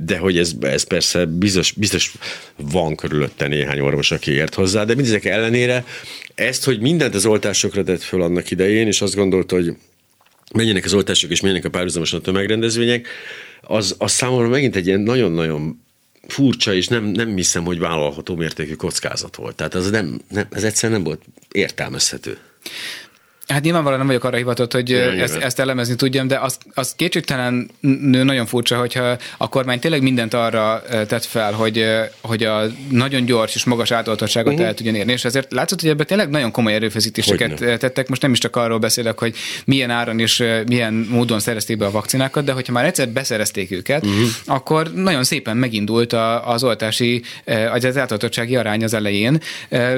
de 0.04 0.18
hogy 0.18 0.38
ez, 0.38 0.52
ez 0.60 0.82
persze 0.82 1.24
biztos, 1.24 1.72
biztos 1.72 2.12
van 2.56 2.96
körülötte 2.96 3.46
néhány 3.46 3.80
orvos, 3.80 4.10
aki 4.10 4.30
ért 4.30 4.54
hozzá, 4.54 4.84
de 4.84 4.94
mindezek 4.94 5.24
ellenére 5.24 5.84
ezt, 6.34 6.64
hogy 6.64 6.80
mindent 6.80 7.14
az 7.14 7.26
oltásokra 7.26 7.82
tett 7.82 8.02
föl 8.02 8.22
annak 8.22 8.50
idején, 8.50 8.86
és 8.86 9.00
azt 9.00 9.14
gondolta, 9.14 9.54
hogy 9.54 9.76
menjenek 10.52 10.84
az 10.84 10.94
oltások, 10.94 11.30
és 11.30 11.40
menjenek 11.40 11.64
a 11.64 11.70
párhuzamosan 11.70 12.18
a 12.18 12.22
tömegrendezvények, 12.22 13.08
az, 13.60 13.94
az 13.98 14.12
számomra 14.12 14.48
megint 14.48 14.76
egy 14.76 14.86
ilyen 14.86 15.00
nagyon-nagyon 15.00 15.82
furcsa, 16.26 16.74
és 16.74 16.88
nem, 16.88 17.04
nem 17.04 17.36
hiszem, 17.36 17.64
hogy 17.64 17.78
vállalható 17.78 18.34
mértékű 18.34 18.74
kockázat 18.74 19.36
volt. 19.36 19.56
Tehát 19.56 19.74
az 19.74 19.90
nem, 19.90 20.20
nem, 20.30 20.46
ez 20.50 20.64
egyszerűen 20.64 21.00
nem 21.00 21.08
volt 21.08 21.22
értelmezhető. 21.52 22.38
Hát 23.46 23.62
nyilvánvalóan 23.62 23.98
nem 23.98 24.06
vagyok 24.06 24.24
arra 24.24 24.36
hivatott, 24.36 24.72
hogy 24.72 24.92
ezt, 24.92 25.36
ezt 25.36 25.58
elemezni 25.58 25.94
tudjam, 25.94 26.26
de 26.26 26.38
az, 26.38 26.58
az 26.74 26.94
kétségtelen 26.96 27.70
nagyon 28.10 28.46
furcsa, 28.46 28.78
hogyha 28.78 29.16
a 29.36 29.48
kormány 29.48 29.78
tényleg 29.78 30.02
mindent 30.02 30.34
arra 30.34 30.82
tett 31.06 31.24
fel, 31.24 31.52
hogy, 31.52 31.86
hogy 32.20 32.44
a 32.44 32.62
nagyon 32.90 33.24
gyors 33.24 33.54
és 33.54 33.64
magas 33.64 33.90
átoltottságot 33.90 34.52
uh-huh. 34.52 34.68
el 34.68 34.74
tudjon 34.74 34.94
érni, 34.94 35.12
és 35.12 35.24
ezért 35.24 35.52
látszott, 35.52 35.80
hogy 35.80 35.90
ebben 35.90 36.06
tényleg 36.06 36.28
nagyon 36.28 36.50
komoly 36.50 36.74
erőfeszítéseket 36.74 37.58
Hogyne. 37.58 37.76
tettek. 37.76 38.08
Most 38.08 38.22
nem 38.22 38.32
is 38.32 38.38
csak 38.38 38.56
arról 38.56 38.78
beszélek, 38.78 39.18
hogy 39.18 39.34
milyen 39.64 39.90
áron 39.90 40.20
és 40.20 40.44
milyen 40.66 41.06
módon 41.10 41.40
szerezték 41.40 41.76
be 41.76 41.86
a 41.86 41.90
vakcinákat, 41.90 42.44
de 42.44 42.52
hogyha 42.52 42.72
már 42.72 42.84
egyszer 42.84 43.08
beszerezték 43.08 43.70
őket, 43.70 44.04
uh-huh. 44.04 44.28
akkor 44.44 44.92
nagyon 44.92 45.24
szépen 45.24 45.56
megindult 45.56 46.12
a, 46.12 46.50
az 46.50 46.64
oltási, 46.64 47.22
az 47.72 47.96
átoltottsági 47.96 48.56
arány 48.56 48.84
az 48.84 48.94
elején, 48.94 49.40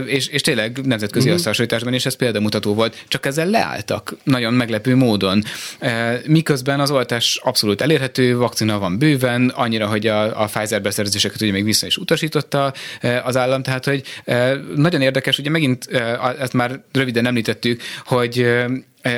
és, 0.07 0.27
és 0.27 0.41
tényleg 0.41 0.81
nemzetközi 0.85 1.25
uh-huh. 1.25 1.39
összehasonlításban 1.39 1.95
is 1.95 2.07
ez 2.07 2.17
példamutató 2.17 2.75
volt. 2.75 3.05
Csak 3.09 3.27
ez 3.27 3.36
ezzel 3.37 3.51
leálltak 3.51 4.17
nagyon 4.23 4.55
meglepő 4.55 4.97
módon. 4.97 5.43
E, 5.79 6.21
miközben 6.27 6.81
az 6.81 6.91
oltás 6.91 7.41
abszolút 7.43 7.81
elérhető, 7.81 8.37
vakcina 8.37 8.79
van 8.79 8.99
bőven, 8.99 9.49
annyira, 9.49 9.87
hogy 9.87 10.07
a, 10.07 10.43
a 10.43 10.45
Pfizer 10.45 10.83
beszerzéseket 10.83 11.41
ugye 11.41 11.53
még 11.53 11.65
vissza 11.65 11.87
is 11.87 11.97
utasította 11.97 12.73
e, 13.01 13.23
az 13.23 13.37
állam, 13.37 13.63
tehát 13.63 13.85
hogy 13.85 14.03
e, 14.25 14.55
nagyon 14.77 15.01
érdekes, 15.01 15.39
ugye 15.39 15.51
megint 15.51 15.87
ezt 16.39 16.53
már 16.53 16.83
röviden 16.93 17.27
említettük, 17.27 17.83
hogy 18.05 18.47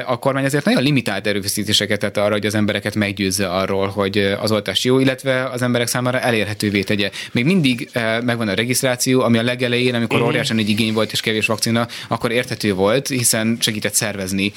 a 0.06 0.18
kormány 0.18 0.44
azért 0.44 0.64
nagyon 0.64 0.82
limitált 0.82 1.26
erőfeszítéseket 1.26 1.98
tett 1.98 2.16
arra, 2.16 2.32
hogy 2.32 2.46
az 2.46 2.54
embereket 2.54 2.94
meggyőzze 2.94 3.48
arról, 3.48 3.86
hogy 3.86 4.18
az 4.40 4.52
oltás 4.52 4.84
jó, 4.84 4.98
illetve 4.98 5.44
az 5.44 5.62
emberek 5.62 5.86
számára 5.86 6.20
elérhetővé 6.20 6.82
tegye. 6.82 7.10
Még 7.32 7.44
mindig 7.44 7.90
megvan 8.24 8.48
a 8.48 8.54
regisztráció, 8.54 9.20
ami 9.20 9.38
a 9.38 9.42
legelején, 9.42 9.94
amikor 9.94 10.16
uh-huh. 10.16 10.30
óriásan 10.30 10.58
egy 10.58 10.68
igény 10.68 10.92
volt 10.92 11.12
és 11.12 11.20
kevés 11.20 11.46
vakcina, 11.46 11.86
akkor 12.08 12.32
érthető 12.32 12.74
volt, 12.74 13.08
hiszen 13.08 13.56
segített 13.60 13.94
szervezni 13.94 14.52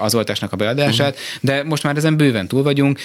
az 0.00 0.14
oltásnak 0.14 0.52
a 0.52 0.56
beadását, 0.56 1.14
uh-huh. 1.14 1.40
de 1.40 1.62
most 1.62 1.82
már 1.82 1.96
ezen 1.96 2.16
bőven 2.16 2.48
túl 2.48 2.62
vagyunk, 2.62 2.98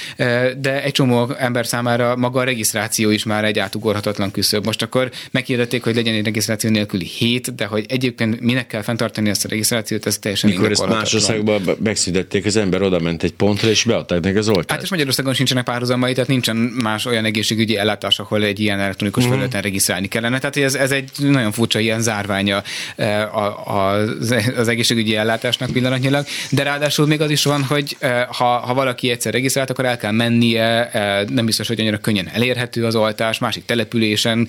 de 0.57 0.84
egy 0.84 0.91
csomó 0.91 1.32
ember 1.38 1.66
számára 1.66 2.16
maga 2.16 2.39
a 2.39 2.43
regisztráció 2.43 3.09
is 3.09 3.24
már 3.24 3.45
egy 3.45 3.59
átugorhatatlan 3.59 4.32
küszöb. 4.32 4.66
Most 4.66 4.82
akkor 4.82 5.11
meghirdették, 5.32 5.84
hogy 5.84 5.95
legyen 5.95 6.13
egy 6.13 6.26
regisztráció 6.26 6.70
nélküli 6.70 7.05
hét, 7.05 7.55
de 7.55 7.66
hogy 7.66 7.86
egyébként 7.88 8.39
minek 8.39 8.68
kell 8.68 8.82
fenntartani 8.82 9.30
ezt 9.30 9.45
a 9.45 9.47
regisztrációt, 9.47 10.05
ez 10.05 10.18
teljesen 10.18 10.49
Mikor 10.49 10.72
ezt 10.72 10.88
más 10.88 11.13
országban 11.13 11.55
megszüntették, 11.84 12.45
az 12.45 12.56
ember 12.56 12.82
oda 12.82 12.99
ment 12.99 13.24
egy 13.24 13.34
pontra, 13.34 13.70
és 13.70 13.84
beadták 13.84 14.20
neki 14.20 14.38
az 14.38 14.47
oltást. 14.47 14.72
Hát 14.72 14.82
és 14.82 14.89
Magyarországon 14.89 15.34
sincsenek 15.34 15.64
párhuzamai, 15.64 16.14
tehát 16.14 16.30
nincsen 16.30 16.56
más 16.56 17.06
olyan 17.06 17.26
egészségügyi 17.26 17.78
ellátás, 17.78 18.20
ahol 18.20 18.43
egy 18.43 18.60
ilyen 18.60 18.80
elektronikus 18.80 19.24
uh-huh. 19.24 19.38
felületen 19.38 19.62
regisztrálni 19.62 20.08
kellene. 20.08 20.39
Tehát 20.39 20.58
ez, 20.58 20.76
ez 20.76 20.91
egy 20.91 21.10
nagyon 21.18 21.51
furcsa 21.51 21.80
ilyen 21.80 22.01
zárványa 22.01 22.64
eh, 22.95 23.72
az, 23.76 24.36
az 24.58 24.68
egészségügyi 24.68 25.16
ellátásnak 25.16 25.70
pillanatnyilag, 25.72 26.26
de 26.51 26.64
ráadásul 26.64 27.08
még 27.08 27.22
az 27.22 27.30
is 27.30 27.43
van, 27.43 27.64
hogy 27.64 27.95
eh, 27.99 28.26
ha, 28.28 28.45
ha 28.45 28.74
valaki 28.74 29.10
egyszer 29.10 29.34
regisztrált, 29.34 29.70
akkor 29.70 29.86
el 29.86 29.97
kell 29.97 30.12
mennie, 30.12 30.89
eh, 30.89 31.26
nem 31.28 31.45
biztos, 31.45 31.68
hogy 31.68 31.80
annyira 31.80 31.97
könnyen 31.97 32.30
elérhető 32.34 32.86
az 32.86 32.95
oltás, 32.95 33.39
másik 33.39 33.66
településen 33.66 34.47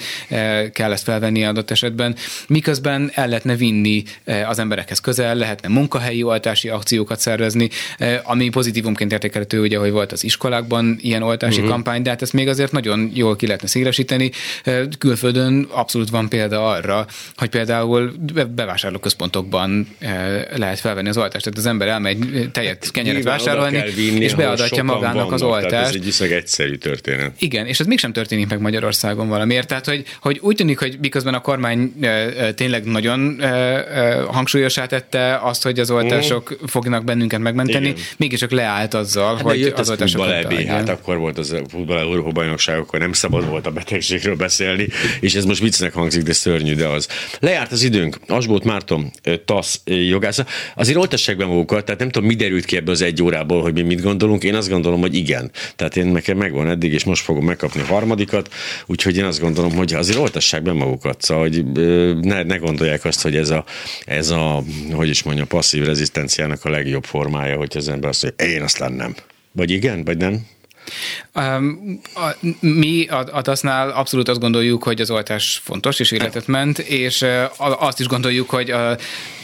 kell 0.72 0.92
ezt 0.92 1.04
felvenni 1.04 1.44
adott 1.44 1.70
esetben, 1.70 2.16
miközben 2.46 3.10
el 3.14 3.28
lehetne 3.28 3.56
vinni 3.56 4.02
az 4.46 4.58
emberekhez 4.58 5.00
közel, 5.00 5.34
lehetne 5.34 5.68
munkahelyi 5.68 6.22
oltási 6.22 6.68
akció, 6.68 6.95
akciókat 6.96 7.20
szervezni, 7.20 7.68
eh, 7.98 8.20
ami 8.22 8.48
pozitívumként 8.48 9.12
értékelhető, 9.12 9.60
ugye, 9.60 9.78
hogy 9.78 9.90
volt 9.90 10.12
az 10.12 10.24
iskolákban 10.24 10.96
ilyen 11.00 11.22
oltási 11.22 11.56
uh-huh. 11.56 11.70
kampány, 11.70 12.02
de 12.02 12.10
hát 12.10 12.22
ezt 12.22 12.32
még 12.32 12.48
azért 12.48 12.72
nagyon 12.72 13.10
jól 13.14 13.36
ki 13.36 13.46
lehetne 13.46 13.68
szélesíteni. 13.68 14.30
Eh, 14.64 14.82
külföldön 14.98 15.68
abszolút 15.70 16.10
van 16.10 16.28
példa 16.28 16.68
arra, 16.68 17.06
hogy 17.36 17.48
például 17.48 18.12
bevásárlóközpontokban 18.54 19.88
eh, 19.98 20.42
lehet 20.56 20.80
felvenni 20.80 21.08
az 21.08 21.16
oltást. 21.16 21.44
Tehát 21.44 21.58
az 21.58 21.66
ember 21.66 21.88
elmegy 21.88 22.48
tejet, 22.52 22.90
kenyeret 22.90 23.22
vásárolni, 23.22 23.82
vinni, 23.94 24.24
és 24.24 24.34
beadatja 24.34 24.82
magának 24.82 25.14
vannak, 25.14 25.32
az 25.32 25.42
oltást. 25.42 25.68
Tehát 25.68 25.88
ez 25.88 25.94
egy 25.94 26.04
viszonylag 26.04 26.36
egyszerű 26.36 26.74
történet. 26.74 27.32
Igen, 27.38 27.66
és 27.66 27.80
ez 27.80 27.86
mégsem 27.86 28.12
történik 28.12 28.48
meg 28.48 28.60
Magyarországon 28.60 29.28
valamiért. 29.28 29.68
Tehát, 29.68 29.86
hogy, 29.86 30.04
hogy 30.20 30.38
úgy 30.42 30.56
tűnik, 30.56 30.78
hogy 30.78 30.96
miközben 31.00 31.34
a 31.34 31.40
kormány 31.40 31.92
tényleg 32.54 32.84
nagyon 32.84 33.40
hangsúlyosá 34.30 34.86
tette 34.86 35.38
azt, 35.42 35.62
hogy 35.62 35.78
az 35.78 35.90
oltások 35.90 36.50
uh-huh. 36.50 36.68
fog 36.68 36.85
fognak 36.86 37.04
bennünket 37.04 37.40
megmenteni, 37.40 37.86
Igen. 37.86 38.00
mégiscsak 38.16 38.50
leállt 38.50 38.94
azzal, 38.94 39.34
hát 39.34 39.42
hogy 39.42 39.72
az 39.76 39.88
a 39.88 39.96
hát 40.66 40.88
akkor 40.88 41.16
volt 41.16 41.38
az 41.38 41.56
futball 41.68 41.98
Európa 41.98 42.30
bajnokság, 42.30 42.78
akkor 42.78 42.98
nem 42.98 43.12
szabad 43.12 43.48
volt 43.48 43.66
a 43.66 43.70
betegségről 43.70 44.36
beszélni, 44.36 44.88
és 45.20 45.34
ez 45.34 45.44
most 45.44 45.60
viccnek 45.60 45.92
hangzik, 45.92 46.22
de 46.22 46.32
szörnyű, 46.32 46.74
de 46.74 46.86
az. 46.86 47.08
Lejárt 47.40 47.72
az 47.72 47.82
időnk. 47.82 48.18
Asbót 48.28 48.64
Márton, 48.64 49.10
TASZ 49.44 49.80
jogásza. 49.84 50.46
Azért 50.74 50.98
oltassák 50.98 51.36
be 51.36 51.44
magukat, 51.46 51.84
tehát 51.84 52.00
nem 52.00 52.10
tudom, 52.10 52.28
mi 52.28 52.34
derült 52.34 52.64
ki 52.64 52.76
ebből 52.76 52.94
az 52.94 53.02
egy 53.02 53.22
órából, 53.22 53.62
hogy 53.62 53.72
mi 53.72 53.82
mit 53.82 54.02
gondolunk. 54.02 54.44
Én 54.44 54.54
azt 54.54 54.68
gondolom, 54.68 55.00
hogy 55.00 55.14
igen. 55.14 55.50
Tehát 55.76 55.96
én 55.96 56.06
nekem 56.06 56.36
megvan 56.36 56.68
eddig, 56.68 56.92
és 56.92 57.04
most 57.04 57.22
fogom 57.22 57.44
megkapni 57.44 57.80
a 57.80 57.84
harmadikat, 57.84 58.54
úgyhogy 58.86 59.16
én 59.16 59.24
azt 59.24 59.40
gondolom, 59.40 59.74
hogy 59.74 59.94
azért 59.94 60.18
oltassák 60.18 60.62
be 60.62 60.72
magukat. 60.72 61.22
Szóval, 61.22 61.42
hogy 61.42 61.64
ne, 62.20 62.42
ne 62.42 62.56
gondolják 62.56 63.04
azt, 63.04 63.22
hogy 63.22 63.36
ez 63.36 63.50
a, 63.50 63.64
ez 64.04 64.30
a, 64.30 64.62
hogy 64.92 65.08
is 65.08 65.22
mondja, 65.22 65.44
passzív 65.44 65.84
rezisztenciának 65.84 66.64
a 66.66 66.70
legjobb 66.70 67.04
formája, 67.04 67.56
hogy 67.56 67.76
az 67.76 67.88
ember 67.88 68.08
azt 68.08 68.22
mondja, 68.22 68.46
én 68.46 68.62
azt 68.62 68.78
lennem. 68.78 69.14
Vagy 69.52 69.70
igen, 69.70 70.04
vagy 70.04 70.16
nem? 70.16 70.46
Um, 71.34 72.00
a, 72.14 72.46
mi 72.60 73.06
a, 73.06 73.26
a 73.32 73.42
TASZ-nál 73.42 73.90
abszolút 73.90 74.28
azt 74.28 74.40
gondoljuk, 74.40 74.82
hogy 74.82 75.00
az 75.00 75.10
oltás 75.10 75.60
fontos 75.64 76.00
és 76.00 76.10
életet 76.10 76.46
ment, 76.46 76.78
és 76.78 77.24
azt 77.58 78.00
is 78.00 78.06
gondoljuk, 78.06 78.50
hogy 78.50 78.70
a, 78.70 78.90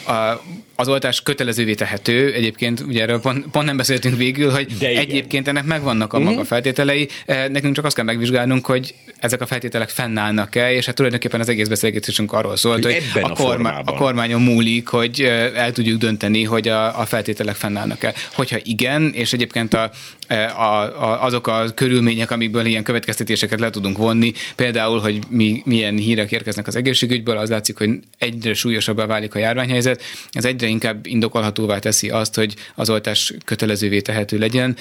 a, 0.06 0.42
az 0.82 0.88
oltás 0.88 1.22
kötelezővé 1.22 1.74
tehető, 1.74 2.32
egyébként 2.32 2.80
ugye 2.80 3.02
erről 3.02 3.20
pont, 3.20 3.46
pont 3.50 3.66
nem 3.66 3.76
beszéltünk 3.76 4.16
végül, 4.16 4.50
hogy 4.50 4.66
De 4.78 4.88
egyébként 4.88 5.48
ennek 5.48 5.64
megvannak 5.64 6.12
a 6.12 6.18
uh-huh. 6.18 6.32
maga 6.32 6.44
feltételei, 6.44 7.08
nekünk 7.26 7.74
csak 7.74 7.84
azt 7.84 7.96
kell 7.96 8.04
megvizsgálnunk, 8.04 8.66
hogy 8.66 8.94
ezek 9.18 9.40
a 9.40 9.46
feltételek 9.46 9.88
fennállnak-e, 9.88 10.72
és 10.72 10.86
hát 10.86 10.94
tulajdonképpen 10.94 11.40
az 11.40 11.48
egész 11.48 11.68
beszélgetésünk 11.68 12.32
arról 12.32 12.56
szólt, 12.56 12.84
hogy, 12.84 13.02
hogy 13.12 13.22
a, 13.22 13.30
a, 13.30 13.32
kormány, 13.32 13.82
a 13.84 13.94
kormányon 13.94 14.42
múlik, 14.42 14.88
hogy 14.88 15.20
el 15.54 15.72
tudjuk 15.72 15.98
dönteni, 15.98 16.44
hogy 16.44 16.68
a, 16.68 17.00
a 17.00 17.04
feltételek 17.04 17.54
fennállnak-e. 17.54 18.14
Hogyha 18.34 18.56
igen, 18.62 19.12
és 19.14 19.32
egyébként 19.32 19.74
a, 19.74 19.90
a, 20.28 20.62
a, 20.62 21.24
azok 21.24 21.46
a 21.46 21.64
körülmények, 21.74 22.30
amikből 22.30 22.66
ilyen 22.66 22.82
következtetéseket 22.82 23.60
le 23.60 23.70
tudunk 23.70 23.96
vonni, 23.98 24.32
például, 24.56 25.00
hogy 25.00 25.18
mi, 25.28 25.62
milyen 25.64 25.96
hírek 25.96 26.32
érkeznek 26.32 26.66
az 26.66 26.76
egészségügyből, 26.76 27.36
az 27.36 27.50
látszik, 27.50 27.78
hogy 27.78 27.90
egyre 28.18 28.54
súlyosabbá 28.54 29.06
válik 29.06 29.34
a 29.34 29.38
járványhelyzet, 29.38 30.02
ez 30.32 30.44
egyre 30.44 30.66
inkább 30.66 31.06
indokolhatóvá 31.06 31.78
teszi 31.78 32.10
azt, 32.10 32.34
hogy 32.34 32.54
az 32.74 32.90
oltás 32.90 33.34
kötelezővé 33.44 34.00
tehető 34.00 34.38
legyen, 34.38 34.76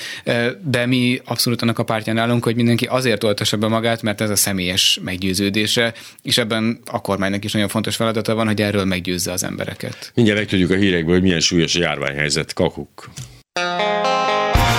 de 0.63 0.85
mi 0.85 1.21
abszolút 1.25 1.61
annak 1.61 1.79
a 1.79 1.83
pártján 1.83 2.17
állunk, 2.17 2.43
hogy 2.43 2.55
mindenki 2.55 2.85
azért 2.85 3.23
oltassa 3.23 3.57
be 3.57 3.67
magát, 3.67 4.01
mert 4.01 4.21
ez 4.21 4.29
a 4.29 4.35
személyes 4.35 4.99
meggyőződése, 5.03 5.93
és 6.21 6.37
ebben 6.37 6.79
a 6.85 7.01
kormánynak 7.01 7.43
is 7.43 7.51
nagyon 7.51 7.67
fontos 7.67 7.95
feladata 7.95 8.35
van, 8.35 8.47
hogy 8.47 8.61
erről 8.61 8.85
meggyőzze 8.85 9.31
az 9.31 9.43
embereket. 9.43 10.11
Mindjárt 10.15 10.39
megtudjuk 10.39 10.71
a 10.71 10.75
hírekből, 10.75 11.13
hogy 11.13 11.23
milyen 11.23 11.39
súlyos 11.39 11.75
a 11.75 11.79
járványhelyzet. 11.79 12.53
Kakuk. 12.53 13.09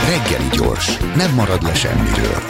Reggeli 0.08 0.48
gyors, 0.56 0.96
nem 1.16 1.34
marad 1.34 1.62
le 1.62 1.74
semmiről. 1.74 2.42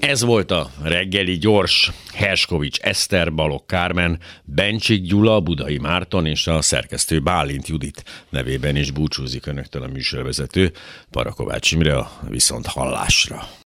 Ez 0.00 0.22
volt 0.22 0.50
a 0.50 0.70
reggeli 0.82 1.38
gyors. 1.38 1.92
Herskovics 2.14 2.78
Eszter, 2.78 3.34
Balok 3.34 3.66
Kármen, 3.66 4.18
Bencsik 4.44 5.02
Gyula, 5.02 5.40
Budai 5.40 5.78
Márton 5.78 6.26
és 6.26 6.46
a 6.46 6.62
szerkesztő 6.62 7.20
Bálint 7.20 7.68
Judit 7.68 8.04
nevében 8.28 8.76
is 8.76 8.90
búcsúzik 8.90 9.46
önöktől 9.46 9.82
a 9.82 9.88
műsorvezető 9.88 10.72
Parakovács 11.10 11.72
Imre 11.72 11.96
a 11.96 12.10
viszont 12.28 12.66
hallásra. 12.66 13.48